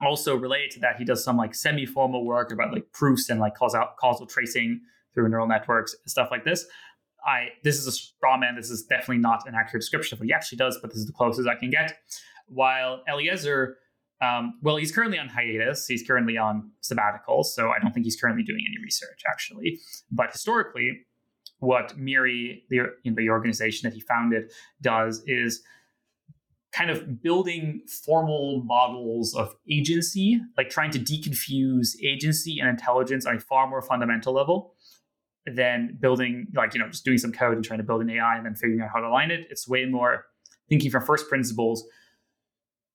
also 0.00 0.36
related 0.36 0.70
to 0.72 0.80
that, 0.80 0.96
he 0.96 1.04
does 1.04 1.22
some 1.24 1.36
like 1.36 1.54
semi-formal 1.54 2.24
work 2.24 2.52
about 2.52 2.72
like 2.72 2.92
proofs 2.92 3.28
and 3.28 3.40
like 3.40 3.54
causal 3.54 3.84
causal 3.98 4.26
tracing 4.26 4.80
through 5.14 5.28
neural 5.28 5.46
networks 5.46 5.94
and 5.94 6.10
stuff 6.10 6.28
like 6.30 6.44
this. 6.44 6.64
I 7.26 7.48
this 7.64 7.78
is 7.78 7.86
a 7.86 7.92
straw 7.92 8.36
man. 8.36 8.54
This 8.56 8.70
is 8.70 8.84
definitely 8.84 9.18
not 9.18 9.42
an 9.46 9.54
accurate 9.54 9.80
description 9.82 10.16
of 10.16 10.20
what 10.20 10.26
he 10.26 10.32
actually 10.32 10.58
does, 10.58 10.78
but 10.80 10.90
this 10.90 10.98
is 10.98 11.06
the 11.06 11.12
closest 11.12 11.48
I 11.48 11.56
can 11.56 11.70
get. 11.70 11.98
While 12.46 13.02
Eliezer, 13.08 13.76
um, 14.22 14.54
well, 14.62 14.76
he's 14.76 14.92
currently 14.92 15.18
on 15.18 15.28
hiatus. 15.28 15.86
He's 15.86 16.06
currently 16.06 16.38
on 16.38 16.70
sabbatical, 16.80 17.44
so 17.44 17.70
I 17.70 17.78
don't 17.80 17.92
think 17.92 18.04
he's 18.04 18.20
currently 18.20 18.44
doing 18.44 18.64
any 18.66 18.82
research 18.82 19.22
actually. 19.28 19.78
But 20.10 20.32
historically, 20.32 21.06
what 21.58 21.96
MIRI, 21.98 22.64
the, 22.70 22.76
you 23.02 23.10
know, 23.10 23.16
the 23.16 23.30
organization 23.30 23.88
that 23.88 23.94
he 23.94 24.00
founded, 24.00 24.50
does 24.80 25.22
is 25.26 25.62
kind 26.72 26.90
of 26.90 27.22
building 27.22 27.82
formal 28.04 28.62
models 28.64 29.34
of 29.34 29.56
agency, 29.70 30.40
like 30.56 30.68
trying 30.68 30.90
to 30.90 30.98
deconfuse 30.98 31.96
agency 32.04 32.58
and 32.60 32.68
intelligence 32.68 33.26
on 33.26 33.36
a 33.36 33.40
far 33.40 33.66
more 33.68 33.80
fundamental 33.80 34.34
level 34.34 34.74
than 35.46 35.96
building, 35.98 36.46
like, 36.54 36.74
you 36.74 36.80
know, 36.80 36.88
just 36.88 37.04
doing 37.04 37.18
some 37.18 37.32
code 37.32 37.56
and 37.56 37.64
trying 37.64 37.78
to 37.78 37.84
build 37.84 38.02
an 38.02 38.10
AI 38.10 38.36
and 38.36 38.44
then 38.44 38.54
figuring 38.54 38.82
out 38.82 38.90
how 38.92 39.00
to 39.00 39.06
align 39.06 39.30
it. 39.30 39.46
It's 39.50 39.66
way 39.66 39.86
more 39.86 40.26
thinking 40.68 40.90
from 40.90 41.04
first 41.04 41.28
principles. 41.28 41.86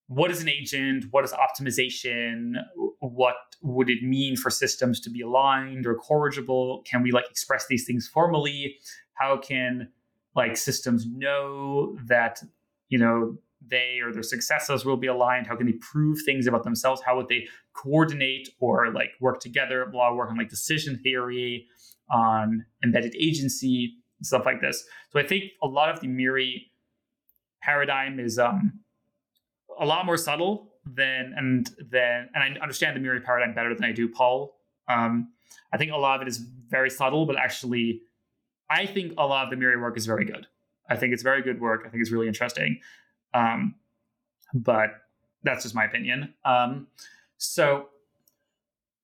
What 0.08 0.30
is 0.30 0.42
an 0.42 0.50
agent? 0.50 1.06
What 1.12 1.24
is 1.24 1.34
optimization? 1.34 2.54
What 3.00 3.36
would 3.64 3.90
it 3.90 4.04
mean 4.04 4.36
for 4.36 4.50
systems 4.50 5.00
to 5.02 5.10
be 5.10 5.22
aligned 5.22 5.88
or 5.88 5.96
corrigible? 5.96 6.84
Can 6.86 7.02
we 7.02 7.12
like 7.12 7.30
express 7.30 7.66
these 7.68 7.86
things 7.86 8.08
formally? 8.08 8.78
How 9.16 9.38
can 9.38 9.90
like 10.36 10.58
systems 10.58 11.06
know 11.08 11.98
that 12.06 12.42
you 12.90 13.00
know 13.00 13.38
they 13.68 14.00
or 14.04 14.12
their 14.12 14.24
successors 14.24 14.86
will 14.86 14.98
be 14.98 15.08
aligned? 15.08 15.48
How 15.48 15.56
can 15.56 15.66
they 15.66 15.74
prove 15.74 16.20
things 16.26 16.48
about 16.48 16.64
themselves? 16.64 17.02
How 17.02 17.16
would 17.16 17.28
they 17.28 17.48
coordinate 17.74 18.50
or 18.60 18.92
like 18.92 19.12
work 19.20 19.40
together? 19.40 19.88
Blah, 19.92 20.14
work 20.14 20.30
on 20.30 20.38
like 20.38 20.50
decision 20.50 21.00
theory, 21.04 21.68
on 22.12 22.66
embedded 22.84 23.16
agency, 23.16 23.96
stuff 24.22 24.46
like 24.46 24.62
this. 24.62 24.84
So 25.12 25.20
I 25.20 25.24
think 25.24 25.46
a 25.62 25.68
lot 25.68 25.90
of 25.90 26.00
the 26.00 26.08
MIRI 26.08 26.72
paradigm 27.62 28.20
is 28.20 28.40
um, 28.40 28.80
a 29.80 29.86
lot 29.86 30.06
more 30.06 30.18
subtle 30.18 30.74
than 30.86 31.34
and 31.38 31.72
then 31.90 32.30
and 32.34 32.44
I 32.44 32.62
understand 32.62 32.96
the 32.96 33.00
MIRI 33.00 33.22
paradigm 33.22 33.54
better 33.54 33.74
than 33.74 33.86
I 33.86 33.92
do 33.92 34.08
Paul. 34.10 34.58
Um, 34.88 35.30
I 35.72 35.78
think 35.78 35.92
a 35.92 35.98
lot 35.98 36.18
of 36.18 36.22
it 36.24 36.28
is 36.28 36.38
very 36.38 36.90
subtle, 36.90 37.26
but 37.26 37.38
actually, 37.38 38.02
I 38.70 38.86
think 38.86 39.14
a 39.18 39.26
lot 39.26 39.46
of 39.46 39.50
the 39.50 39.56
MIRI 39.56 39.78
work 39.78 39.98
is 39.98 40.06
very 40.06 40.26
good. 40.26 40.48
I 40.90 40.96
think 40.98 41.14
it's 41.14 41.24
very 41.24 41.42
good 41.42 41.62
work. 41.62 41.84
I 41.86 41.90
think 41.90 42.02
it's 42.02 42.12
really 42.12 42.28
interesting. 42.28 42.80
Um, 43.34 43.76
but 44.54 44.90
that's 45.44 45.64
just 45.64 45.76
my 45.76 45.86
opinion. 45.86 46.34
Um, 46.46 46.88
so 47.38 47.90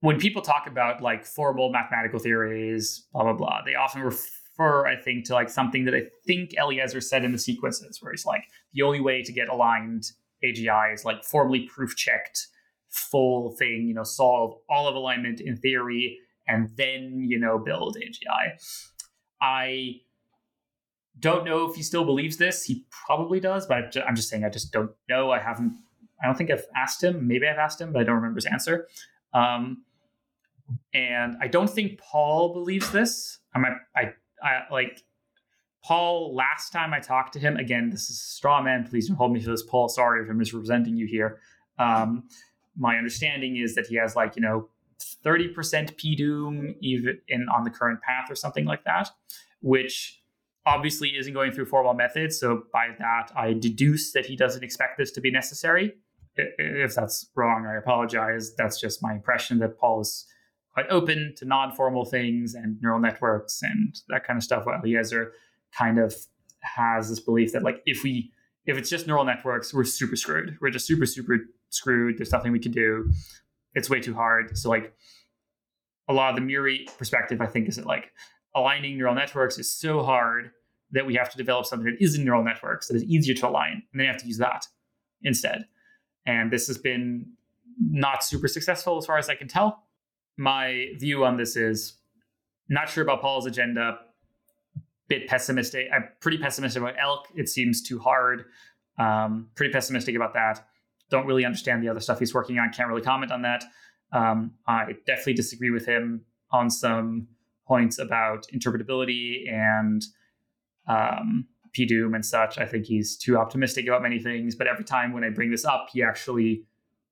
when 0.02 0.20
people 0.20 0.42
talk 0.42 0.68
about 0.68 1.02
like 1.02 1.26
formal 1.26 1.72
mathematical 1.72 2.20
theories, 2.20 3.06
blah 3.14 3.24
blah 3.24 3.34
blah, 3.34 3.62
they 3.66 3.76
often 3.76 4.02
refer, 4.02 4.88
I 4.88 4.96
think, 4.96 5.26
to 5.26 5.34
like 5.34 5.50
something 5.50 5.86
that 5.86 5.94
I 5.94 6.04
think 6.26 6.54
Eliezer 6.58 7.02
said 7.02 7.26
in 7.26 7.32
the 7.32 7.38
sequences, 7.38 8.02
where 8.02 8.12
he's 8.12 8.26
like, 8.26 8.44
the 8.74 8.84
only 8.84 9.02
way 9.02 9.24
to 9.24 9.32
get 9.34 9.50
aligned 9.50 10.12
AGI 10.44 10.94
is 10.94 11.04
like 11.04 11.24
formally 11.24 11.68
proof 11.68 11.96
checked, 11.96 12.48
full 12.90 13.52
thing, 13.58 13.88
you 13.88 13.94
know, 13.94 14.04
solve 14.04 14.56
all 14.70 14.88
of 14.88 14.96
alignment 14.96 15.42
in 15.42 15.58
theory, 15.58 16.18
and 16.48 16.70
then 16.78 17.26
you 17.28 17.40
know 17.40 17.60
build 17.60 17.98
AGI. 17.98 18.54
I 19.42 20.02
don't 21.20 21.46
know 21.46 21.70
if 21.70 21.76
he 21.76 21.84
still 21.84 22.06
believes 22.06 22.38
this. 22.38 22.64
He 22.64 22.86
probably 22.90 23.40
does, 23.40 23.66
but 23.66 23.96
I'm 24.08 24.16
just 24.16 24.30
saying 24.30 24.44
I 24.44 24.50
just 24.50 24.72
don't 24.72 24.92
know. 25.08 25.32
I 25.32 25.40
haven't. 25.40 25.78
I 26.22 26.26
don't 26.26 26.38
think 26.38 26.52
I've 26.52 26.66
asked 26.76 27.04
him. 27.04 27.28
Maybe 27.28 27.48
I've 27.48 27.58
asked 27.58 27.80
him, 27.80 27.94
but 27.94 28.02
I 28.02 28.04
don't 28.04 28.16
remember 28.16 28.38
his 28.38 28.46
answer. 28.46 28.88
Um, 29.34 29.84
and 30.94 31.38
I 31.42 31.48
don't 31.48 31.70
think 31.70 31.98
Paul 32.00 32.54
believes 32.54 32.92
this. 32.92 33.40
I 33.56 33.60
might, 33.60 33.74
I, 33.96 34.14
I 34.44 34.62
like 34.72 35.04
Paul. 35.84 36.36
Last 36.36 36.72
time 36.72 36.94
I 36.94 37.00
talked 37.00 37.34
to 37.34 37.40
him, 37.40 37.58
again, 37.58 37.90
this 37.90 38.10
is 38.10 38.20
straw 38.20 38.62
man. 38.62 38.86
Please 38.88 39.08
don't 39.08 39.18
hold 39.18 39.32
me 39.32 39.40
to 39.42 39.50
this, 39.50 39.64
Paul. 39.64 39.88
Sorry 39.88 40.24
if 40.24 40.30
I'm 40.30 40.38
misrepresenting 40.38 40.98
you 40.98 41.08
here. 41.08 41.40
Um, 41.78 42.28
my 42.78 42.98
understanding 42.98 43.58
is 43.58 43.76
that 43.76 43.88
he 43.88 43.96
has 43.96 44.16
like 44.16 44.36
you 44.36 44.42
know 44.42 44.70
30% 45.24 45.96
p 45.98 46.16
doom 46.16 46.76
even 46.82 47.20
in 47.28 47.48
on 47.50 47.64
the 47.64 47.70
current 47.70 48.02
path 48.02 48.30
or 48.30 48.36
something 48.36 48.66
like 48.66 48.84
that, 48.84 49.10
which 49.62 50.22
obviously 50.66 51.10
isn't 51.18 51.34
going 51.34 51.52
through 51.52 51.66
formal 51.66 51.94
methods. 51.94 52.40
So 52.40 52.64
by 52.72 52.90
that, 53.00 53.32
I 53.36 53.54
deduce 53.54 54.12
that 54.14 54.26
he 54.26 54.36
doesn't 54.36 54.64
expect 54.64 54.98
this 54.98 55.12
to 55.12 55.22
be 55.22 55.32
necessary. 55.32 55.94
If 56.36 56.96
that's 56.96 57.30
wrong, 57.36 57.66
I 57.66 57.78
apologize. 57.78 58.54
That's 58.56 58.80
just 58.80 59.04
my 59.04 59.14
impression 59.14 59.60
that 59.60 59.78
Paul 59.78 60.02
is 60.02 60.26
quite 60.74 60.88
open 60.90 61.34
to 61.38 61.46
non-formal 61.46 62.06
things 62.06 62.54
and 62.54 62.78
neural 62.82 63.00
networks 63.00 63.62
and 63.62 63.96
that 64.10 64.26
kind 64.26 64.38
of 64.38 64.44
stuff. 64.44 64.66
While 64.66 64.80
Eliezer 64.80 65.34
kind 65.78 66.00
of 66.00 66.16
has 66.62 67.10
this 67.10 67.20
belief 67.20 67.52
that 67.54 67.64
like 67.64 67.82
if 67.86 68.04
we 68.04 68.32
if 68.66 68.78
it's 68.78 68.90
just 68.90 69.08
neural 69.08 69.26
networks, 69.26 69.74
we're 69.74 69.84
super 69.84 70.16
screwed. 70.16 70.58
We're 70.62 70.70
just 70.70 70.86
super 70.86 71.06
super 71.06 71.40
screwed. 71.70 72.18
There's 72.18 72.32
nothing 72.32 72.52
we 72.52 72.60
can 72.60 72.72
do. 72.72 73.12
It's 73.74 73.90
way 73.90 74.00
too 74.00 74.14
hard. 74.14 74.58
So 74.58 74.70
like 74.70 74.94
a 76.08 76.14
lot 76.14 76.30
of 76.30 76.36
the 76.36 76.42
MIRI 76.42 76.88
perspective, 76.98 77.42
I 77.42 77.46
think, 77.46 77.68
is 77.68 77.76
that 77.76 77.86
like 77.86 78.12
aligning 78.56 78.98
neural 78.98 79.16
networks 79.16 79.58
is 79.58 79.72
so 79.72 80.04
hard 80.04 80.52
that 80.92 81.06
we 81.06 81.16
have 81.16 81.30
to 81.32 81.38
develop 81.38 81.66
something 81.66 81.86
that 81.86 82.04
isn't 82.04 82.24
neural 82.24 82.44
networks 82.44 82.88
that 82.88 82.96
is 82.96 83.04
easier 83.04 83.36
to 83.36 83.48
align, 83.48 83.84
and 83.92 84.00
then 84.00 84.06
you 84.06 84.12
have 84.12 84.22
to 84.22 84.28
use 84.28 84.38
that 84.38 84.66
instead. 85.22 85.66
And 86.26 86.52
this 86.52 86.68
has 86.68 86.78
been 86.78 87.34
not 87.80 88.24
super 88.24 88.48
successful 88.48 88.98
as 88.98 89.06
far 89.06 89.18
as 89.18 89.30
I 89.30 89.36
can 89.36 89.48
tell. 89.48 89.84
My 90.38 90.88
view 90.98 91.26
on 91.26 91.38
this 91.38 91.56
is 91.56 91.94
not 92.70 92.90
sure 92.90 93.04
about 93.04 93.22
Paul's 93.22 93.46
agenda. 93.46 94.00
Bit 95.08 95.28
pessimistic. 95.28 95.88
I'm 95.94 96.06
pretty 96.20 96.38
pessimistic 96.38 96.82
about 96.82 96.96
Elk. 97.02 97.28
It 97.36 97.50
seems 97.50 97.82
too 97.82 98.00
hard. 98.00 98.46
Um, 98.98 99.50
pretty 99.56 99.74
pessimistic 99.74 100.16
about 100.16 100.34
that. 100.34 100.66
Don't 101.10 101.26
really 101.26 101.46
understand 101.46 101.82
the 101.82 101.90
other 101.90 102.00
stuff 102.00 102.20
he's 102.20 102.34
working 102.34 102.60
on. 102.60 102.72
Can't 102.72 102.88
really 102.88 103.02
comment 103.02 103.32
on 103.32 103.42
that. 103.42 103.64
Um, 104.12 104.54
I 104.68 104.94
definitely 105.08 105.34
disagree 105.34 105.72
with 105.72 105.86
him 105.86 106.26
on 106.52 106.70
some 106.70 107.28
points 107.70 108.00
about 108.00 108.48
interpretability 108.54 109.50
and 109.50 110.04
um, 110.88 111.46
PDOOM 111.78 112.16
and 112.16 112.26
such. 112.26 112.58
I 112.58 112.66
think 112.66 112.88
he's 112.88 113.16
too 113.16 113.38
optimistic 113.38 113.88
about 113.88 114.02
many 114.02 114.20
things, 114.20 114.56
but 114.56 114.68
every 114.68 114.84
time 114.84 115.14
when 115.14 115.24
I 115.24 115.30
bring 115.30 115.52
this 115.52 115.64
up, 115.64 115.88
he 115.94 116.02
actually 116.02 116.64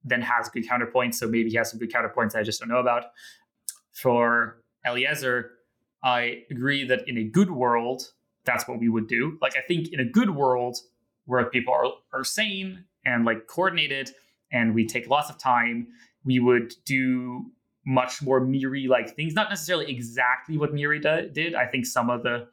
then 0.04 0.22
has 0.22 0.50
good 0.50 0.68
counterpoints. 0.68 1.16
So 1.16 1.28
maybe 1.28 1.50
he 1.50 1.58
has 1.58 1.70
some 1.70 1.80
good 1.80 1.92
counterpoints 1.94 2.36
I 2.36 2.42
just 2.42 2.60
don't 2.60 2.70
know 2.70 2.80
about. 2.80 3.06
For 3.94 4.64
Eliezer, 4.86 5.52
I 6.04 6.44
agree 6.50 6.88
that 6.88 7.08
in 7.08 7.18
a 7.18 7.24
good 7.24 7.52
world, 7.52 8.12
that's 8.44 8.68
what 8.68 8.80
we 8.80 8.90
would 8.90 9.08
do. 9.08 9.38
Like 9.42 9.56
I 9.56 9.62
think 9.62 9.94
in 9.94 10.00
a 10.00 10.06
good 10.06 10.32
world 10.32 10.78
where 11.26 11.46
people 11.46 11.74
are, 11.74 11.92
are 12.14 12.24
sane 12.24 12.86
and 13.06 13.26
like 13.26 13.48
coordinated 13.48 14.12
and 14.52 14.74
we 14.74 14.88
take 14.88 15.08
lots 15.08 15.30
of 15.30 15.38
time, 15.38 15.88
we 16.24 16.40
would 16.40 16.74
do 16.86 17.52
much 17.88 18.22
more 18.22 18.42
MIRI 18.42 18.88
like 18.88 19.16
things. 19.16 19.34
Not 19.34 19.50
necessarily 19.50 19.90
exactly 19.90 20.58
what 20.58 20.74
MIRI 20.74 21.00
do, 21.00 21.30
did. 21.30 21.56
I 21.56 21.66
think 21.66 21.86
some 21.86 22.10
of 22.10 22.22
the 22.22 22.48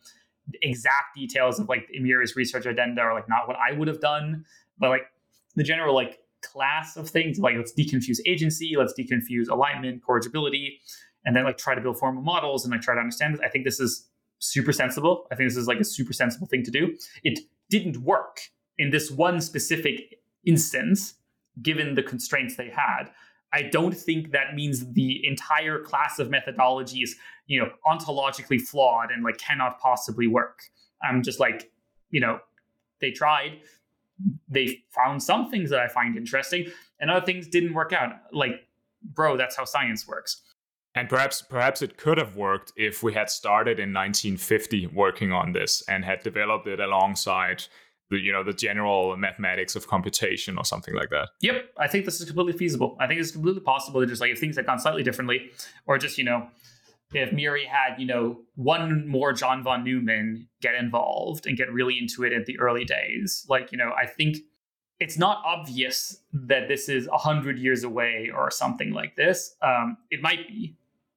exact 0.63 1.17
details 1.17 1.59
of 1.59 1.69
like 1.69 1.89
MIRI's 1.93 2.37
research 2.37 2.67
agenda 2.67 3.03
are 3.03 3.13
like 3.13 3.29
not 3.29 3.49
what 3.49 3.57
I 3.57 3.77
would 3.77 3.89
have 3.89 4.01
done, 4.01 4.45
but 4.79 4.91
like 4.91 5.03
the 5.57 5.65
general 5.65 5.93
like 5.93 6.21
class 6.41 6.97
of 6.97 7.09
things, 7.09 7.41
like 7.41 7.57
let's 7.57 7.75
deconfuse 7.75 8.19
agency, 8.27 8.75
let's 8.79 8.95
deconfuse 8.97 9.49
alignment, 9.51 10.05
corrigibility, 10.05 10.79
and 11.25 11.35
then 11.35 11.43
like 11.43 11.59
try 11.59 11.75
to 11.75 11.81
build 11.81 11.99
formal 11.99 12.23
models 12.23 12.65
and 12.65 12.71
like 12.71 12.83
try 12.83 12.95
to 12.95 13.01
understand 13.01 13.35
this. 13.35 13.41
I 13.45 13.49
think 13.49 13.65
this 13.65 13.81
is 13.81 14.09
super 14.39 14.73
sensible. 14.73 15.27
I 15.33 15.35
think 15.35 15.51
this 15.51 15.57
is 15.57 15.67
like 15.67 15.81
a 15.81 15.85
super 15.85 16.13
sensible 16.13 16.47
thing 16.47 16.63
to 16.63 16.71
do. 16.71 16.97
It 17.25 17.41
didn't 17.71 17.97
work 17.99 18.39
in 18.79 18.91
this 18.91 19.11
one 19.11 19.41
specific 19.41 20.21
instance, 20.47 21.15
given 21.61 21.97
the 21.97 22.05
constraints 22.05 22.57
they 22.57 22.69
had, 22.69 23.11
I 23.55 23.63
don't 23.63 23.97
think 23.97 24.33
that 24.33 24.55
means 24.55 24.93
the 24.95 25.25
entire 25.25 25.79
class 25.79 26.19
of 26.19 26.29
methodology 26.29 27.03
is, 27.03 27.15
you 27.47 27.61
know, 27.61 27.71
ontologically 27.87 28.61
flawed 28.61 29.13
and 29.13 29.23
like 29.23 29.39
cannot 29.39 29.79
possibly 29.79 30.27
work. 30.27 30.59
I'm 31.09 31.23
just 31.23 31.39
like, 31.39 31.71
you 32.11 32.21
know, 32.21 32.41
they 33.01 33.13
tried, 33.13 33.61
they 34.49 34.83
found 34.91 35.23
some 35.23 35.53
things 35.53 35.71
that 35.71 35.79
I 35.79 35.87
find 35.87 36.17
interesting, 36.17 36.67
and 36.99 37.13
other 37.13 37.25
things 37.25 37.47
didn't 37.47 37.75
work 37.75 37.93
out. 37.93 38.15
Like, 38.33 38.67
bro, 39.03 39.37
that's 39.37 39.57
how 39.57 39.65
science 39.65 40.07
works. 40.09 40.43
And 40.97 41.09
perhaps 41.09 41.41
perhaps 41.43 41.81
it 41.81 41.97
could 41.97 42.19
have 42.19 42.37
worked 42.37 42.73
if 42.77 43.05
we 43.05 43.15
had 43.15 43.31
started 43.31 43.79
in 43.79 43.93
1950 43.93 44.89
working 44.89 45.31
on 45.31 45.53
this 45.53 45.83
and 45.89 46.05
had 46.05 46.23
developed 46.25 46.67
it 46.67 46.81
alongside 46.81 47.65
the 48.15 48.21
you 48.21 48.33
know 48.33 48.43
the 48.43 48.53
general 48.53 49.17
mathematics 49.17 49.77
of 49.77 49.87
computation 49.87 50.57
or 50.59 50.65
something 50.65 50.95
like 50.95 51.11
that. 51.11 51.31
Yep, 51.41 51.71
I 51.79 51.89
think 51.89 52.05
this 52.05 52.21
is 52.21 52.27
completely 52.27 52.53
feasible. 52.53 52.97
I 53.01 53.07
think 53.07 53.21
it's 53.21 53.33
completely 53.33 53.61
possible 53.61 54.01
that 54.01 54.07
just 54.07 54.21
like 54.21 54.33
if 54.33 54.39
things 54.39 54.57
had 54.57 54.67
gone 54.67 54.79
slightly 54.79 55.03
differently, 55.03 55.51
or 55.87 55.99
just 55.99 56.19
you 56.19 56.25
know 56.25 56.49
if 57.13 57.33
MIRI 57.33 57.65
had 57.67 57.99
you 57.99 58.07
know 58.07 58.41
one 58.55 59.07
more 59.07 59.33
John 59.33 59.63
von 59.63 59.85
Neumann 59.85 60.49
get 60.61 60.75
involved 60.75 61.47
and 61.47 61.57
get 61.57 61.73
really 61.73 61.99
into 61.99 62.25
it 62.25 62.33
at 62.33 62.47
the 62.47 62.59
early 62.59 62.85
days, 62.85 63.47
like 63.49 63.73
you 63.73 63.79
know 63.79 63.93
I 64.01 64.07
think 64.07 64.39
it's 65.01 65.19
not 65.19 65.43
obvious 65.45 66.19
that 66.33 66.69
this 66.69 66.89
is 66.89 67.09
a 67.09 67.19
hundred 67.19 67.59
years 67.59 67.85
away 67.85 68.31
or 68.35 68.51
something 68.51 68.93
like 68.93 69.17
this. 69.17 69.57
Um, 69.61 69.97
it 70.11 70.23
might 70.23 70.47
be, 70.49 70.77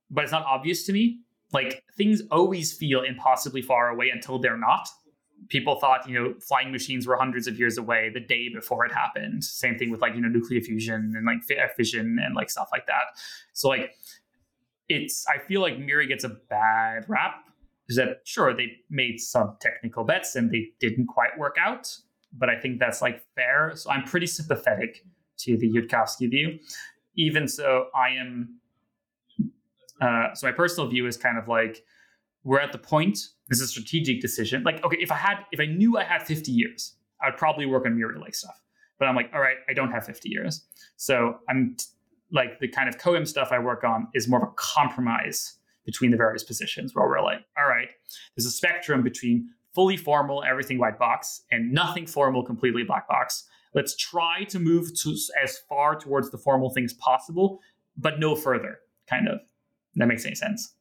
but 0.09 0.23
it's 0.23 0.33
not 0.33 0.45
obvious 0.45 0.85
to 0.87 0.93
me. 0.93 1.19
Like 1.53 1.83
things 1.95 2.21
always 2.31 2.73
feel 2.73 3.03
impossibly 3.03 3.61
far 3.61 3.89
away 3.89 4.09
until 4.09 4.39
they're 4.39 4.57
not. 4.57 4.89
People 5.49 5.79
thought, 5.79 6.07
you 6.07 6.13
know, 6.13 6.33
flying 6.39 6.71
machines 6.71 7.07
were 7.07 7.15
hundreds 7.15 7.47
of 7.47 7.57
years 7.57 7.77
away 7.77 8.09
the 8.13 8.19
day 8.19 8.49
before 8.53 8.85
it 8.85 8.91
happened. 8.91 9.43
Same 9.43 9.77
thing 9.77 9.91
with 9.91 10.01
like, 10.01 10.15
you 10.15 10.21
know, 10.21 10.27
nuclear 10.27 10.61
fusion 10.61 11.13
and 11.15 11.25
like 11.25 11.39
fission 11.75 12.17
and 12.23 12.35
like 12.35 12.49
stuff 12.49 12.69
like 12.71 12.85
that. 12.87 13.17
So 13.53 13.69
like 13.69 13.91
it's 14.89 15.25
I 15.27 15.39
feel 15.39 15.61
like 15.61 15.79
MIRI 15.79 16.07
gets 16.07 16.23
a 16.23 16.29
bad 16.29 17.05
rap. 17.07 17.43
Is 17.89 17.95
that 17.95 18.21
sure 18.25 18.53
they 18.53 18.71
made 18.89 19.19
some 19.19 19.55
technical 19.61 20.03
bets 20.03 20.35
and 20.35 20.51
they 20.51 20.71
didn't 20.81 21.07
quite 21.07 21.37
work 21.37 21.55
out, 21.57 21.87
but 22.33 22.49
I 22.49 22.59
think 22.59 22.79
that's 22.79 23.01
like 23.01 23.21
fair. 23.35 23.71
So 23.75 23.89
I'm 23.89 24.03
pretty 24.03 24.27
sympathetic 24.27 25.05
to 25.39 25.57
the 25.57 25.71
Yudkowsky 25.71 26.29
view. 26.29 26.59
Even 27.15 27.47
so, 27.47 27.85
I 27.95 28.09
am 28.09 28.59
uh, 30.01 30.33
so 30.33 30.47
my 30.47 30.53
personal 30.53 30.89
view 30.89 31.07
is 31.07 31.17
kind 31.17 31.37
of 31.37 31.47
like 31.47 31.83
we're 32.43 32.59
at 32.59 32.71
the 32.71 32.77
point. 32.77 33.19
This 33.49 33.59
is 33.59 33.63
a 33.63 33.67
strategic 33.67 34.21
decision. 34.21 34.63
Like, 34.63 34.83
okay, 34.83 34.97
if 34.99 35.11
I 35.11 35.15
had, 35.15 35.37
if 35.51 35.59
I 35.59 35.65
knew 35.65 35.97
I 35.97 36.03
had 36.03 36.23
50 36.23 36.51
years, 36.51 36.95
I'd 37.21 37.37
probably 37.37 37.65
work 37.65 37.85
on 37.85 37.95
MIRI 37.95 38.19
like 38.19 38.35
stuff. 38.35 38.61
But 38.99 39.07
I'm 39.07 39.15
like, 39.15 39.29
all 39.33 39.39
right, 39.39 39.57
I 39.69 39.73
don't 39.73 39.91
have 39.91 40.05
50 40.05 40.29
years, 40.29 40.65
so 40.95 41.37
I'm 41.49 41.75
t- 41.77 41.85
like 42.31 42.59
the 42.59 42.67
kind 42.67 42.89
of 42.89 42.97
COEM 42.97 43.27
stuff 43.27 43.49
I 43.51 43.59
work 43.59 43.83
on 43.83 44.07
is 44.13 44.27
more 44.27 44.41
of 44.41 44.49
a 44.49 44.53
compromise 44.55 45.57
between 45.85 46.11
the 46.11 46.17
various 46.17 46.43
positions 46.43 46.93
where 46.93 47.07
we're 47.07 47.21
like, 47.21 47.41
all 47.57 47.67
right, 47.67 47.89
there's 48.35 48.45
a 48.45 48.51
spectrum 48.51 49.03
between 49.03 49.49
fully 49.73 49.95
formal, 49.95 50.43
everything 50.43 50.79
white 50.79 50.97
box, 50.97 51.43
and 51.51 51.71
nothing 51.71 52.05
formal, 52.07 52.43
completely 52.43 52.83
black 52.83 53.07
box. 53.07 53.45
Let's 53.73 53.95
try 53.95 54.43
to 54.45 54.59
move 54.59 54.93
to 55.01 55.15
as 55.41 55.59
far 55.69 55.95
towards 55.95 56.31
the 56.31 56.37
formal 56.37 56.71
things 56.71 56.93
possible, 56.93 57.59
but 57.95 58.19
no 58.19 58.35
further, 58.35 58.79
kind 59.07 59.27
of 59.27 59.39
that 59.95 60.07
makes 60.07 60.25
any 60.25 60.35
sense. 60.35 60.73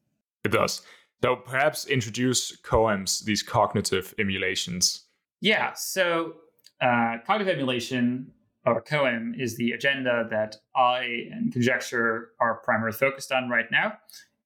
It 0.44 0.52
does. 0.52 0.82
So 1.22 1.36
perhaps 1.36 1.86
introduce 1.86 2.56
COEMs, 2.58 3.24
these 3.24 3.42
cognitive 3.42 4.14
emulations. 4.18 5.04
Yeah. 5.40 5.72
So 5.74 6.34
uh, 6.80 7.16
cognitive 7.26 7.52
emulation 7.52 8.32
or 8.66 8.82
COEM 8.82 9.40
is 9.40 9.56
the 9.56 9.72
agenda 9.72 10.26
that 10.30 10.56
I 10.74 11.28
and 11.30 11.52
Conjecture 11.52 12.32
are 12.40 12.60
primarily 12.64 12.96
focused 12.96 13.32
on 13.32 13.48
right 13.48 13.66
now. 13.70 13.94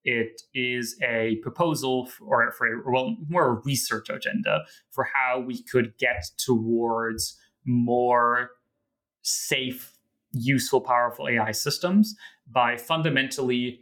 It 0.05 0.43
is 0.55 0.97
a 1.03 1.37
proposal 1.43 2.07
for, 2.07 2.53
for 2.53 2.67
a, 2.67 2.91
well, 2.91 3.17
more 3.29 3.47
a 3.47 3.53
research 3.65 4.09
agenda 4.09 4.65
for 4.91 5.07
how 5.15 5.41
we 5.41 5.63
could 5.63 5.97
get 5.99 6.31
towards 6.39 7.39
more 7.67 8.51
safe, 9.23 9.99
useful, 10.33 10.81
powerful 10.81 11.29
AI 11.29 11.53
systems 11.53 12.17
by 12.51 12.77
fundamentally 12.77 13.81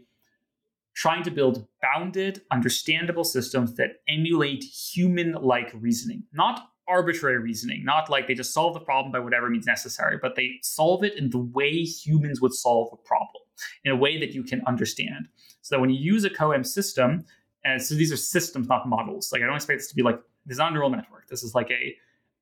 trying 0.99 1.23
to 1.23 1.31
build 1.31 1.65
bounded, 1.81 2.43
understandable 2.51 3.23
systems 3.23 3.75
that 3.77 3.91
emulate 4.09 4.65
human 4.65 5.33
like 5.35 5.71
reasoning, 5.75 6.25
not 6.33 6.71
arbitrary 6.89 7.39
reasoning, 7.39 7.85
not 7.85 8.11
like 8.11 8.27
they 8.27 8.35
just 8.35 8.53
solve 8.53 8.75
the 8.75 8.81
problem 8.81 9.13
by 9.13 9.21
whatever 9.21 9.49
means 9.49 9.65
necessary, 9.65 10.19
but 10.21 10.35
they 10.35 10.51
solve 10.61 11.05
it 11.05 11.17
in 11.17 11.31
the 11.31 11.39
way 11.39 11.85
humans 11.85 12.41
would 12.41 12.53
solve 12.53 12.89
a 12.93 12.97
problem, 12.97 13.45
in 13.85 13.93
a 13.93 13.97
way 13.97 14.19
that 14.19 14.33
you 14.33 14.43
can 14.43 14.61
understand. 14.67 15.29
So 15.63 15.77
that 15.77 15.81
when 15.81 15.91
you 15.91 16.01
use 16.01 16.25
a 16.25 16.31
COEM 16.31 16.67
system, 16.67 17.25
and 17.65 17.81
so 17.81 17.95
these 17.95 18.11
are 18.11 18.17
systems, 18.17 18.67
not 18.67 18.89
models. 18.89 19.31
Like 19.31 19.43
I 19.43 19.47
don't 19.47 19.55
expect 19.55 19.79
this 19.79 19.89
to 19.91 19.95
be 19.95 20.03
like 20.03 20.19
this 20.47 20.57
is 20.57 20.59
not 20.59 20.73
a 20.73 20.75
neural 20.75 20.91
network. 20.91 21.29
This 21.29 21.45
is 21.45 21.55
like 21.55 21.71
a 21.71 21.95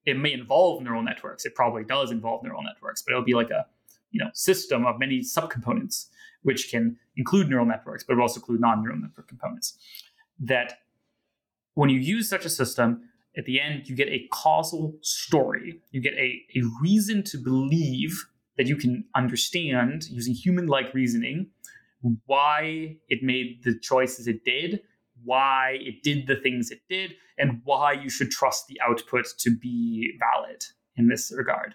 it 0.07 0.17
may 0.17 0.33
involve 0.33 0.83
neural 0.83 1.03
networks. 1.03 1.45
It 1.45 1.55
probably 1.55 1.85
does 1.85 2.11
involve 2.11 2.43
neural 2.43 2.63
networks, 2.63 3.03
but 3.03 3.13
it'll 3.13 3.25
be 3.25 3.35
like 3.35 3.51
a 3.51 3.67
you 4.13 4.25
know 4.25 4.31
system 4.33 4.87
of 4.87 4.99
many 4.99 5.21
subcomponents 5.21 6.07
which 6.47 6.71
can 6.71 6.97
include 7.17 7.49
neural 7.49 7.67
networks, 7.67 8.05
but 8.05 8.21
also 8.21 8.39
include 8.39 8.61
non-neural 8.61 9.01
network 9.01 9.27
components. 9.27 9.77
That 10.39 10.79
when 11.75 11.91
you 11.91 11.99
use 11.99 12.29
such 12.29 12.45
a 12.45 12.49
system, 12.49 13.09
at 13.37 13.47
the 13.47 13.61
end, 13.61 13.89
you 13.89 13.97
get 13.97 14.09
a 14.09 14.29
causal 14.33 14.95
story. 15.03 15.81
You 15.91 16.01
get 16.01 16.15
a, 16.15 16.41
a 16.55 16.63
reason 16.81 17.25
to 17.25 17.37
believe 17.37 18.27
that 18.57 18.69
you 18.69 18.77
can 18.77 19.05
understand 19.17 20.05
using 20.09 20.35
human 20.35 20.67
like 20.69 20.95
reasoning 20.95 21.49
why 22.27 22.97
it 23.09 23.23
made 23.23 23.65
the 23.65 23.77
choices 23.81 24.29
it 24.29 24.45
did, 24.45 24.81
why 25.25 25.79
it 25.81 26.05
did 26.05 26.29
the 26.29 26.37
things 26.37 26.71
it 26.71 26.83
did, 26.89 27.15
and 27.39 27.61
why 27.65 27.93
you 27.93 28.09
should 28.09 28.31
trust 28.31 28.69
the 28.69 28.81
output 28.81 29.27
to 29.39 29.51
be 29.51 30.13
valid 30.21 30.65
in 30.97 31.09
this 31.09 31.33
regard. 31.37 31.75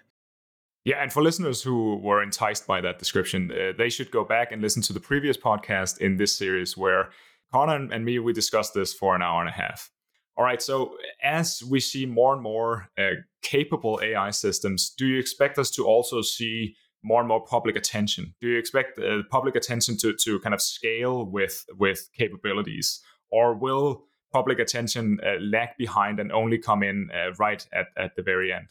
Yeah, 0.84 1.00
and 1.00 1.12
for 1.12 1.22
listeners 1.22 1.62
who 1.62 1.96
were 1.96 2.22
enticed 2.22 2.66
by 2.66 2.80
that 2.80 2.98
description, 2.98 3.52
uh, 3.52 3.72
they 3.76 3.88
should 3.88 4.10
go 4.10 4.24
back 4.24 4.50
and 4.50 4.60
listen 4.60 4.82
to 4.82 4.92
the 4.92 5.00
previous 5.00 5.36
podcast 5.36 5.98
in 5.98 6.16
this 6.16 6.34
series 6.34 6.76
where 6.76 7.10
Connor 7.52 7.92
and 7.92 8.04
me 8.04 8.18
we 8.18 8.32
discussed 8.32 8.74
this 8.74 8.92
for 8.92 9.14
an 9.14 9.22
hour 9.22 9.40
and 9.40 9.48
a 9.48 9.52
half. 9.52 9.90
All 10.36 10.44
right, 10.44 10.60
so 10.60 10.96
as 11.22 11.62
we 11.62 11.78
see 11.78 12.06
more 12.06 12.32
and 12.32 12.42
more 12.42 12.88
uh, 12.98 13.20
capable 13.42 14.00
AI 14.02 14.30
systems, 14.30 14.92
do 14.96 15.06
you 15.06 15.18
expect 15.18 15.58
us 15.58 15.70
to 15.72 15.84
also 15.84 16.22
see 16.22 16.74
more 17.04 17.20
and 17.20 17.28
more 17.28 17.44
public 17.44 17.76
attention? 17.76 18.34
Do 18.40 18.48
you 18.48 18.58
expect 18.58 18.98
uh, 18.98 19.22
public 19.30 19.54
attention 19.56 19.96
to 19.98 20.14
to 20.14 20.40
kind 20.40 20.54
of 20.54 20.62
scale 20.62 21.26
with 21.26 21.64
with 21.78 22.08
capabilities, 22.16 23.00
or 23.30 23.54
will 23.54 24.04
public 24.32 24.58
attention 24.58 25.18
uh, 25.24 25.38
lag 25.38 25.68
behind 25.78 26.18
and 26.18 26.32
only 26.32 26.58
come 26.58 26.82
in 26.82 27.10
uh, 27.14 27.34
right 27.38 27.66
at 27.72 27.88
at 27.96 28.16
the 28.16 28.22
very 28.22 28.52
end? 28.52 28.68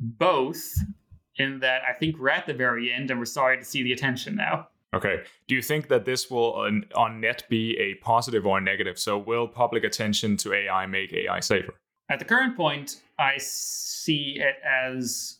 Both 0.00 0.74
in 1.36 1.58
that 1.60 1.82
I 1.88 1.92
think 1.92 2.18
we're 2.18 2.30
at 2.30 2.46
the 2.46 2.54
very 2.54 2.92
end 2.92 3.10
and 3.10 3.18
we're 3.18 3.26
starting 3.26 3.60
to 3.60 3.68
see 3.68 3.82
the 3.82 3.92
attention 3.92 4.36
now. 4.36 4.68
Okay. 4.94 5.22
Do 5.48 5.56
you 5.56 5.62
think 5.62 5.88
that 5.88 6.04
this 6.04 6.30
will 6.30 6.52
on, 6.54 6.84
on 6.94 7.20
net 7.20 7.44
be 7.48 7.76
a 7.78 7.94
positive 7.96 8.46
or 8.46 8.58
a 8.58 8.60
negative? 8.60 8.98
So 8.98 9.18
will 9.18 9.48
public 9.48 9.82
attention 9.82 10.36
to 10.38 10.52
AI 10.52 10.86
make 10.86 11.12
AI 11.12 11.40
safer? 11.40 11.74
At 12.08 12.20
the 12.20 12.24
current 12.24 12.56
point, 12.56 13.02
I 13.18 13.34
see 13.38 14.36
it 14.38 14.56
as 14.64 15.38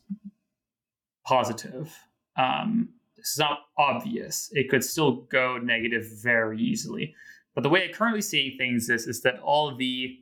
positive. 1.24 1.97
Um, 2.36 2.88
this 3.16 3.32
is 3.32 3.38
not 3.38 3.61
obvious. 3.78 4.51
It 4.53 4.68
could 4.68 4.82
still 4.82 5.22
go 5.30 5.59
negative 5.59 6.07
very 6.20 6.61
easily. 6.61 7.14
But 7.55 7.62
the 7.62 7.68
way 7.68 7.88
I 7.88 7.92
currently 7.92 8.22
see 8.22 8.57
things 8.59 8.90
is, 8.90 9.07
is 9.07 9.22
that 9.22 9.38
all 9.38 9.76
the 9.76 10.18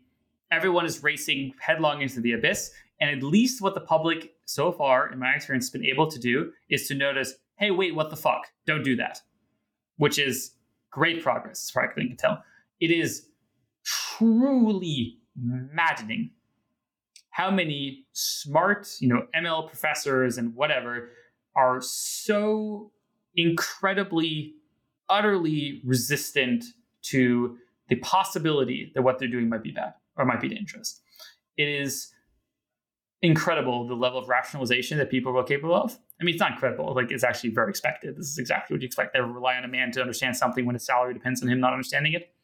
everyone 0.51 0.85
is 0.85 1.03
racing 1.03 1.55
headlong 1.59 2.03
into 2.03 2.21
the 2.21 2.33
abyss 2.33 2.73
and 3.03 3.11
at 3.11 3.25
least 3.25 3.61
what 3.61 3.75
the 3.75 3.81
public 3.81 4.33
so 4.45 4.71
far, 4.71 5.11
in 5.11 5.19
my 5.19 5.33
experience, 5.33 5.67
has 5.67 5.71
been 5.73 5.85
able 5.85 6.09
to 6.09 6.21
do 6.21 6.53
is 6.71 6.87
to 6.87 6.95
notice, 6.95 7.35
hey, 7.57 7.73
wait, 7.73 7.97
what 7.97 8.11
the 8.11 8.17
fuck? 8.17 8.47
Don't 8.65 8.85
do 8.85 8.95
that. 8.95 9.21
Which 9.97 10.21
is 10.21 10.53
great 10.93 11.21
progress, 11.21 11.65
as 11.65 11.71
far 11.71 11.83
as 11.83 11.91
I 11.97 12.01
can 12.01 12.17
tell. 12.17 12.45
It 12.79 12.93
is 12.93 13.27
truly 13.85 15.19
maddening 15.37 16.31
how 17.31 17.51
many 17.51 18.07
smart, 18.13 18.89
you 19.01 19.09
know, 19.09 19.27
ML 19.37 19.67
professors 19.67 20.39
and 20.39 20.55
whatever 20.55 21.11
are 21.57 21.81
so 21.81 22.93
incredibly, 23.35 24.55
utterly 25.09 25.83
resistant 25.85 26.65
to 27.03 27.59
the 27.89 27.97
possibility 27.97 28.93
that 28.95 29.03
what 29.03 29.19
they're 29.19 29.27
doing 29.27 29.49
might 29.49 29.65
be 29.65 29.73
bad 29.73 29.95
or 30.17 30.25
might 30.25 30.41
be 30.41 30.49
dangerous. 30.49 31.01
It 31.57 31.67
is 31.67 32.13
incredible 33.23 33.87
the 33.87 33.95
level 33.95 34.19
of 34.19 34.29
rationalization 34.29 34.99
that 34.99 35.09
people 35.09 35.37
are 35.39 35.45
capable 35.45 35.75
of. 35.75 35.97
I 36.21 36.25
mean, 36.25 36.35
it's 36.35 36.41
not 36.41 36.53
incredible. 36.53 36.93
Like, 36.95 37.11
it's 37.13 37.25
actually 37.25 37.51
very 37.51 37.71
expected. 37.71 38.17
This 38.17 38.27
is 38.27 38.39
exactly 38.39 38.75
what 38.75 38.83
you 38.83 38.87
expect. 38.87 39.15
They 39.15 39.21
rely 39.21 39.55
on 39.55 39.65
a 39.65 39.69
man 39.69 39.93
to 39.93 40.01
understand 40.01 40.37
something 40.37 40.67
when 40.67 40.75
his 40.75 40.85
salary 40.85 41.15
depends 41.15 41.43
on 41.43 41.49
him 41.49 41.61
not 41.61 41.73
understanding 41.73 42.13
it. 42.13 42.35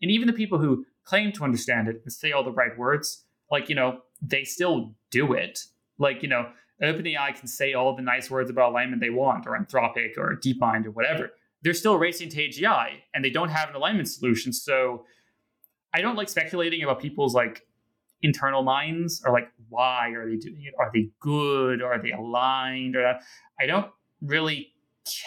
And 0.00 0.10
even 0.10 0.26
the 0.26 0.32
people 0.32 0.58
who 0.58 0.86
claim 1.04 1.32
to 1.32 1.44
understand 1.44 1.88
it 1.88 2.00
and 2.02 2.12
say 2.12 2.32
all 2.32 2.42
the 2.42 2.50
right 2.50 2.76
words, 2.78 3.24
like, 3.50 3.68
you 3.68 3.74
know, 3.74 4.00
they 4.22 4.44
still 4.44 4.94
do 5.10 5.34
it. 5.34 5.60
Like, 5.98 6.22
you 6.22 6.28
know, 6.28 6.48
OpenAI 6.82 7.38
can 7.38 7.46
say 7.46 7.74
all 7.74 7.94
the 7.94 8.02
nice 8.02 8.30
words 8.30 8.50
about 8.50 8.70
alignment 8.70 9.00
they 9.02 9.10
want, 9.10 9.46
or 9.46 9.58
Anthropic, 9.58 10.16
or 10.16 10.36
DeepMind, 10.36 10.86
or 10.86 10.90
whatever. 10.90 11.30
They're 11.60 11.74
still 11.74 11.98
racing 11.98 12.30
to 12.30 12.48
AGI, 12.48 12.94
and 13.14 13.24
they 13.24 13.30
don't 13.30 13.50
have 13.50 13.68
an 13.68 13.76
alignment 13.76 14.08
solution. 14.08 14.52
So 14.52 15.04
I 15.94 16.00
don't 16.00 16.16
like 16.16 16.28
speculating 16.28 16.82
about 16.82 17.00
people's 17.00 17.34
like 17.34 17.66
internal 18.22 18.62
minds 18.62 19.22
are 19.24 19.32
like 19.32 19.48
why 19.68 20.10
are 20.10 20.28
they 20.28 20.36
doing 20.36 20.62
it? 20.64 20.74
Are 20.78 20.90
they 20.92 21.08
good? 21.18 21.82
Are 21.82 22.00
they 22.00 22.12
aligned? 22.12 22.94
Or 22.94 23.02
that? 23.02 23.22
I 23.58 23.66
don't 23.66 23.90
really 24.20 24.72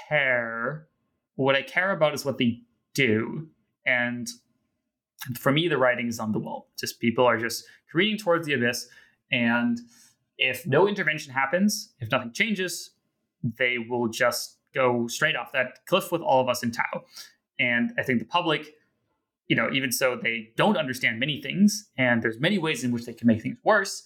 care. 0.07 0.87
What 1.35 1.55
I 1.55 1.63
care 1.63 1.91
about 1.91 2.13
is 2.13 2.23
what 2.23 2.37
they 2.37 2.61
do. 2.93 3.47
And 3.85 4.27
for 5.37 5.51
me, 5.51 5.67
the 5.67 5.77
writing 5.77 6.07
is 6.07 6.19
on 6.19 6.31
the 6.31 6.39
wall. 6.39 6.69
Just 6.79 6.99
people 6.99 7.25
are 7.25 7.37
just 7.37 7.65
careening 7.91 8.17
towards 8.17 8.45
the 8.45 8.53
abyss. 8.53 8.87
And 9.31 9.79
if 10.37 10.67
no 10.67 10.87
intervention 10.87 11.33
happens, 11.33 11.93
if 11.99 12.11
nothing 12.11 12.31
changes, 12.31 12.91
they 13.57 13.77
will 13.79 14.07
just 14.07 14.57
go 14.73 15.07
straight 15.07 15.35
off 15.35 15.51
that 15.53 15.79
cliff 15.87 16.11
with 16.11 16.21
all 16.21 16.41
of 16.41 16.49
us 16.49 16.61
in 16.61 16.71
tow. 16.71 17.03
And 17.59 17.93
I 17.97 18.03
think 18.03 18.19
the 18.19 18.25
public 18.25 18.75
you 19.47 19.55
know, 19.55 19.69
even 19.71 19.91
so 19.91 20.17
they 20.21 20.49
don't 20.55 20.77
understand 20.77 21.19
many 21.19 21.41
things, 21.41 21.89
and 21.97 22.21
there's 22.21 22.39
many 22.39 22.57
ways 22.57 22.83
in 22.83 22.91
which 22.91 23.05
they 23.05 23.13
can 23.13 23.27
make 23.27 23.41
things 23.41 23.57
worse, 23.63 24.03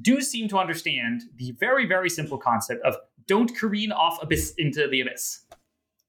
do 0.00 0.20
seem 0.20 0.48
to 0.48 0.58
understand 0.58 1.22
the 1.36 1.52
very, 1.52 1.86
very 1.86 2.10
simple 2.10 2.38
concept 2.38 2.84
of 2.84 2.96
don't 3.26 3.56
careen 3.56 3.92
off 3.92 4.22
abyss 4.22 4.54
into 4.58 4.88
the 4.88 5.00
abyss. 5.00 5.46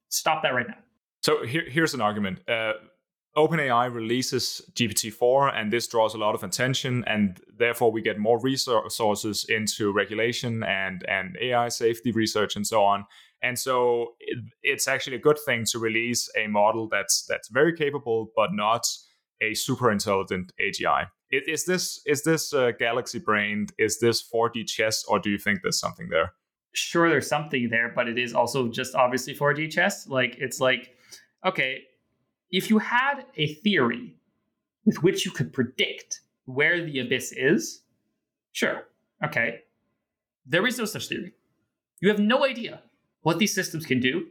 Stop 0.09 0.43
that 0.43 0.53
right 0.53 0.67
now. 0.67 0.77
So 1.21 1.45
here, 1.45 1.63
here's 1.67 1.93
an 1.93 2.01
argument. 2.01 2.39
Uh, 2.47 2.73
OpenAI 3.37 3.93
releases 3.93 4.61
GPT-4, 4.73 5.53
and 5.55 5.71
this 5.71 5.87
draws 5.87 6.13
a 6.13 6.17
lot 6.17 6.35
of 6.35 6.43
attention, 6.43 7.03
and 7.05 7.39
therefore 7.57 7.91
we 7.91 8.01
get 8.01 8.17
more 8.17 8.39
resources 8.39 9.45
into 9.49 9.91
regulation 9.91 10.63
and 10.63 11.03
and 11.09 11.37
AI 11.41 11.67
safety 11.69 12.11
research 12.11 12.55
and 12.55 12.65
so 12.65 12.83
on. 12.83 13.05
And 13.41 13.59
so 13.59 14.15
it, 14.19 14.39
it's 14.63 14.87
actually 14.87 15.17
a 15.17 15.19
good 15.19 15.37
thing 15.45 15.65
to 15.71 15.79
release 15.79 16.29
a 16.37 16.47
model 16.47 16.87
that's 16.87 17.25
that's 17.27 17.49
very 17.49 17.75
capable, 17.75 18.31
but 18.35 18.53
not 18.53 18.87
a 19.41 19.53
super 19.53 19.91
intelligent 19.91 20.53
AGI. 20.61 21.07
Is 21.31 21.65
this 21.65 22.01
is 22.05 22.23
this 22.23 22.53
uh, 22.53 22.71
galaxy 22.79 23.19
brained? 23.19 23.73
Is 23.77 23.99
this 23.99 24.23
4D 24.33 24.67
chess, 24.67 25.03
or 25.05 25.19
do 25.19 25.29
you 25.29 25.37
think 25.37 25.59
there's 25.61 25.79
something 25.79 26.07
there? 26.09 26.33
Sure, 26.73 27.09
there's 27.09 27.27
something 27.27 27.69
there, 27.69 27.91
but 27.95 28.07
it 28.07 28.17
is 28.17 28.33
also 28.33 28.69
just 28.69 28.95
obviously 28.95 29.35
4D 29.35 29.71
chess. 29.71 30.07
Like 30.07 30.35
it's 30.39 30.59
like, 30.59 30.91
okay, 31.45 31.81
if 32.51 32.69
you 32.69 32.79
had 32.79 33.25
a 33.35 33.53
theory 33.55 34.15
with 34.85 35.01
which 35.03 35.25
you 35.25 35.31
could 35.31 35.51
predict 35.51 36.21
where 36.45 36.83
the 36.83 36.99
abyss 36.99 37.31
is, 37.31 37.81
sure, 38.51 38.83
okay. 39.23 39.61
There 40.45 40.67
is 40.67 40.77
no 40.77 40.85
such 40.85 41.07
theory. 41.07 41.33
You 41.99 42.09
have 42.09 42.19
no 42.19 42.45
idea 42.45 42.81
what 43.21 43.39
these 43.39 43.53
systems 43.53 43.85
can 43.85 43.99
do 43.99 44.27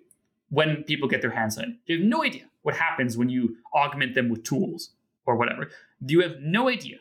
when 0.48 0.84
people 0.84 1.08
get 1.08 1.20
their 1.20 1.32
hands 1.32 1.58
on 1.58 1.64
it. 1.64 1.70
You 1.86 1.98
have 1.98 2.06
no 2.06 2.22
idea 2.22 2.44
what 2.62 2.76
happens 2.76 3.16
when 3.18 3.28
you 3.28 3.56
augment 3.74 4.14
them 4.14 4.28
with 4.28 4.44
tools 4.44 4.90
or 5.26 5.36
whatever. 5.36 5.70
You 6.06 6.20
have 6.22 6.36
no 6.40 6.68
idea 6.68 6.98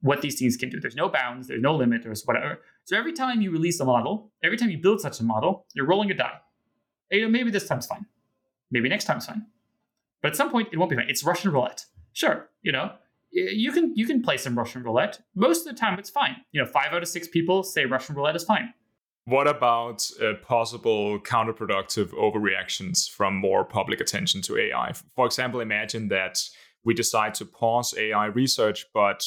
what 0.00 0.22
these 0.22 0.38
things 0.38 0.56
can 0.56 0.70
do. 0.70 0.80
There's 0.80 0.96
no 0.96 1.08
bounds, 1.08 1.48
there's 1.48 1.62
no 1.62 1.74
limit, 1.74 2.02
there's 2.02 2.24
whatever. 2.24 2.60
So 2.84 2.96
every 2.96 3.12
time 3.12 3.40
you 3.40 3.50
release 3.50 3.80
a 3.80 3.84
model, 3.84 4.30
every 4.42 4.56
time 4.56 4.70
you 4.70 4.78
build 4.78 5.00
such 5.00 5.20
a 5.20 5.24
model, 5.24 5.66
you're 5.74 5.86
rolling 5.86 6.10
a 6.10 6.14
die. 6.14 6.40
You 7.10 7.22
know, 7.22 7.28
maybe 7.28 7.50
this 7.50 7.66
time's 7.66 7.86
fine. 7.86 8.06
Maybe 8.70 8.88
next 8.88 9.04
time's 9.04 9.26
fine. 9.26 9.46
But 10.22 10.32
at 10.32 10.36
some 10.36 10.50
point, 10.50 10.68
it 10.72 10.78
won't 10.78 10.90
be 10.90 10.96
fine. 10.96 11.08
It's 11.08 11.24
Russian 11.24 11.52
roulette. 11.52 11.84
Sure, 12.12 12.48
you 12.62 12.72
know, 12.72 12.92
you 13.30 13.72
can 13.72 13.92
you 13.94 14.06
can 14.06 14.22
play 14.22 14.36
some 14.36 14.56
Russian 14.56 14.82
roulette. 14.82 15.20
Most 15.34 15.66
of 15.66 15.74
the 15.74 15.78
time, 15.78 15.98
it's 15.98 16.10
fine. 16.10 16.36
You 16.52 16.62
know, 16.62 16.66
five 16.66 16.92
out 16.92 17.02
of 17.02 17.08
six 17.08 17.28
people 17.28 17.62
say 17.62 17.84
Russian 17.84 18.14
roulette 18.14 18.36
is 18.36 18.44
fine. 18.44 18.72
What 19.24 19.46
about 19.46 20.08
uh, 20.22 20.34
possible 20.42 21.20
counterproductive 21.20 22.14
overreactions 22.14 23.10
from 23.10 23.36
more 23.36 23.62
public 23.62 24.00
attention 24.00 24.40
to 24.42 24.56
AI? 24.56 24.92
For 25.14 25.26
example, 25.26 25.60
imagine 25.60 26.08
that 26.08 26.38
we 26.82 26.94
decide 26.94 27.34
to 27.34 27.44
pause 27.44 27.94
AI 27.98 28.26
research, 28.26 28.86
but 28.94 29.22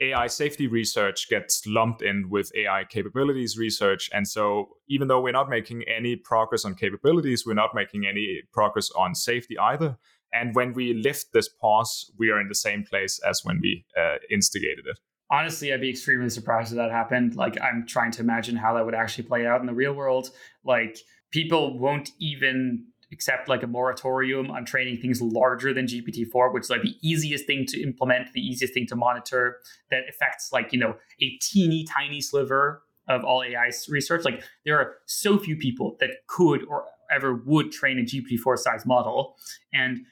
AI 0.00 0.26
safety 0.26 0.66
research 0.66 1.28
gets 1.28 1.64
lumped 1.66 2.02
in 2.02 2.28
with 2.28 2.50
AI 2.56 2.84
capabilities 2.88 3.56
research. 3.56 4.10
And 4.12 4.26
so, 4.26 4.70
even 4.88 5.06
though 5.06 5.20
we're 5.20 5.32
not 5.32 5.48
making 5.48 5.84
any 5.84 6.16
progress 6.16 6.64
on 6.64 6.74
capabilities, 6.74 7.44
we're 7.46 7.54
not 7.54 7.76
making 7.76 8.06
any 8.06 8.42
progress 8.52 8.90
on 8.90 9.14
safety 9.14 9.56
either. 9.56 9.98
And 10.32 10.54
when 10.54 10.72
we 10.72 10.94
lift 10.94 11.32
this 11.32 11.48
pause, 11.48 12.10
we 12.18 12.30
are 12.30 12.40
in 12.40 12.48
the 12.48 12.54
same 12.54 12.84
place 12.84 13.20
as 13.28 13.40
when 13.44 13.60
we 13.62 13.84
uh, 13.98 14.16
instigated 14.30 14.86
it 14.86 14.98
honestly, 15.30 15.72
I'd 15.72 15.80
be 15.80 15.90
extremely 15.90 16.30
surprised 16.30 16.72
if 16.72 16.76
that 16.76 16.90
happened. 16.90 17.36
Like, 17.36 17.60
I'm 17.60 17.86
trying 17.86 18.10
to 18.12 18.22
imagine 18.22 18.56
how 18.56 18.74
that 18.74 18.84
would 18.84 18.94
actually 18.94 19.24
play 19.24 19.46
out 19.46 19.60
in 19.60 19.66
the 19.66 19.74
real 19.74 19.92
world. 19.92 20.30
Like, 20.64 20.98
people 21.30 21.78
won't 21.78 22.10
even 22.18 22.86
accept 23.12 23.48
like 23.48 23.62
a 23.62 23.66
moratorium 23.66 24.50
on 24.50 24.64
training 24.64 24.98
things 25.00 25.22
larger 25.22 25.72
than 25.72 25.86
GPT-4, 25.86 26.52
which 26.52 26.64
is 26.64 26.70
like 26.70 26.82
the 26.82 26.94
easiest 27.00 27.46
thing 27.46 27.64
to 27.68 27.82
implement, 27.82 28.32
the 28.34 28.40
easiest 28.40 28.74
thing 28.74 28.86
to 28.86 28.96
monitor 28.96 29.58
that 29.90 30.02
affects 30.08 30.52
like, 30.52 30.72
you 30.72 30.78
know, 30.78 30.94
a 31.20 31.38
teeny 31.40 31.84
tiny 31.84 32.20
sliver 32.20 32.82
of 33.08 33.24
all 33.24 33.42
AI 33.42 33.70
research. 33.88 34.24
Like 34.24 34.42
there 34.66 34.78
are 34.78 34.96
so 35.06 35.38
few 35.38 35.56
people 35.56 35.96
that 36.00 36.10
could 36.26 36.64
or 36.66 36.84
ever 37.10 37.34
would 37.46 37.72
train 37.72 37.98
a 37.98 38.02
GPT-4 38.02 38.58
size 38.58 38.84
model. 38.84 39.36
And, 39.72 40.04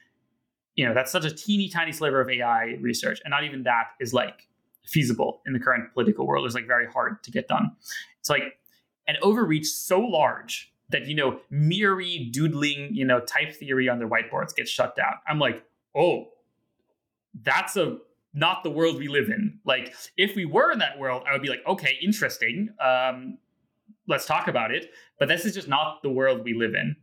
you 0.77 0.85
know, 0.85 0.93
that's 0.93 1.11
such 1.11 1.25
a 1.25 1.31
teeny 1.31 1.67
tiny 1.67 1.91
sliver 1.91 2.21
of 2.21 2.29
AI 2.29 2.77
research. 2.79 3.19
And 3.25 3.31
not 3.31 3.43
even 3.43 3.63
that 3.63 3.87
is 3.99 4.13
like 4.13 4.47
feasible 4.85 5.41
in 5.45 5.51
the 5.51 5.59
current 5.59 5.91
political 5.93 6.25
world. 6.25 6.45
It's 6.45 6.55
like 6.55 6.67
very 6.67 6.87
hard 6.87 7.21
to 7.23 7.31
get 7.31 7.49
done. 7.49 7.71
It's 8.19 8.29
like 8.29 8.59
an 9.07 9.17
overreach 9.21 9.65
so 9.65 9.99
large 9.99 10.71
that 10.89 11.07
you 11.07 11.15
know 11.15 11.39
merely 11.49 12.29
doodling 12.31 12.91
you 12.93 13.03
know 13.03 13.19
type 13.19 13.53
theory 13.53 13.89
on 13.89 13.99
their 13.99 14.07
whiteboards 14.07 14.55
gets 14.55 14.69
shut 14.69 14.95
down. 14.95 15.13
I'm 15.27 15.39
like, 15.39 15.65
oh, 15.95 16.29
that's 17.41 17.75
a 17.75 17.97
not 18.33 18.63
the 18.63 18.69
world 18.69 18.99
we 18.99 19.07
live 19.07 19.29
in. 19.29 19.59
Like 19.65 19.95
if 20.15 20.35
we 20.35 20.45
were 20.45 20.71
in 20.71 20.77
that 20.79 20.99
world, 20.99 21.23
I 21.27 21.33
would 21.33 21.41
be 21.41 21.49
like, 21.49 21.65
okay, 21.65 21.97
interesting. 22.03 22.69
Um, 22.79 23.39
let's 24.07 24.27
talk 24.27 24.47
about 24.47 24.71
it. 24.71 24.91
But 25.17 25.27
this 25.27 25.43
is 25.43 25.55
just 25.55 25.67
not 25.67 26.03
the 26.03 26.11
world 26.11 26.43
we 26.43 26.53
live 26.53 26.75
in. 26.75 26.95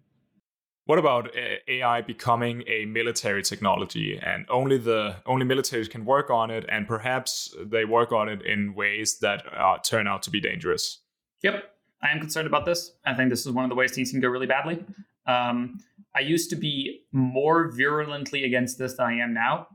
What 0.86 0.98
about 0.98 1.34
AI 1.66 2.02
becoming 2.02 2.62
a 2.66 2.84
military 2.84 3.42
technology 3.42 4.20
and 4.22 4.44
only 4.50 4.76
the 4.76 5.16
only 5.24 5.46
militaries 5.46 5.88
can 5.88 6.04
work 6.04 6.28
on 6.28 6.50
it 6.50 6.66
and 6.68 6.86
perhaps 6.86 7.54
they 7.58 7.86
work 7.86 8.12
on 8.12 8.28
it 8.28 8.42
in 8.42 8.74
ways 8.74 9.18
that 9.20 9.44
uh, 9.56 9.78
turn 9.78 10.06
out 10.06 10.22
to 10.24 10.30
be 10.30 10.40
dangerous? 10.40 11.00
Yep, 11.42 11.64
I 12.02 12.10
am 12.10 12.20
concerned 12.20 12.46
about 12.46 12.66
this. 12.66 12.92
I 13.06 13.14
think 13.14 13.30
this 13.30 13.46
is 13.46 13.52
one 13.52 13.64
of 13.64 13.70
the 13.70 13.74
ways 13.74 13.92
things 13.92 14.10
can 14.10 14.20
go 14.20 14.28
really 14.28 14.46
badly. 14.46 14.84
Um, 15.26 15.78
I 16.14 16.20
used 16.20 16.50
to 16.50 16.56
be 16.56 17.04
more 17.12 17.72
virulently 17.72 18.44
against 18.44 18.78
this 18.78 18.94
than 18.98 19.06
I 19.06 19.14
am 19.14 19.32
now. 19.32 19.68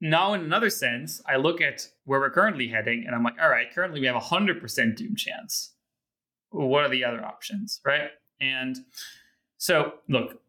Now, 0.00 0.34
in 0.34 0.40
another 0.40 0.70
sense, 0.70 1.22
I 1.26 1.36
look 1.36 1.60
at 1.60 1.86
where 2.04 2.18
we're 2.18 2.30
currently 2.30 2.66
heading 2.66 3.04
and 3.06 3.14
I'm 3.14 3.22
like, 3.22 3.40
all 3.40 3.48
right, 3.48 3.72
currently 3.72 4.00
we 4.00 4.06
have 4.06 4.16
a 4.16 4.20
100% 4.20 4.96
doom 4.96 5.14
chance. 5.14 5.72
What 6.50 6.84
are 6.84 6.88
the 6.88 7.04
other 7.04 7.24
options, 7.24 7.80
right? 7.84 8.10
And 8.40 8.76
so, 9.58 9.94
look, 10.08 10.40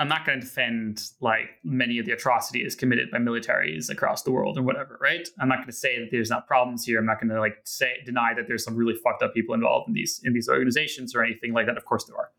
I'm 0.00 0.08
not 0.08 0.24
going 0.24 0.38
to 0.38 0.46
defend 0.46 1.02
like 1.20 1.50
many 1.64 1.98
of 1.98 2.06
the 2.06 2.12
atrocities 2.12 2.76
committed 2.76 3.10
by 3.10 3.18
militaries 3.18 3.90
across 3.90 4.22
the 4.22 4.30
world 4.30 4.56
or 4.56 4.62
whatever, 4.62 4.96
right? 5.00 5.26
I'm 5.40 5.48
not 5.48 5.56
going 5.56 5.66
to 5.66 5.72
say 5.72 5.98
that 5.98 6.10
there's 6.12 6.30
not 6.30 6.46
problems 6.46 6.84
here. 6.84 7.00
I'm 7.00 7.06
not 7.06 7.20
going 7.20 7.30
to 7.30 7.40
like 7.40 7.56
say 7.64 7.94
deny 8.06 8.32
that 8.34 8.46
there's 8.46 8.62
some 8.62 8.76
really 8.76 8.94
fucked 8.94 9.22
up 9.22 9.34
people 9.34 9.54
involved 9.56 9.88
in 9.88 9.94
these 9.94 10.20
in 10.22 10.32
these 10.32 10.48
organizations 10.48 11.16
or 11.16 11.24
anything 11.24 11.52
like 11.52 11.66
that. 11.66 11.76
Of 11.76 11.84
course 11.84 12.04
there 12.04 12.16
are, 12.16 12.30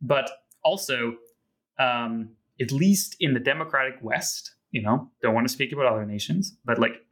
but 0.00 0.30
also, 0.62 1.16
um, 1.80 2.30
at 2.60 2.70
least 2.70 3.16
in 3.18 3.34
the 3.34 3.40
democratic 3.40 3.94
West, 4.00 4.54
you 4.70 4.80
know, 4.80 5.10
don't 5.22 5.34
want 5.34 5.48
to 5.48 5.52
speak 5.52 5.72
about 5.72 5.86
other 5.86 6.06
nations, 6.06 6.56
but 6.64 6.78
like 6.78 7.04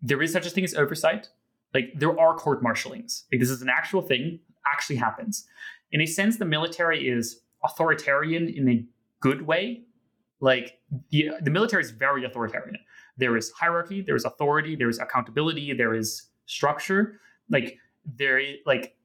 there 0.00 0.22
is 0.22 0.32
such 0.32 0.46
a 0.46 0.50
thing 0.50 0.62
as 0.62 0.74
oversight. 0.74 1.28
Like 1.74 1.92
there 1.96 2.18
are 2.18 2.36
court 2.36 2.62
martialings. 2.62 3.24
Like 3.32 3.40
this 3.40 3.50
is 3.50 3.62
an 3.62 3.68
actual 3.68 4.02
thing, 4.02 4.38
actually 4.72 4.96
happens. 4.96 5.46
In 5.90 6.00
a 6.00 6.06
sense, 6.06 6.36
the 6.36 6.44
military 6.44 7.08
is 7.08 7.40
authoritarian 7.64 8.48
in 8.48 8.68
a 8.68 8.84
good 9.20 9.42
way. 9.42 9.82
Like 10.40 10.80
the, 11.10 11.30
the 11.40 11.50
military 11.50 11.82
is 11.82 11.90
very 11.90 12.24
authoritarian. 12.24 12.76
There 13.16 13.36
is 13.36 13.50
hierarchy, 13.52 14.00
there 14.00 14.16
is 14.16 14.24
authority, 14.24 14.74
there 14.74 14.88
is 14.88 14.98
accountability, 14.98 15.72
there 15.72 15.94
is 15.94 16.30
structure. 16.46 17.20
Like 17.48 17.78
there, 18.04 18.40
like 18.66 18.96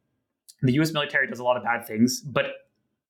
the 0.61 0.73
U.S. 0.73 0.91
military 0.91 1.27
does 1.27 1.39
a 1.39 1.43
lot 1.43 1.57
of 1.57 1.63
bad 1.63 1.85
things, 1.85 2.21
but 2.21 2.45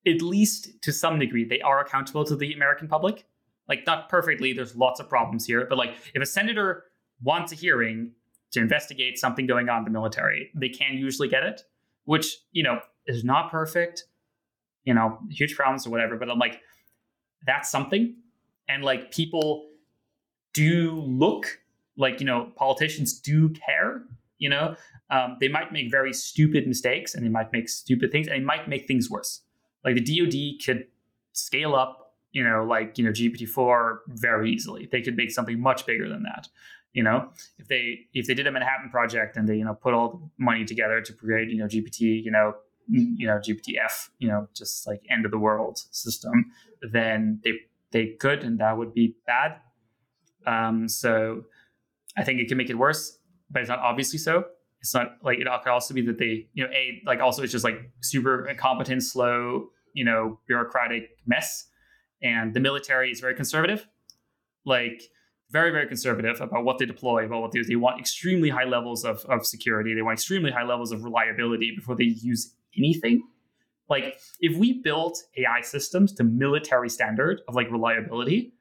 at 0.06 0.22
least 0.22 0.82
to 0.82 0.92
some 0.92 1.20
degree, 1.20 1.46
they 1.46 1.62
are 1.62 1.80
accountable 1.80 2.26
to 2.26 2.36
the 2.36 2.54
American 2.54 2.88
public. 2.88 3.26
Like 3.70 3.86
not 3.86 4.10
perfectly, 4.10 4.54
there's 4.54 4.76
lots 4.76 5.00
of 5.00 5.10
problems 5.10 5.46
here, 5.46 5.66
but 5.68 5.78
like 5.78 5.96
if 6.14 6.22
a 6.22 6.26
senator 6.26 6.86
wants 7.22 7.52
a 7.52 7.56
hearing 7.56 8.12
to 8.52 8.60
investigate 8.60 9.18
something 9.18 9.46
going 9.46 9.70
on 9.70 9.80
in 9.80 9.84
the 9.86 9.90
military, 9.92 10.52
they 10.56 10.70
can 10.70 10.98
usually 10.98 11.28
get 11.28 11.44
it, 11.44 11.64
which 12.06 12.38
you 12.52 12.64
know 12.64 12.80
is 13.06 13.24
not 13.24 13.52
perfect 13.52 14.06
you 14.88 14.94
know, 14.94 15.20
huge 15.30 15.54
problems 15.58 15.86
or 15.86 15.90
whatever. 15.90 16.16
But 16.16 16.30
I'm 16.30 16.40
like, 16.40 16.62
that's 17.46 17.70
something. 17.70 18.16
And 18.70 18.84
like 18.86 19.12
people 19.12 19.68
do 20.54 21.04
look 21.06 21.60
like, 21.98 22.22
you 22.22 22.26
know, 22.26 22.52
politicians 22.56 23.20
do 23.20 23.50
care 23.50 24.04
You 24.40 24.50
know, 24.50 24.76
um, 25.10 25.38
they 25.42 25.50
might 25.50 25.74
make 25.74 25.92
very 25.92 26.14
stupid 26.14 26.68
mistakes 26.68 27.16
and 27.16 27.26
they 27.26 27.30
might 27.30 27.52
make 27.52 27.68
stupid 27.68 28.12
things 28.12 28.28
and 28.28 28.36
they 28.40 28.46
might 28.46 28.70
make 28.70 28.88
things 28.88 29.10
worse. 29.10 29.42
Like 29.84 29.96
the 29.96 30.06
DoD 30.10 30.64
could 30.66 30.88
scale 31.34 31.76
up, 31.76 32.16
you 32.32 32.44
know, 32.44 32.64
like 32.64 32.98
you 32.98 33.04
know 33.04 33.12
GPT-4 33.12 33.98
very 34.08 34.52
easily. 34.52 34.88
They 34.92 35.02
could 35.02 35.18
make 35.18 35.32
something 35.32 35.60
much 35.60 35.86
bigger 35.86 36.08
than 36.08 36.24
that. 36.24 36.48
You 36.94 37.04
know, 37.04 37.30
if 37.58 37.68
they 37.68 38.08
if 38.14 38.28
they 38.28 38.36
did 38.36 38.48
a 38.48 38.52
Manhattan 38.52 38.90
project 38.90 39.38
and 39.38 39.48
they 39.50 39.58
you 39.58 39.66
know 39.66 39.74
put 39.74 39.94
all 39.94 40.10
the 40.14 40.20
money 40.38 40.66
together 40.66 41.02
to 41.02 41.14
create 41.14 41.50
you 41.50 41.58
know 41.58 41.68
GPT, 41.68 42.24
you 42.24 42.32
know, 42.32 42.56
you 42.90 43.28
know 43.28 43.40
GPTF, 43.40 44.10
you 44.20 44.28
know, 44.28 44.48
just 44.56 44.88
like 44.88 45.02
end 45.10 45.26
of 45.26 45.32
the 45.32 45.38
world 45.38 45.80
system, 45.92 46.52
then 46.92 47.42
they 47.44 47.54
they 47.92 48.16
could, 48.20 48.44
and 48.44 48.60
that 48.60 48.78
would 48.78 48.94
be 48.94 49.16
bad. 49.26 49.58
Um, 50.46 50.88
so 50.88 51.44
I 52.18 52.24
think 52.24 52.40
it 52.40 52.48
can 52.48 52.58
make 52.58 52.70
it 52.70 52.76
worse, 52.76 53.20
but 53.50 53.62
it's 53.62 53.70
not 53.70 53.80
obviously 53.80 54.20
so. 54.20 54.46
It's 54.82 54.94
not 54.94 55.18
like 55.24 55.40
it 55.40 55.48
could 55.64 55.72
also 55.72 55.94
be 55.94 56.02
that 56.04 56.18
they, 56.18 56.48
you 56.54 56.64
know, 56.64 56.70
a 56.72 57.02
like 57.06 57.20
also 57.20 57.44
it's 57.44 57.52
just 57.52 57.64
like 57.64 57.92
super 58.02 58.48
incompetent, 58.48 59.04
slow, 59.04 59.70
you 59.94 60.06
know, 60.06 60.40
bureaucratic 60.48 61.10
mess, 61.26 61.68
and 62.22 62.54
the 62.54 62.60
military 62.60 63.12
is 63.12 63.20
very 63.20 63.36
conservative, 63.36 63.88
like 64.66 65.02
very 65.50 65.72
very 65.72 65.88
conservative 65.88 66.42
about 66.42 66.64
what 66.64 66.78
they 66.78 66.86
deploy, 66.86 67.26
about 67.26 67.42
what 67.42 67.52
they 67.52 67.60
do. 67.60 67.66
They 67.66 67.76
want 67.76 68.00
extremely 68.00 68.50
high 68.50 68.66
levels 68.66 69.04
of 69.04 69.26
of 69.26 69.46
security. 69.46 69.94
They 69.96 70.02
want 70.02 70.20
extremely 70.20 70.52
high 70.52 70.64
levels 70.66 70.92
of 70.92 71.04
reliability 71.04 71.74
before 71.76 71.96
they 71.96 72.06
use 72.22 72.54
anything. 72.78 73.24
Like 73.90 74.20
if 74.42 74.58
we 74.58 74.82
built 74.82 75.24
AI 75.38 75.62
systems 75.62 76.14
to 76.14 76.24
military 76.24 76.90
standard 76.90 77.42
of 77.48 77.56
like 77.56 77.72
reliability, 77.72 78.54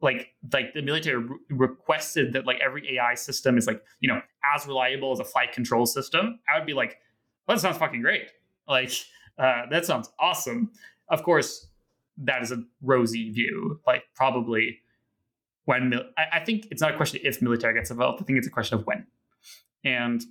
like 0.00 0.34
like 0.52 0.74
the 0.74 0.82
military 0.82 1.18
re- 1.18 1.38
requested 1.50 2.32
that 2.34 2.46
like 2.46 2.58
every 2.60 2.96
AI 2.96 3.14
system 3.14 3.56
is 3.56 3.66
like 3.66 3.82
you 4.00 4.08
know 4.08 4.20
as 4.54 4.66
reliable 4.66 5.12
as 5.12 5.20
a 5.20 5.24
flight 5.24 5.52
control 5.52 5.86
system, 5.86 6.38
I 6.52 6.58
would 6.58 6.66
be 6.66 6.74
like, 6.74 6.98
well, 7.46 7.56
that 7.56 7.60
sounds 7.60 7.78
fucking 7.78 8.02
great. 8.02 8.30
Like 8.68 8.92
uh, 9.38 9.62
that 9.70 9.86
sounds 9.86 10.10
awesome. 10.18 10.70
Of 11.08 11.22
course, 11.22 11.68
that 12.18 12.42
is 12.42 12.52
a 12.52 12.62
rosy 12.82 13.30
view. 13.30 13.80
Like 13.86 14.04
probably 14.14 14.80
when 15.64 15.88
mil- 15.88 16.04
I, 16.18 16.38
I 16.38 16.44
think 16.44 16.68
it's 16.70 16.82
not 16.82 16.92
a 16.92 16.96
question 16.96 17.20
if 17.24 17.40
military 17.40 17.74
gets 17.74 17.90
involved. 17.90 18.22
I 18.22 18.24
think 18.24 18.38
it's 18.38 18.46
a 18.46 18.50
question 18.50 18.78
of 18.78 18.86
when. 18.86 19.06
And 19.84 20.22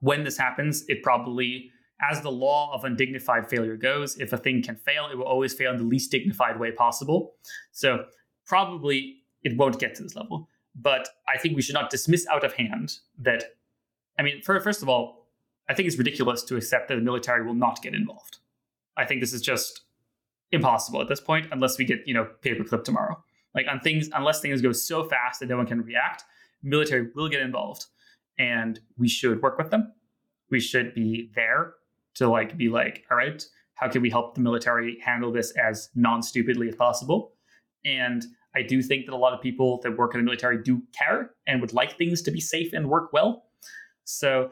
when 0.00 0.24
this 0.24 0.36
happens, 0.36 0.84
it 0.88 1.02
probably 1.02 1.70
as 2.00 2.20
the 2.20 2.30
law 2.30 2.72
of 2.72 2.84
undignified 2.84 3.48
failure 3.48 3.76
goes, 3.76 4.16
if 4.18 4.32
a 4.32 4.36
thing 4.36 4.62
can 4.62 4.76
fail, 4.76 5.08
it 5.10 5.16
will 5.16 5.24
always 5.24 5.52
fail 5.52 5.72
in 5.72 5.78
the 5.78 5.84
least 5.84 6.10
dignified 6.10 6.58
way 6.58 6.70
possible. 6.70 7.34
So 7.72 8.04
probably 8.46 9.16
it 9.42 9.56
won't 9.56 9.78
get 9.78 9.94
to 9.96 10.02
this 10.02 10.14
level. 10.14 10.48
But 10.74 11.08
I 11.32 11.38
think 11.38 11.56
we 11.56 11.62
should 11.62 11.74
not 11.74 11.90
dismiss 11.90 12.26
out 12.28 12.44
of 12.44 12.52
hand 12.52 12.98
that, 13.18 13.44
I 14.18 14.22
mean, 14.22 14.42
for, 14.42 14.58
first 14.60 14.82
of 14.82 14.88
all, 14.88 15.26
I 15.68 15.74
think 15.74 15.88
it's 15.88 15.98
ridiculous 15.98 16.44
to 16.44 16.56
accept 16.56 16.88
that 16.88 16.94
the 16.94 17.00
military 17.00 17.44
will 17.44 17.54
not 17.54 17.82
get 17.82 17.94
involved. 17.94 18.38
I 18.96 19.04
think 19.04 19.20
this 19.20 19.32
is 19.32 19.42
just 19.42 19.82
impossible 20.52 21.00
at 21.02 21.08
this 21.08 21.20
point, 21.20 21.48
unless 21.50 21.78
we 21.78 21.84
get, 21.84 22.00
you 22.06 22.14
know, 22.14 22.28
paperclip 22.42 22.84
tomorrow. 22.84 23.22
Like 23.54 23.66
on 23.68 23.80
things, 23.80 24.08
unless 24.14 24.40
things 24.40 24.62
go 24.62 24.72
so 24.72 25.04
fast 25.04 25.40
that 25.40 25.48
no 25.48 25.56
one 25.56 25.66
can 25.66 25.82
react, 25.82 26.22
military 26.62 27.08
will 27.14 27.28
get 27.28 27.40
involved. 27.40 27.86
And 28.38 28.78
we 28.96 29.08
should 29.08 29.42
work 29.42 29.58
with 29.58 29.70
them. 29.70 29.92
We 30.48 30.60
should 30.60 30.94
be 30.94 31.30
there 31.34 31.74
to 32.18 32.28
like 32.28 32.56
be 32.56 32.68
like, 32.68 33.04
all 33.10 33.16
right, 33.16 33.44
how 33.74 33.88
can 33.88 34.02
we 34.02 34.10
help 34.10 34.34
the 34.34 34.40
military 34.40 34.98
handle 35.04 35.32
this 35.32 35.52
as 35.52 35.88
non-stupidly 35.94 36.68
as 36.68 36.76
possible? 36.76 37.32
And 37.84 38.24
I 38.54 38.62
do 38.62 38.82
think 38.82 39.06
that 39.06 39.14
a 39.14 39.16
lot 39.16 39.32
of 39.32 39.40
people 39.40 39.80
that 39.82 39.96
work 39.96 40.14
in 40.14 40.20
the 40.20 40.24
military 40.24 40.62
do 40.62 40.82
care 40.96 41.30
and 41.46 41.60
would 41.60 41.72
like 41.72 41.96
things 41.96 42.22
to 42.22 42.30
be 42.30 42.40
safe 42.40 42.72
and 42.72 42.88
work 42.88 43.12
well. 43.12 43.44
So 44.04 44.50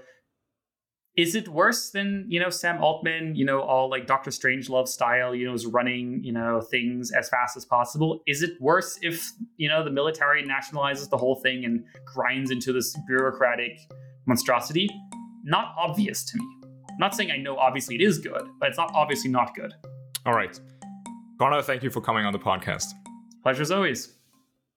is 1.17 1.35
it 1.35 1.49
worse 1.49 1.91
than, 1.91 2.27
you 2.29 2.39
know, 2.39 2.51
Sam 2.51 2.83
Altman, 2.83 3.35
you 3.35 3.45
know, 3.45 3.63
all 3.63 3.89
like 3.89 4.07
Doctor 4.07 4.31
Strangelove 4.31 4.87
style, 4.87 5.35
you 5.35 5.47
know, 5.47 5.55
is 5.55 5.65
running, 5.65 6.23
you 6.23 6.31
know, 6.31 6.61
things 6.61 7.11
as 7.11 7.29
fast 7.31 7.57
as 7.57 7.65
possible? 7.65 8.21
Is 8.27 8.43
it 8.43 8.61
worse 8.61 8.99
if, 9.01 9.33
you 9.57 9.69
know, 9.69 9.83
the 9.83 9.91
military 9.91 10.45
nationalizes 10.45 11.09
the 11.09 11.17
whole 11.17 11.37
thing 11.37 11.65
and 11.65 11.85
grinds 12.05 12.51
into 12.51 12.71
this 12.73 12.95
bureaucratic 13.07 13.79
monstrosity? 14.27 14.91
Not 15.43 15.75
obvious 15.79 16.23
to 16.27 16.39
me. 16.39 16.56
I'm 16.97 17.01
not 17.01 17.15
saying 17.15 17.31
I 17.31 17.37
know 17.37 17.59
obviously 17.59 17.95
it 17.97 18.01
is 18.01 18.19
good, 18.19 18.49
but 18.59 18.71
it's 18.71 18.79
not 18.79 18.91
obviously 18.95 19.31
not 19.31 19.55
good. 19.55 19.75
All 20.25 20.33
right. 20.33 20.59
Connor, 21.39 21.61
thank 21.61 21.83
you 21.83 21.91
for 21.91 22.01
coming 22.01 22.25
on 22.25 22.33
the 22.33 22.39
podcast. 22.39 22.87
Pleasure 23.43 23.61
as 23.61 23.71
always. 23.71 24.16